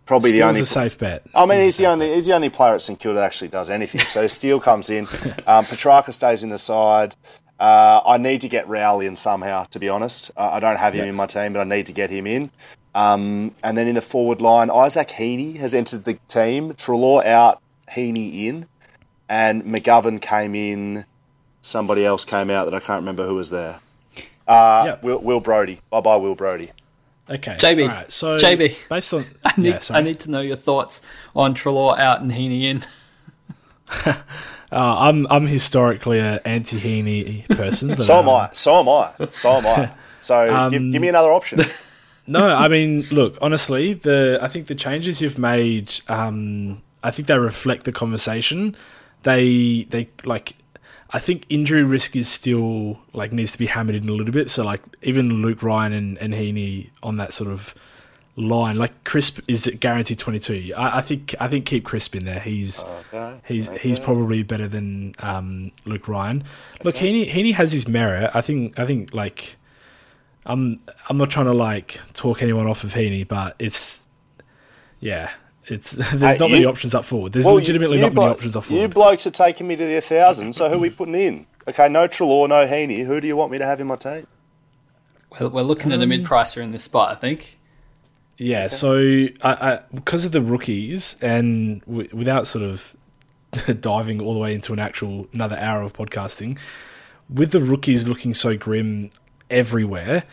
probably 0.06 0.32
the 0.32 0.44
only 0.44 0.62
a 0.62 0.66
safe 0.66 0.98
bet. 0.98 1.24
I 1.36 1.42
mean, 1.46 1.50
Steele's 1.58 1.64
he's 1.66 1.78
the 1.78 1.86
only 1.88 2.14
he's 2.14 2.26
the 2.26 2.34
only 2.34 2.50
player 2.50 2.76
at 2.76 2.82
St 2.82 3.00
Kilda 3.00 3.20
that 3.20 3.26
actually 3.26 3.48
does 3.50 3.70
anything. 3.70 4.02
So 4.02 4.28
Steele 4.28 4.60
comes 4.60 4.90
in, 4.90 5.06
um, 5.48 5.66
Petracca 5.66 6.14
stays 6.14 6.44
in 6.44 6.50
the 6.50 6.58
side. 6.58 7.16
Uh, 7.60 8.02
I 8.06 8.18
need 8.18 8.42
to 8.42 8.50
get 8.50 8.68
Rowell 8.68 9.02
in 9.02 9.16
somehow. 9.16 9.66
To 9.66 9.80
be 9.80 9.88
honest, 9.90 10.32
uh, 10.36 10.50
I 10.54 10.60
don't 10.60 10.78
have 10.78 10.94
him 10.94 11.08
in 11.10 11.16
my 11.16 11.28
team, 11.28 11.54
but 11.54 11.60
I 11.60 11.64
need 11.64 11.86
to 11.88 11.94
get 11.94 12.10
him 12.10 12.26
in. 12.26 12.50
Um, 12.96 13.54
and 13.64 13.78
then 13.78 13.88
in 13.88 13.96
the 13.96 14.02
forward 14.02 14.42
line, 14.42 14.70
Isaac 14.72 15.10
Heaney 15.10 15.58
has 15.58 15.74
entered 15.74 16.04
the 16.06 16.16
team. 16.28 16.74
Treloar 16.74 17.24
out, 17.26 17.62
Heaney 17.92 18.46
in, 18.46 18.66
and 19.30 19.64
McGovern 19.64 20.20
came 20.22 20.56
in. 20.56 21.06
Somebody 21.62 22.04
else 22.04 22.26
came 22.26 22.50
out 22.50 22.66
that 22.66 22.74
I 22.74 22.80
can't 22.80 23.02
remember 23.02 23.28
who 23.28 23.36
was 23.36 23.52
there. 23.52 23.80
Uh, 24.48 24.84
Yep. 24.88 25.04
Will, 25.04 25.20
Will 25.20 25.40
Brodie. 25.40 25.80
Bye 25.92 26.02
bye, 26.02 26.16
Will 26.18 26.34
Brodie. 26.36 26.72
Okay, 27.32 27.56
JB, 27.58 27.84
All 27.84 27.96
right, 27.96 28.12
so 28.12 28.38
JB. 28.38 28.90
based 28.90 29.14
on 29.14 29.26
I 29.46 29.54
need, 29.58 29.70
yeah, 29.70 29.80
sorry. 29.80 30.00
I 30.00 30.04
need 30.04 30.20
to 30.22 30.32
know 30.32 30.42
your 30.42 30.58
thoughts 30.58 31.02
on 31.36 31.54
Treloar 31.56 31.98
out 31.98 32.22
and 32.22 32.32
Heaney 32.32 32.64
in. 32.64 32.82
Uh, 34.74 34.96
I'm 35.00 35.28
I'm 35.30 35.48
historically 35.48 36.20
an 36.20 36.40
anti 36.46 36.80
Heaney 36.80 37.46
person. 37.50 37.90
But, 37.90 38.04
So 38.04 38.20
am 38.20 38.30
um, 38.30 38.36
I. 38.36 38.50
So 38.54 38.80
am 38.80 38.88
I. 38.88 39.12
So 39.34 39.58
am 39.58 39.66
I. 39.66 39.92
So 40.20 40.70
give, 40.70 40.92
give 40.92 41.02
me 41.02 41.10
another 41.10 41.32
option. 41.32 41.62
No, 42.28 42.48
I 42.48 42.68
mean, 42.68 43.02
look, 43.12 43.38
honestly, 43.42 43.94
the 43.96 44.40
I 44.42 44.48
think 44.48 44.68
the 44.68 44.76
changes 44.76 45.22
you've 45.22 45.40
made, 45.40 45.92
um, 46.08 46.82
I 47.04 47.10
think 47.12 47.28
they 47.28 47.38
reflect 47.38 47.84
the 47.84 47.92
conversation. 47.92 48.76
They 49.24 49.88
they 49.90 50.08
like, 50.24 50.56
I 51.14 51.20
think 51.20 51.46
injury 51.50 51.84
risk 51.84 52.16
is 52.16 52.30
still 52.30 53.00
like 53.14 53.32
needs 53.32 53.52
to 53.52 53.58
be 53.58 53.66
hammered 53.66 53.96
in 53.96 54.08
a 54.08 54.14
little 54.14 54.34
bit. 54.34 54.50
So 54.50 54.64
like 54.64 54.82
even 55.02 55.42
Luke 55.42 55.62
Ryan 55.62 55.94
and 55.94 56.18
and 56.18 56.34
Heaney 56.34 56.90
on 57.04 57.18
that 57.18 57.34
sort 57.34 57.50
of 57.50 57.76
line, 58.38 58.78
like 58.78 59.04
Crisp 59.04 59.40
is 59.48 59.70
guaranteed 59.80 60.20
twenty 60.20 60.40
two. 60.40 60.74
I, 60.78 61.00
I 61.00 61.02
think 61.02 61.36
I 61.40 61.48
think 61.48 61.66
keep 61.66 61.84
Crisp 61.84 62.16
in 62.16 62.26
there. 62.26 62.40
He's 62.40 62.84
he's 63.46 63.70
he's 63.78 64.00
probably 64.00 64.44
better 64.44 64.68
than 64.68 65.14
um, 65.20 65.72
Luke 65.86 66.08
Ryan. 66.08 66.44
Look, 66.84 66.96
Heaney 66.96 67.30
Heaney 67.30 67.54
has 67.54 67.72
his 67.72 67.88
merit. 67.88 68.32
I 68.34 68.42
think 68.42 68.80
I 68.80 68.86
think 68.86 69.14
like. 69.14 69.58
I'm 70.44 70.80
I'm 71.08 71.20
not 71.20 71.30
trying 71.30 71.46
to 71.46 71.54
like 71.54 72.00
talk 72.14 72.42
anyone 72.42 72.66
off 72.66 72.84
of 72.84 72.96
Heaney, 72.96 73.28
but 73.28 73.56
it's 73.60 74.10
yeah. 75.00 75.30
It's 75.68 75.92
there's 75.92 76.12
Hey, 76.12 76.38
not 76.38 76.50
many 76.52 76.62
you- 76.62 76.70
options 76.70 76.96
up 76.96 77.06
forward. 77.06 77.34
There's 77.34 77.46
Well, 77.46 77.56
legitimately 77.56 77.98
you 77.98 78.04
not 78.04 78.14
many 78.14 78.28
options 78.28 78.56
up 78.56 78.64
forward. 78.66 78.82
You 78.82 78.88
blokes 78.88 79.28
are 79.28 79.32
taking 79.32 79.68
me 79.68 79.76
to 79.76 79.86
the 79.86 79.94
1,000, 79.96 80.54
so 80.54 80.70
who 80.70 80.76
are 80.76 80.80
we 80.80 80.90
putting 80.90 81.16
in? 81.16 81.46
Okay, 81.68 81.88
no 81.90 82.08
Treloar, 82.08 82.48
no 82.50 82.66
Heaney. 82.66 83.06
Who 83.06 83.22
do 83.22 83.28
you 83.28 83.36
want 83.36 83.52
me 83.52 83.58
to 83.60 83.66
have 83.66 83.80
in 83.80 83.88
my 83.88 83.96
team? 83.96 84.26
We're, 85.40 85.48
we're 85.50 85.62
looking 85.62 85.92
at 85.92 86.02
a 86.02 86.08
mid 86.08 86.22
um, 86.22 86.26
pricer 86.26 86.62
in 86.62 86.72
this 86.72 86.84
spot, 86.84 87.12
I 87.12 87.16
think. 87.16 87.58
Yeah, 88.38 88.68
so 88.70 88.96
I, 88.96 89.30
I, 89.44 89.80
because 89.94 90.26
of 90.26 90.32
the 90.32 90.42
rookies, 90.42 91.16
and 91.22 91.82
w- 91.86 92.10
without 92.12 92.48
sort 92.48 92.64
of 92.66 92.96
diving 93.80 94.20
all 94.20 94.34
the 94.34 94.40
way 94.40 94.54
into 94.56 94.74
an 94.74 94.80
actual 94.80 95.28
another 95.34 95.58
hour 95.60 95.84
of 95.84 95.94
podcasting, 95.94 96.58
with 97.30 97.52
the 97.52 97.62
rookies 97.62 98.08
looking 98.08 98.34
so 98.34 98.58
grim 98.58 99.12
everywhere, 99.52 100.24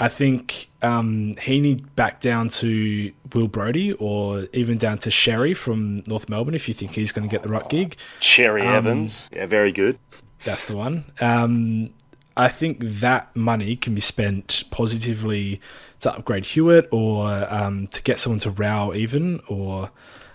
I 0.00 0.08
think 0.08 0.70
um, 0.80 1.34
Heaney 1.38 1.84
back 1.96 2.20
down 2.20 2.48
to 2.50 3.12
Will 3.34 3.48
Brodie 3.48 3.92
or 3.94 4.46
even 4.52 4.78
down 4.78 4.98
to 4.98 5.10
Sherry 5.10 5.54
from 5.54 6.04
North 6.06 6.28
Melbourne 6.28 6.54
if 6.54 6.68
you 6.68 6.74
think 6.74 6.92
he's 6.92 7.10
going 7.10 7.28
to 7.28 7.32
get 7.32 7.42
the 7.42 7.48
right 7.48 7.68
gig. 7.68 7.96
Sherry 8.20 8.62
Um, 8.62 8.74
Evans. 8.74 9.28
Yeah, 9.32 9.46
very 9.46 9.72
good. 9.72 9.98
That's 10.44 10.66
the 10.66 10.76
one. 10.76 11.04
Um, 11.20 11.90
I 12.36 12.46
think 12.48 12.78
that 12.80 13.34
money 13.34 13.74
can 13.74 13.94
be 13.96 14.00
spent 14.00 14.62
positively 14.70 15.60
to 16.00 16.12
upgrade 16.12 16.46
Hewitt 16.46 16.88
or 16.92 17.52
um, 17.52 17.88
to 17.88 18.00
get 18.02 18.20
someone 18.20 18.38
to 18.40 18.50
row 18.50 18.94
even 18.94 19.40
or 19.48 19.90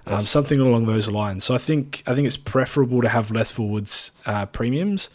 um, 0.05 0.19
something 0.19 0.59
along 0.59 0.87
those 0.87 1.07
lines. 1.07 1.45
So 1.45 1.55
I 1.55 1.57
think 1.57 2.03
I 2.05 2.13
think 2.13 2.27
it's 2.27 2.35
preferable 2.35 3.01
to 3.01 3.07
have 3.07 3.31
less 3.31 3.49
forwards 3.49 4.21
uh, 4.25 4.45
premiums 4.47 5.09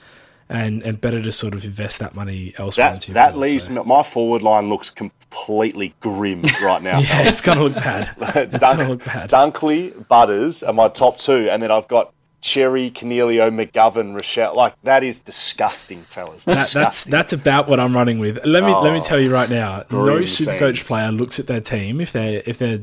and, 0.49 0.83
and 0.83 1.01
better 1.01 1.21
to 1.23 1.33
sort 1.33 1.55
of 1.55 1.65
invest 1.65 1.99
that 1.99 2.17
money 2.17 2.55
elsewhere. 2.59 2.93
That 2.93 3.07
that 3.09 3.31
field, 3.33 3.41
leaves 3.41 3.65
so- 3.65 3.75
me, 3.75 3.83
my 3.85 4.03
forward 4.03 4.43
line 4.43 4.69
looks 4.69 4.91
completely 4.91 5.95
grim 6.01 6.43
right 6.63 6.83
now. 6.83 6.99
Yeah, 7.09 7.29
it's 7.29 7.41
going 7.41 7.59
to 7.59 7.65
look 7.65 7.75
bad. 7.75 8.15
Dunk, 8.59 8.79
to 8.81 8.89
look 8.89 9.05
bad. 9.05 9.31
Dunkley, 9.31 10.09
Butters 10.09 10.63
are 10.63 10.73
my 10.73 10.89
top 10.89 11.19
two, 11.19 11.49
and 11.51 11.63
then 11.63 11.71
I've 11.71 11.89
got 11.89 12.13
Cherry, 12.41 12.91
Cornelio, 12.91 13.51
McGovern, 13.51 14.15
Rachele. 14.15 14.55
Like 14.55 14.81
that 14.83 15.03
is 15.03 15.21
disgusting, 15.21 16.03
fellas. 16.03 16.45
That, 16.45 16.55
that's 16.55 16.73
disgusting. 16.73 17.11
that's 17.11 17.33
about 17.33 17.69
what 17.69 17.81
I'm 17.81 17.95
running 17.95 18.19
with. 18.19 18.37
Let 18.45 18.63
me 18.63 18.73
let 18.73 18.93
me 18.93 19.01
oh, 19.01 19.03
tell 19.03 19.19
you 19.19 19.33
right 19.33 19.51
now. 19.51 19.85
No 19.91 20.05
grim 20.05 20.23
Supercoach 20.23 20.87
player 20.87 21.11
looks 21.11 21.41
at 21.41 21.47
their 21.47 21.61
team 21.61 22.01
if 22.01 22.13
they 22.13 22.37
if 22.47 22.59
they're 22.59 22.83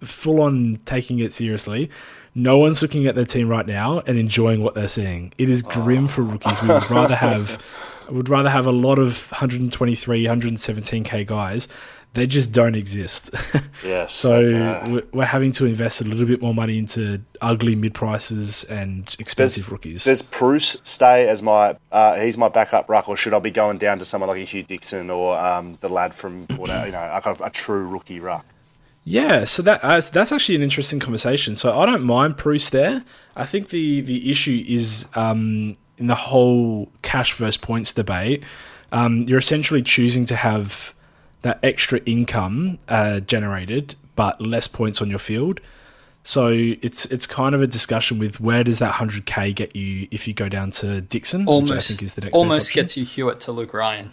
full 0.00 0.40
on 0.40 0.78
taking 0.84 1.18
it 1.18 1.32
seriously. 1.32 1.90
No 2.34 2.58
one's 2.58 2.82
looking 2.82 3.06
at 3.06 3.14
their 3.14 3.24
team 3.24 3.48
right 3.48 3.66
now 3.66 4.00
and 4.06 4.18
enjoying 4.18 4.62
what 4.62 4.74
they're 4.74 4.88
seeing. 4.88 5.32
It 5.38 5.48
is 5.48 5.62
grim 5.62 6.08
for 6.08 6.22
rookies. 6.22 6.60
We 6.62 6.68
would 6.68 6.90
rather 6.90 7.14
have 7.14 7.64
would 8.10 8.28
rather 8.28 8.50
have 8.50 8.66
a 8.66 8.72
lot 8.72 8.98
of 8.98 9.30
123, 9.30 10.24
117k 10.24 11.26
guys. 11.26 11.68
They 12.14 12.26
just 12.28 12.52
don't 12.52 12.74
exist. 12.76 13.30
Yes, 13.84 14.14
so 14.14 14.36
okay. 14.36 15.02
we're- 15.12 15.26
having 15.26 15.52
to 15.52 15.66
invest 15.66 16.00
a 16.00 16.04
little 16.04 16.24
bit 16.26 16.40
more 16.40 16.54
money 16.54 16.78
into 16.78 17.20
ugly 17.42 17.74
mid 17.74 17.92
prices 17.92 18.64
and 18.64 19.04
Does, 19.04 19.16
expensive 19.18 19.70
rookies. 19.70 20.04
does 20.04 20.22
Bruce 20.22 20.78
stay 20.84 21.28
as 21.28 21.42
my? 21.42 21.76
Uh, 21.92 22.14
he's 22.18 22.38
my 22.38 22.48
backup 22.48 22.88
ruck, 22.88 23.10
or 23.10 23.16
should 23.16 23.34
I 23.34 23.40
be 23.40 23.50
going 23.50 23.76
down 23.76 23.98
to 23.98 24.06
someone 24.06 24.28
like 24.30 24.40
a 24.40 24.44
Hugh 24.44 24.62
Dixon 24.62 25.10
or 25.10 25.36
um, 25.38 25.76
the 25.82 25.88
lad 25.90 26.14
from 26.14 26.46
you 26.50 26.56
know, 26.66 26.90
like 27.12 27.26
a, 27.26 27.36
a 27.44 27.50
true 27.50 27.86
rookie 27.86 28.20
ruck? 28.20 28.46
Yeah, 29.04 29.44
so 29.44 29.62
that 29.62 29.84
uh, 29.84 30.00
that's 30.00 30.32
actually 30.32 30.54
an 30.56 30.62
interesting 30.62 30.98
conversation. 30.98 31.56
So 31.56 31.78
I 31.78 31.84
don't 31.84 32.04
mind 32.04 32.36
Bruce 32.36 32.70
there. 32.70 33.04
I 33.36 33.44
think 33.44 33.68
the 33.68 34.00
the 34.00 34.30
issue 34.30 34.64
is 34.66 35.06
um, 35.14 35.76
in 35.98 36.06
the 36.06 36.14
whole 36.14 36.90
cash 37.02 37.34
versus 37.34 37.58
points 37.58 37.92
debate. 37.92 38.42
Um, 38.92 39.22
you're 39.22 39.38
essentially 39.38 39.82
choosing 39.82 40.24
to 40.26 40.36
have 40.36 40.94
that 41.42 41.58
extra 41.62 41.98
income 42.06 42.78
uh, 42.88 43.20
generated, 43.20 43.94
but 44.16 44.40
less 44.40 44.68
points 44.68 45.02
on 45.02 45.10
your 45.10 45.18
field. 45.18 45.60
So 46.22 46.48
it's 46.48 47.04
it's 47.06 47.26
kind 47.26 47.54
of 47.54 47.60
a 47.60 47.66
discussion 47.66 48.18
with 48.18 48.40
where 48.40 48.64
does 48.64 48.78
that 48.78 48.94
100k 48.94 49.54
get 49.54 49.76
you 49.76 50.08
if 50.10 50.26
you 50.26 50.32
go 50.32 50.48
down 50.48 50.70
to 50.70 51.02
Dixon, 51.02 51.42
which 51.42 51.48
I 51.48 51.52
Almost, 51.52 51.88
think 51.88 52.02
is 52.02 52.14
the 52.14 52.22
next 52.22 52.34
almost 52.34 52.72
gets 52.72 52.96
you 52.96 53.04
Hewitt 53.04 53.40
to 53.40 53.52
Luke 53.52 53.74
Ryan. 53.74 54.12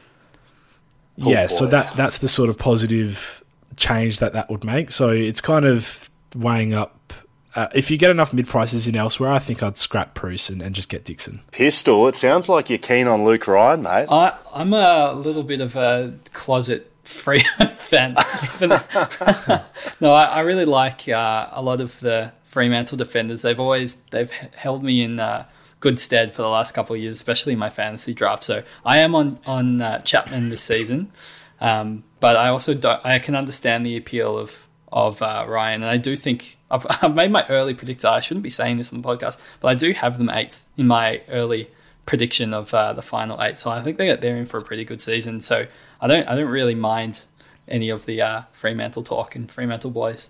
yeah, 1.16 1.44
Oh, 1.44 1.48
so 1.48 1.66
that 1.68 1.94
that's 1.96 2.18
the 2.18 2.28
sort 2.28 2.50
of 2.50 2.58
positive 2.58 3.42
change 3.82 4.20
that 4.20 4.34
that 4.34 4.50
would 4.50 4.64
make. 4.64 4.92
So 4.92 5.10
it's 5.10 5.42
kind 5.42 5.66
of 5.66 6.10
weighing 6.36 6.74
up. 6.74 7.14
Uh, 7.54 7.68
if 7.76 7.92
you 7.92 7.98
get 7.98 8.10
enough 8.10 8.32
mid 8.32 8.48
prices 8.48 8.88
in 8.88 8.96
elsewhere, 8.96 9.32
I 9.32 9.40
think 9.40 9.62
I'd 9.62 9.78
scrap 9.78 10.14
Bruce 10.14 10.50
and, 10.50 10.62
and 10.62 10.74
just 10.74 10.88
get 10.88 11.04
Dixon. 11.04 11.42
Pistol. 11.52 12.08
It 12.08 12.16
sounds 12.16 12.48
like 12.48 12.70
you're 12.70 12.80
keen 12.80 13.08
on 13.08 13.26
Luke 13.26 13.46
Ryan, 13.48 13.82
mate. 13.82 14.08
I, 14.10 14.38
I'm 14.54 14.74
a 14.74 15.12
little 15.14 15.44
bit 15.44 15.60
of 15.60 15.76
a 15.76 16.14
closet 16.32 16.88
Freo 17.04 17.78
fan. 17.78 18.16
No, 20.00 20.14
I, 20.14 20.26
I 20.26 20.40
really 20.42 20.66
like 20.66 21.08
uh, 21.08 21.50
a 21.52 21.62
lot 21.62 21.80
of 21.82 22.00
the 22.00 22.32
Fremantle 22.46 22.98
defenders. 22.98 23.42
They've 23.44 23.60
always 23.60 23.96
they've 24.12 24.32
held 24.32 24.84
me 24.84 25.04
in 25.04 25.20
uh, 25.20 25.46
good 25.80 26.00
stead 26.00 26.34
for 26.34 26.42
the 26.42 26.48
last 26.48 26.74
couple 26.74 26.96
of 26.96 27.02
years, 27.02 27.18
especially 27.18 27.54
in 27.54 27.60
my 27.60 27.70
fantasy 27.70 28.14
draft. 28.14 28.44
So 28.44 28.64
I 28.86 29.00
am 29.00 29.14
on 29.14 29.40
on 29.46 29.82
uh, 29.82 30.00
Chapman 30.00 30.50
this 30.50 30.64
season, 30.64 31.12
um, 31.60 32.04
but 32.22 32.38
I 32.38 32.48
also 32.48 32.80
I 33.04 33.20
can 33.20 33.36
understand 33.36 33.86
the 33.86 33.98
appeal 33.98 34.38
of 34.38 34.66
of 34.94 35.22
uh, 35.22 35.46
Ryan, 35.48 35.84
and 35.84 35.92
I 35.92 35.98
do 35.98 36.16
think 36.16 36.58
I've, 36.70 36.86
I've 37.02 37.16
made 37.16 37.32
my 37.32 37.46
early 37.48 37.74
predictor. 37.74 38.08
I 38.08 38.22
shouldn't 38.22 38.44
be 38.44 38.50
saying 38.50 38.78
this 38.78 38.94
on 38.94 39.02
the 39.02 39.08
podcast, 39.08 39.38
but 39.60 39.68
I 39.68 39.76
do 39.76 39.92
have 39.92 40.18
them 40.18 40.30
eighth 40.30 40.66
in 40.78 40.88
my 40.88 41.22
early 41.28 41.70
prediction 42.06 42.54
of 42.54 42.74
uh, 42.74 42.94
the 42.94 43.02
final 43.02 43.42
eight. 43.42 43.58
So 43.58 43.70
I 43.70 43.82
think 43.82 43.98
they 43.98 44.16
they're 44.16 44.38
in 44.38 44.46
for 44.46 44.58
a 44.60 44.64
pretty 44.64 44.86
good 44.86 45.02
season. 45.02 45.42
So 45.42 45.66
I 46.00 46.08
don't 46.08 46.28
I 46.28 46.36
don't 46.36 46.50
really 46.50 46.76
mind 46.76 47.26
any 47.68 47.90
of 47.90 48.06
the 48.06 48.22
uh, 48.22 48.42
Fremantle 48.54 49.04
talk 49.04 49.36
and 49.36 49.50
Fremantle 49.50 49.92
boys. 49.92 50.30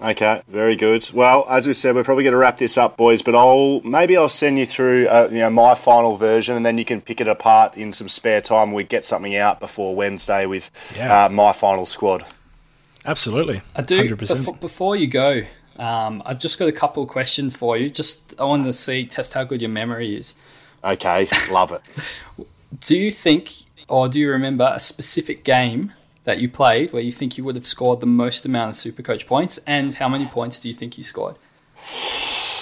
Okay, 0.00 0.42
very 0.48 0.74
good. 0.74 1.08
Well, 1.14 1.46
as 1.48 1.68
we 1.68 1.74
said, 1.74 1.94
we're 1.94 2.02
probably 2.02 2.24
going 2.24 2.32
to 2.32 2.38
wrap 2.38 2.58
this 2.58 2.76
up, 2.76 2.96
boys. 2.96 3.22
But 3.22 3.36
I'll 3.36 3.80
maybe 3.82 4.16
I'll 4.16 4.28
send 4.28 4.58
you 4.58 4.66
through, 4.66 5.06
uh, 5.06 5.28
you 5.30 5.38
know, 5.38 5.50
my 5.50 5.74
final 5.76 6.16
version, 6.16 6.56
and 6.56 6.66
then 6.66 6.76
you 6.76 6.84
can 6.84 7.00
pick 7.00 7.20
it 7.20 7.28
apart 7.28 7.76
in 7.76 7.92
some 7.92 8.08
spare 8.08 8.40
time. 8.40 8.72
We 8.72 8.82
get 8.82 9.04
something 9.04 9.36
out 9.36 9.60
before 9.60 9.94
Wednesday 9.94 10.44
with 10.46 10.70
Yeah. 10.96 11.26
uh, 11.26 11.28
my 11.28 11.52
final 11.52 11.86
squad. 11.86 12.24
Absolutely, 13.06 13.62
I 13.76 13.82
do. 13.82 13.96
hundred 13.96 14.18
percent. 14.18 14.40
Before, 14.40 14.54
before 14.56 14.96
you 14.96 15.06
go, 15.06 15.42
um, 15.78 16.22
I've 16.26 16.38
just 16.40 16.58
got 16.58 16.68
a 16.68 16.72
couple 16.72 17.02
of 17.04 17.08
questions 17.08 17.54
for 17.54 17.76
you. 17.76 17.88
Just 17.88 18.34
I 18.40 18.44
want 18.44 18.64
to 18.64 18.72
see 18.72 19.06
test 19.06 19.34
how 19.34 19.44
good 19.44 19.60
your 19.60 19.70
memory 19.70 20.16
is. 20.16 20.34
Okay, 20.84 21.28
love 21.50 21.70
it. 21.70 21.82
Do 22.80 22.96
you 22.96 23.10
think, 23.12 23.52
or 23.86 24.08
do 24.08 24.18
you 24.18 24.30
remember 24.30 24.72
a 24.74 24.80
specific 24.80 25.44
game 25.44 25.92
that 26.24 26.38
you 26.38 26.48
played 26.48 26.92
where 26.92 27.02
you 27.02 27.12
think 27.12 27.36
you 27.36 27.44
would 27.44 27.56
have 27.56 27.66
scored 27.66 28.00
the 28.00 28.06
most 28.06 28.44
amount 28.44 28.70
of 28.70 28.76
super 28.76 29.02
coach 29.02 29.26
points, 29.26 29.58
and 29.66 29.94
how 29.94 30.08
many 30.08 30.26
points 30.26 30.60
do 30.60 30.68
you 30.68 30.74
think 30.74 30.98
you 30.98 31.04
scored? 31.04 31.36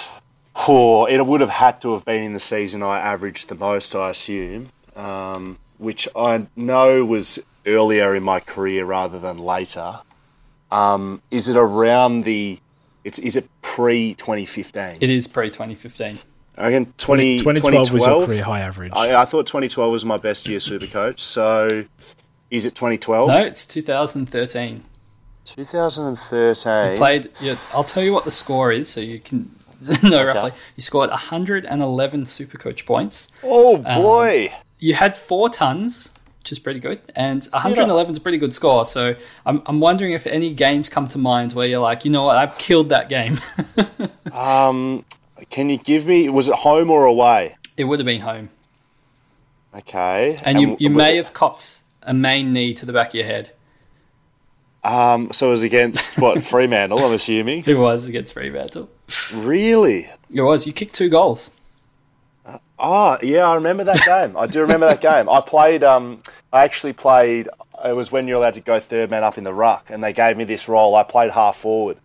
Oh, 0.67 1.05
it 1.05 1.25
would 1.25 1.41
have 1.41 1.49
had 1.49 1.81
to 1.81 1.93
have 1.93 2.05
been 2.05 2.23
in 2.23 2.33
the 2.33 2.39
season 2.39 2.83
I 2.83 2.99
averaged 2.99 3.49
the 3.49 3.55
most, 3.55 3.95
I 3.95 4.11
assume, 4.11 4.69
um, 4.95 5.57
which 5.79 6.07
I 6.15 6.45
know 6.55 7.03
was 7.03 7.43
earlier 7.65 8.13
in 8.13 8.21
my 8.21 8.39
career 8.39 8.85
rather 8.85 9.19
than 9.19 9.37
later. 9.37 10.01
Um, 10.71 11.21
is 11.31 11.49
it 11.49 11.57
around 11.57 12.25
the? 12.25 12.59
It's 13.03 13.17
is 13.17 13.35
it 13.35 13.49
pre 13.63 14.13
twenty 14.13 14.45
fifteen? 14.45 14.97
It 15.01 15.09
is 15.09 15.25
pre 15.25 15.49
2015. 15.49 16.19
Again, 16.57 16.93
20, 16.97 17.39
2012 17.39 17.93
was 17.93 18.05
a 18.05 18.25
pretty 18.25 18.41
high 18.41 18.59
average. 18.59 18.91
I, 18.93 19.21
I 19.21 19.25
thought 19.25 19.47
2012 19.47 19.91
was 19.91 20.05
my 20.05 20.17
best 20.17 20.47
year 20.47 20.59
super 20.59 20.85
coach. 20.85 21.19
So 21.19 21.85
is 22.51 22.65
it 22.67 22.75
2012? 22.75 23.27
No, 23.29 23.37
it's 23.39 23.65
2013. 23.65 24.83
2013. 25.45 26.97
Played. 26.97 27.29
Yeah, 27.41 27.55
I'll 27.73 27.83
tell 27.83 28.03
you 28.03 28.13
what 28.13 28.25
the 28.25 28.31
score 28.31 28.71
is, 28.71 28.87
so 28.89 29.01
you 29.01 29.19
can 29.19 29.49
know 30.03 30.23
roughly. 30.25 30.51
You 30.75 30.81
scored 30.81 31.09
111 31.09 32.23
Supercoach 32.23 32.85
points. 32.85 33.31
oh 33.43 33.77
boy. 33.79 34.51
You 34.79 34.93
had 34.95 35.15
four 35.17 35.49
tons, 35.49 36.11
which 36.39 36.51
is 36.51 36.59
pretty 36.59 36.79
good, 36.79 36.99
and 37.15 37.43
111 37.51 38.11
is 38.11 38.17
a 38.17 38.21
pretty 38.21 38.37
good 38.39 38.53
score. 38.53 38.85
So 38.85 39.15
I'm, 39.45 39.61
I'm 39.65 39.79
wondering 39.79 40.13
if 40.13 40.25
any 40.27 40.53
games 40.53 40.89
come 40.89 41.07
to 41.09 41.17
mind 41.17 41.53
where 41.53 41.67
you're 41.67 41.79
like, 41.79 42.03
you 42.05 42.11
know 42.11 42.23
what, 42.23 42.37
I've 42.37 42.57
killed 42.57 42.89
that 42.89 43.09
game. 43.09 43.37
um, 44.31 45.05
can 45.49 45.69
you 45.69 45.77
give 45.77 46.05
me? 46.05 46.29
Was 46.29 46.47
it 46.49 46.55
home 46.55 46.89
or 46.89 47.05
away? 47.05 47.55
it 47.77 47.85
would 47.85 47.99
have 47.99 48.05
been 48.05 48.21
home, 48.21 48.49
Okay. 49.75 50.37
and 50.45 50.59
you, 50.61 50.67
you 50.79 50.89
w- 50.89 50.97
may 50.97 51.15
have 51.15 51.33
copped 51.33 51.79
a 52.03 52.13
main 52.13 52.53
knee 52.53 52.73
to 52.75 52.85
the 52.85 52.93
back 52.93 53.09
of 53.09 53.15
your 53.15 53.25
head. 53.25 53.51
Um, 54.83 55.31
so 55.31 55.47
it 55.47 55.51
was 55.51 55.63
against 55.63 56.17
what 56.19 56.43
Fremantle, 56.43 56.99
I'm 57.05 57.13
assuming. 57.13 57.63
It 57.67 57.77
was 57.77 58.07
against 58.07 58.33
Fremantle. 58.33 58.89
Really? 59.33 60.09
It 60.31 60.41
was. 60.41 60.65
You 60.65 60.73
kicked 60.73 60.95
two 60.95 61.09
goals. 61.09 61.55
Oh, 62.79 63.17
yeah, 63.21 63.47
I 63.47 63.55
remember 63.55 63.83
that 63.83 64.03
game. 64.05 64.35
I 64.35 64.47
do 64.47 64.61
remember 64.61 64.87
that 64.87 65.01
game. 65.01 65.29
I 65.29 65.41
played. 65.41 65.83
Um, 65.83 66.23
I 66.51 66.63
actually 66.63 66.93
played. 66.93 67.47
It 67.85 67.95
was 67.95 68.11
when 68.11 68.27
you're 68.27 68.37
allowed 68.37 68.55
to 68.55 68.61
go 68.61 68.79
third 68.79 69.11
man 69.11 69.23
up 69.23 69.37
in 69.37 69.43
the 69.43 69.53
ruck, 69.53 69.91
and 69.91 70.03
they 70.03 70.13
gave 70.13 70.35
me 70.35 70.45
this 70.45 70.67
role. 70.67 70.95
I 70.95 71.03
played 71.03 71.31
half 71.31 71.57
forward, 71.57 71.97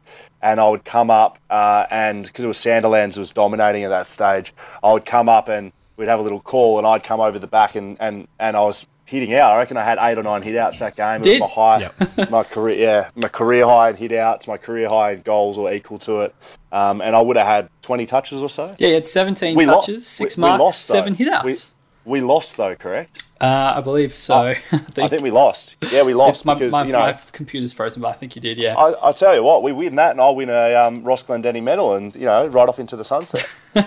and 0.42 0.60
I 0.60 0.68
would 0.68 0.84
come 0.84 1.10
up 1.10 1.38
uh, 1.48 1.86
and 1.90 2.26
because 2.26 2.44
it 2.44 2.48
was 2.48 2.58
Sandilands 2.58 3.16
was 3.16 3.32
dominating 3.32 3.84
at 3.84 3.88
that 3.88 4.06
stage, 4.06 4.52
I 4.82 4.92
would 4.92 5.06
come 5.06 5.30
up 5.30 5.48
and 5.48 5.72
we'd 5.96 6.08
have 6.08 6.20
a 6.20 6.22
little 6.22 6.40
call, 6.40 6.76
and 6.76 6.86
I'd 6.86 7.04
come 7.04 7.20
over 7.20 7.38
the 7.38 7.46
back, 7.46 7.74
and 7.74 7.96
and 7.98 8.28
and 8.38 8.54
I 8.54 8.60
was 8.60 8.86
hitting 9.06 9.32
out. 9.34 9.52
I 9.52 9.56
reckon 9.58 9.76
I 9.78 9.84
had 9.84 9.98
eight 10.00 10.18
or 10.18 10.22
nine 10.22 10.42
hit 10.42 10.56
outs 10.56 10.80
that 10.80 10.94
game. 10.96 11.22
It 11.22 11.24
Did? 11.24 11.40
was 11.40 11.50
my 11.56 11.88
high, 12.18 12.26
my 12.30 12.42
career, 12.44 12.76
yeah, 12.76 13.10
my 13.14 13.28
career 13.28 13.64
high 13.64 13.88
in 13.90 13.96
hit 13.96 14.12
outs, 14.12 14.46
my 14.46 14.58
career 14.58 14.88
high 14.88 15.12
in 15.12 15.22
goals 15.22 15.56
or 15.56 15.72
equal 15.72 15.96
to 15.98 16.20
it. 16.22 16.34
Um, 16.72 17.00
and 17.00 17.16
I 17.16 17.20
would 17.22 17.36
have 17.38 17.46
had 17.46 17.70
20 17.82 18.04
touches 18.06 18.42
or 18.42 18.50
so. 18.50 18.74
Yeah, 18.78 18.88
you 18.88 18.94
had 18.94 19.06
17 19.06 19.56
We 19.56 19.64
lo- 19.64 19.80
touches, 19.80 20.06
six 20.06 20.36
we- 20.36 20.42
we 20.42 20.48
marks, 20.48 20.60
lost, 20.60 20.88
though. 20.88 20.94
seven 20.94 21.16
hitouts. 21.16 21.70
We 22.04 22.20
lost 22.20 22.56
though, 22.56 22.76
correct? 22.76 23.22
Uh, 23.40 23.74
I 23.76 23.80
believe 23.80 24.12
so. 24.14 24.34
I 24.46 24.54
think, 24.54 24.98
I 24.98 25.08
think 25.08 25.22
we 25.22 25.30
lost. 25.30 25.76
Yeah, 25.90 26.02
we 26.04 26.14
lost 26.14 26.44
my, 26.44 26.54
because 26.54 26.72
my, 26.72 26.84
you 26.84 26.92
know. 26.92 27.00
my 27.00 27.12
computer's 27.32 27.72
frozen, 27.72 28.00
but 28.00 28.08
I 28.08 28.12
think 28.12 28.34
you 28.36 28.40
did. 28.40 28.58
Yeah. 28.58 28.74
I, 28.76 28.92
I'll 29.02 29.12
tell 29.12 29.34
you 29.34 29.42
what, 29.42 29.62
we 29.62 29.72
win 29.72 29.96
that, 29.96 30.12
and 30.12 30.20
I'll 30.20 30.34
win 30.36 30.48
a 30.48 30.74
um, 30.74 31.02
Ross 31.04 31.22
Glendinning 31.24 31.64
medal, 31.64 31.94
and 31.94 32.14
you 32.14 32.22
know, 32.26 32.46
right 32.46 32.68
off 32.68 32.78
into 32.78 32.96
the 32.96 33.04
sunset. 33.04 33.46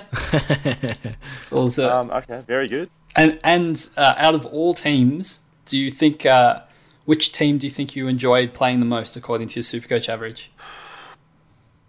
Also, 1.51 1.89
Um, 1.89 2.11
okay, 2.11 2.43
very 2.47 2.67
good. 2.67 2.89
And 3.15 3.39
and 3.43 3.89
uh, 3.97 4.15
out 4.17 4.35
of 4.35 4.45
all 4.45 4.73
teams, 4.73 5.43
do 5.65 5.77
you 5.77 5.91
think 5.91 6.25
uh, 6.25 6.61
which 7.05 7.31
team 7.31 7.57
do 7.57 7.67
you 7.67 7.71
think 7.71 7.95
you 7.95 8.07
enjoyed 8.07 8.53
playing 8.53 8.79
the 8.79 8.85
most 8.85 9.15
according 9.15 9.47
to 9.49 9.59
your 9.59 9.63
Supercoach 9.63 10.09
average? 10.09 10.51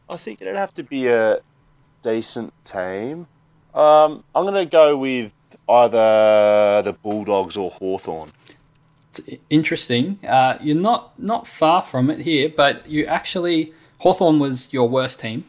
I 0.09 0.16
think 0.16 0.41
it'd 0.43 0.57
have 0.57 0.75
to 0.75 0.83
be 0.83 1.09
a 1.09 1.41
decent 2.03 2.53
team. 2.64 3.27
Um, 3.75 4.25
I'm 4.35 4.45
going 4.45 4.55
to 4.55 4.71
go 4.71 4.97
with 4.97 5.33
either 5.68 6.83
the 6.83 6.93
Bulldogs 6.93 7.57
or 7.57 7.71
Hawthorn. 7.71 8.31
It's 9.11 9.21
interesting. 9.49 10.18
Uh, 10.27 10.59
you're 10.61 10.77
not 10.77 11.18
not 11.18 11.47
far 11.47 11.83
from 11.83 12.11
it 12.11 12.21
here, 12.21 12.49
but 12.49 12.89
you 12.89 13.07
actually 13.07 13.73
Hawthorn 14.01 14.39
was 14.39 14.73
your 14.73 14.89
worst 14.89 15.21
team, 15.21 15.45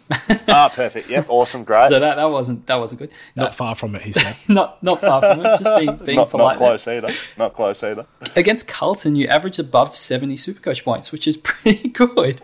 ah, 0.47 0.69
perfect. 0.73 1.09
Yep, 1.09 1.27
awesome, 1.29 1.63
great. 1.63 1.87
so 1.87 1.99
that, 1.99 2.15
that 2.17 2.25
wasn't 2.25 2.67
that 2.67 2.75
wasn't 2.75 2.99
good. 2.99 3.09
Uh, 3.09 3.43
Not 3.43 3.55
far 3.55 3.75
from 3.75 3.95
it, 3.95 4.01
he 4.01 4.11
said. 4.11 4.35
not 4.49 4.83
not 4.83 4.99
far 4.99 5.21
from 5.21 5.39
it. 5.39 5.59
Just 5.59 5.79
being 5.79 5.95
being 6.05 6.17
not, 6.17 6.29
polite. 6.29 6.59
not 6.59 6.59
there. 6.59 6.67
close 6.67 6.87
either. 6.87 7.13
Not 7.37 7.53
close 7.53 7.81
either. 7.81 8.05
Against 8.35 8.67
Carlton, 8.67 9.15
you 9.15 9.27
averaged 9.27 9.59
above 9.59 9.95
seventy 9.95 10.35
Supercoach 10.35 10.83
points, 10.83 11.11
which 11.13 11.27
is 11.27 11.37
pretty 11.43 11.87
good. 11.89 12.41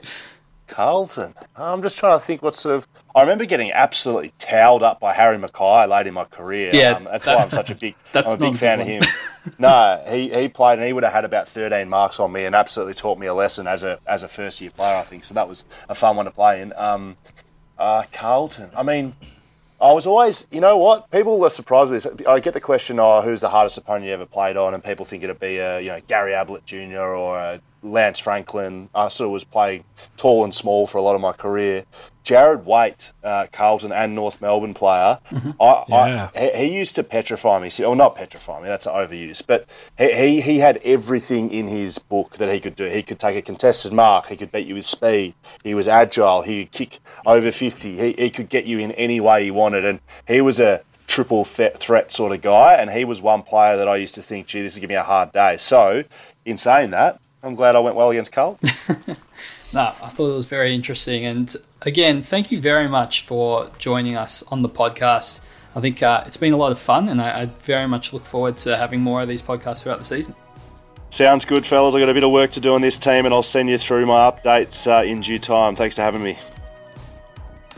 Carlton. 0.67 1.33
I'm 1.55 1.81
just 1.81 1.97
trying 1.97 2.19
to 2.19 2.23
think 2.25 2.43
what 2.43 2.55
sort 2.55 2.75
of. 2.75 2.87
I 3.15 3.21
remember 3.21 3.45
getting 3.45 3.71
absolutely 3.71 4.31
towed 4.37 4.83
up 4.83 4.99
by 4.99 5.13
Harry 5.13 5.37
McKay 5.37 5.87
late 5.89 6.07
in 6.07 6.13
my 6.13 6.25
career. 6.25 6.69
Yeah, 6.73 6.91
um, 6.91 7.05
that's 7.05 7.25
that- 7.25 7.35
why 7.37 7.43
I'm 7.43 7.49
such 7.49 7.71
a 7.71 7.75
big. 7.75 7.95
I'm 8.13 8.25
a 8.25 8.37
big 8.37 8.55
fan 8.55 8.81
of 8.81 8.87
him. 8.87 9.03
no, 9.59 10.03
he, 10.07 10.29
he 10.29 10.49
played 10.49 10.79
and 10.79 10.85
he 10.85 10.93
would 10.93 11.03
have 11.03 11.13
had 11.13 11.25
about 11.25 11.47
13 11.47 11.89
marks 11.89 12.19
on 12.19 12.31
me 12.31 12.45
and 12.45 12.53
absolutely 12.55 12.93
taught 12.93 13.17
me 13.17 13.27
a 13.27 13.33
lesson 13.33 13.67
as 13.67 13.83
a 13.83 13.99
as 14.05 14.23
a 14.23 14.27
first 14.27 14.61
year 14.61 14.71
player. 14.71 14.97
I 14.97 15.03
think 15.03 15.23
so. 15.23 15.33
That 15.33 15.47
was 15.47 15.63
a 15.89 15.95
fun 15.95 16.15
one 16.15 16.25
to 16.25 16.31
play 16.31 16.61
in. 16.61 16.73
Um, 16.75 17.17
uh, 17.77 18.03
Carlton. 18.11 18.71
I 18.75 18.83
mean, 18.83 19.15
I 19.79 19.93
was 19.93 20.07
always, 20.07 20.47
you 20.51 20.59
know 20.59 20.77
what? 20.77 21.11
People 21.11 21.43
are 21.43 21.49
surprised 21.49 21.91
with 21.91 22.03
this. 22.03 22.27
I 22.27 22.39
get 22.39 22.53
the 22.55 22.59
question, 22.59 22.99
oh, 22.99 23.21
who's 23.21 23.41
the 23.41 23.49
hardest 23.49 23.77
opponent 23.77 24.05
you 24.05 24.11
ever 24.11 24.25
played 24.25 24.57
on? 24.57 24.73
And 24.73 24.83
people 24.83 25.05
think 25.05 25.23
it'd 25.23 25.39
be 25.39 25.57
a, 25.57 25.79
you 25.79 25.89
know, 25.89 26.01
Gary 26.07 26.33
Ablett 26.33 26.65
Jr. 26.65 26.99
or 26.99 27.37
a 27.37 27.61
Lance 27.91 28.19
Franklin. 28.19 28.89
I 28.93 29.07
sort 29.07 29.27
of 29.27 29.31
was 29.31 29.43
playing 29.43 29.83
tall 30.17 30.43
and 30.43 30.53
small 30.53 30.87
for 30.87 30.97
a 30.97 31.01
lot 31.01 31.15
of 31.15 31.21
my 31.21 31.31
career. 31.33 31.85
Jarrad 32.23 32.65
Waite, 32.65 33.13
uh, 33.23 33.47
Carlton 33.53 33.93
and 33.93 34.13
North 34.13 34.41
Melbourne 34.41 34.73
player, 34.73 35.19
I, 35.61 35.83
Yeah. 35.87 36.29
I, 36.35 36.39
he, 36.39 36.67
he 36.67 36.77
used 36.77 36.95
to 36.97 37.03
petrify 37.03 37.59
me. 37.59 37.69
Well, 37.79 37.95
not 37.95 38.17
petrify 38.17 38.61
me, 38.61 38.67
that's 38.67 38.85
an 38.85 38.93
overuse, 38.93 39.41
but 39.47 39.65
he, 39.97 40.11
he, 40.13 40.41
he 40.41 40.59
had 40.59 40.81
everything 40.83 41.49
in 41.51 41.69
his 41.69 41.99
book 41.99 42.35
that 42.35 42.51
he 42.53 42.59
could 42.59 42.75
do. 42.75 42.89
He 42.89 43.01
could 43.01 43.17
take 43.17 43.37
a 43.37 43.41
contested 43.41 43.93
mark, 43.93 44.27
he 44.27 44.35
could 44.35 44.51
beat 44.51 44.67
you 44.67 44.75
with 44.75 44.85
speed, 44.85 45.35
he 45.63 45.73
was 45.73 45.87
agile, 45.87 46.41
he 46.41 46.65
could 46.65 46.71
kick 46.73 46.99
over 47.25 47.49
50, 47.49 47.95
he, 47.97 48.11
he 48.21 48.29
could 48.29 48.49
get 48.49 48.65
you 48.65 48.77
in 48.79 48.91
any 48.93 49.21
way 49.21 49.45
he 49.45 49.51
wanted, 49.51 49.85
and 49.85 50.01
he 50.27 50.41
was 50.41 50.59
a 50.59 50.83
triple 51.07 51.45
th- 51.45 51.77
threat 51.77 52.11
sort 52.11 52.33
of 52.33 52.41
guy, 52.41 52.73
and 52.73 52.89
he 52.91 53.05
was 53.05 53.21
one 53.21 53.41
player 53.41 53.77
that 53.77 53.87
I 53.87 53.95
used 53.95 54.15
to 54.15 54.21
think, 54.21 54.47
gee, 54.47 54.61
this 54.61 54.73
is 54.73 54.79
going 54.79 54.89
to 54.89 54.91
be 54.91 54.95
a 54.95 55.03
hard 55.03 55.31
day. 55.31 55.55
So, 55.55 56.03
in 56.43 56.57
saying 56.57 56.89
that, 56.89 57.21
I'm 57.47 57.55
glad 57.55 57.75
I 57.75 57.79
went 57.79 57.95
well 57.95 58.11
against 58.11 58.31
Carl. 58.31 58.59
No, 59.73 59.81
I 59.81 60.07
thought 60.07 60.29
it 60.29 60.35
was 60.35 60.45
very 60.45 60.73
interesting. 60.73 61.25
And 61.25 61.53
again, 61.81 62.23
thank 62.23 62.51
you 62.51 62.61
very 62.61 62.87
much 62.87 63.21
for 63.23 63.69
joining 63.77 64.15
us 64.15 64.43
on 64.43 64.61
the 64.61 64.69
podcast. 64.69 65.41
I 65.75 65.81
think 65.81 66.01
uh, 66.01 66.23
it's 66.25 66.37
been 66.37 66.53
a 66.53 66.57
lot 66.57 66.71
of 66.71 66.79
fun, 66.79 67.09
and 67.09 67.21
I, 67.21 67.41
I 67.41 67.45
very 67.59 67.87
much 67.87 68.13
look 68.13 68.25
forward 68.25 68.57
to 68.59 68.77
having 68.77 69.01
more 69.01 69.21
of 69.21 69.27
these 69.27 69.41
podcasts 69.41 69.83
throughout 69.83 69.99
the 69.99 70.05
season. 70.05 70.33
Sounds 71.09 71.45
good, 71.45 71.65
fellas. 71.65 71.93
I've 71.93 72.01
got 72.01 72.09
a 72.09 72.13
bit 72.13 72.23
of 72.23 72.31
work 72.31 72.51
to 72.51 72.59
do 72.61 72.73
on 72.73 72.81
this 72.81 72.97
team, 72.97 73.25
and 73.25 73.33
I'll 73.33 73.43
send 73.43 73.69
you 73.69 73.77
through 73.77 74.05
my 74.05 74.31
updates 74.31 74.87
uh, 74.87 75.03
in 75.03 75.21
due 75.21 75.37
time. 75.37 75.75
Thanks 75.75 75.97
for 75.97 76.01
having 76.01 76.23
me. 76.23 76.37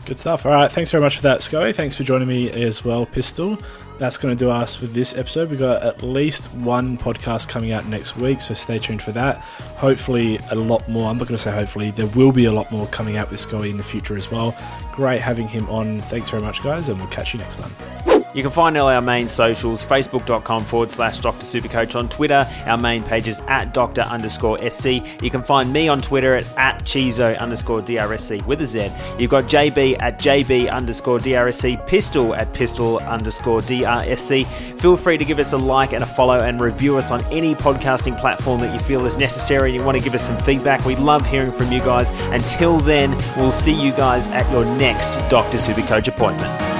Good 0.06 0.18
stuff. 0.18 0.46
All 0.46 0.52
right, 0.52 0.70
thanks 0.70 0.90
very 0.90 1.02
much 1.02 1.16
for 1.16 1.22
that, 1.22 1.42
Scully. 1.42 1.72
Thanks 1.72 1.96
for 1.96 2.04
joining 2.04 2.28
me 2.28 2.50
as 2.50 2.84
well, 2.84 3.04
Pistol. 3.04 3.58
That's 4.00 4.16
going 4.16 4.34
to 4.34 4.44
do 4.44 4.50
us 4.50 4.74
for 4.74 4.86
this 4.86 5.14
episode. 5.14 5.50
We've 5.50 5.58
got 5.58 5.82
at 5.82 6.02
least 6.02 6.54
one 6.54 6.96
podcast 6.96 7.48
coming 7.48 7.72
out 7.72 7.84
next 7.84 8.16
week, 8.16 8.40
so 8.40 8.54
stay 8.54 8.78
tuned 8.78 9.02
for 9.02 9.12
that. 9.12 9.42
Hopefully, 9.76 10.38
a 10.50 10.54
lot 10.54 10.88
more. 10.88 11.10
I'm 11.10 11.18
not 11.18 11.28
going 11.28 11.36
to 11.36 11.42
say 11.42 11.52
hopefully, 11.52 11.90
there 11.90 12.06
will 12.06 12.32
be 12.32 12.46
a 12.46 12.52
lot 12.52 12.72
more 12.72 12.86
coming 12.86 13.18
out 13.18 13.30
with 13.30 13.40
Scully 13.40 13.68
in 13.68 13.76
the 13.76 13.82
future 13.82 14.16
as 14.16 14.30
well. 14.30 14.56
Great 14.92 15.20
having 15.20 15.46
him 15.46 15.68
on. 15.68 16.00
Thanks 16.00 16.30
very 16.30 16.42
much, 16.42 16.62
guys, 16.62 16.88
and 16.88 16.98
we'll 16.98 17.08
catch 17.08 17.34
you 17.34 17.40
next 17.40 17.56
time. 17.60 18.19
You 18.32 18.42
can 18.42 18.52
find 18.52 18.76
all 18.76 18.88
our 18.88 19.00
main 19.00 19.26
socials, 19.26 19.84
facebook.com 19.84 20.64
forward 20.64 20.90
slash 20.90 21.18
Dr. 21.18 21.44
Supercoach 21.44 21.96
on 21.96 22.08
Twitter. 22.08 22.46
Our 22.66 22.78
main 22.78 23.02
page 23.02 23.26
is 23.26 23.40
at 23.48 23.74
Dr. 23.74 24.02
underscore 24.02 24.70
SC. 24.70 24.86
You 25.20 25.30
can 25.30 25.42
find 25.42 25.72
me 25.72 25.88
on 25.88 26.00
Twitter 26.00 26.36
at, 26.36 26.46
at 26.56 26.84
Chizo 26.84 27.38
underscore 27.38 27.80
DRSC 27.80 28.44
with 28.46 28.60
a 28.60 28.66
Z. 28.66 28.90
You've 29.18 29.30
got 29.30 29.44
JB 29.44 30.00
at 30.00 30.20
JB 30.20 30.72
underscore 30.72 31.18
DRSC, 31.18 31.86
Pistol 31.86 32.34
at 32.34 32.52
Pistol 32.52 32.98
underscore 33.00 33.60
DRSC. 33.60 34.46
Feel 34.80 34.96
free 34.96 35.18
to 35.18 35.24
give 35.24 35.38
us 35.38 35.52
a 35.52 35.58
like 35.58 35.92
and 35.92 36.04
a 36.04 36.06
follow 36.06 36.38
and 36.38 36.60
review 36.60 36.96
us 36.96 37.10
on 37.10 37.24
any 37.26 37.54
podcasting 37.54 38.18
platform 38.20 38.60
that 38.60 38.72
you 38.72 38.80
feel 38.80 39.04
is 39.06 39.16
necessary. 39.16 39.74
You 39.74 39.82
want 39.82 39.98
to 39.98 40.04
give 40.04 40.14
us 40.14 40.26
some 40.26 40.36
feedback. 40.38 40.84
We 40.84 40.94
love 40.96 41.26
hearing 41.26 41.52
from 41.52 41.72
you 41.72 41.80
guys. 41.80 42.10
Until 42.32 42.78
then, 42.78 43.10
we'll 43.36 43.52
see 43.52 43.72
you 43.72 43.90
guys 43.92 44.28
at 44.28 44.50
your 44.52 44.64
next 44.64 45.16
Dr. 45.28 45.56
Supercoach 45.56 46.06
appointment. 46.06 46.79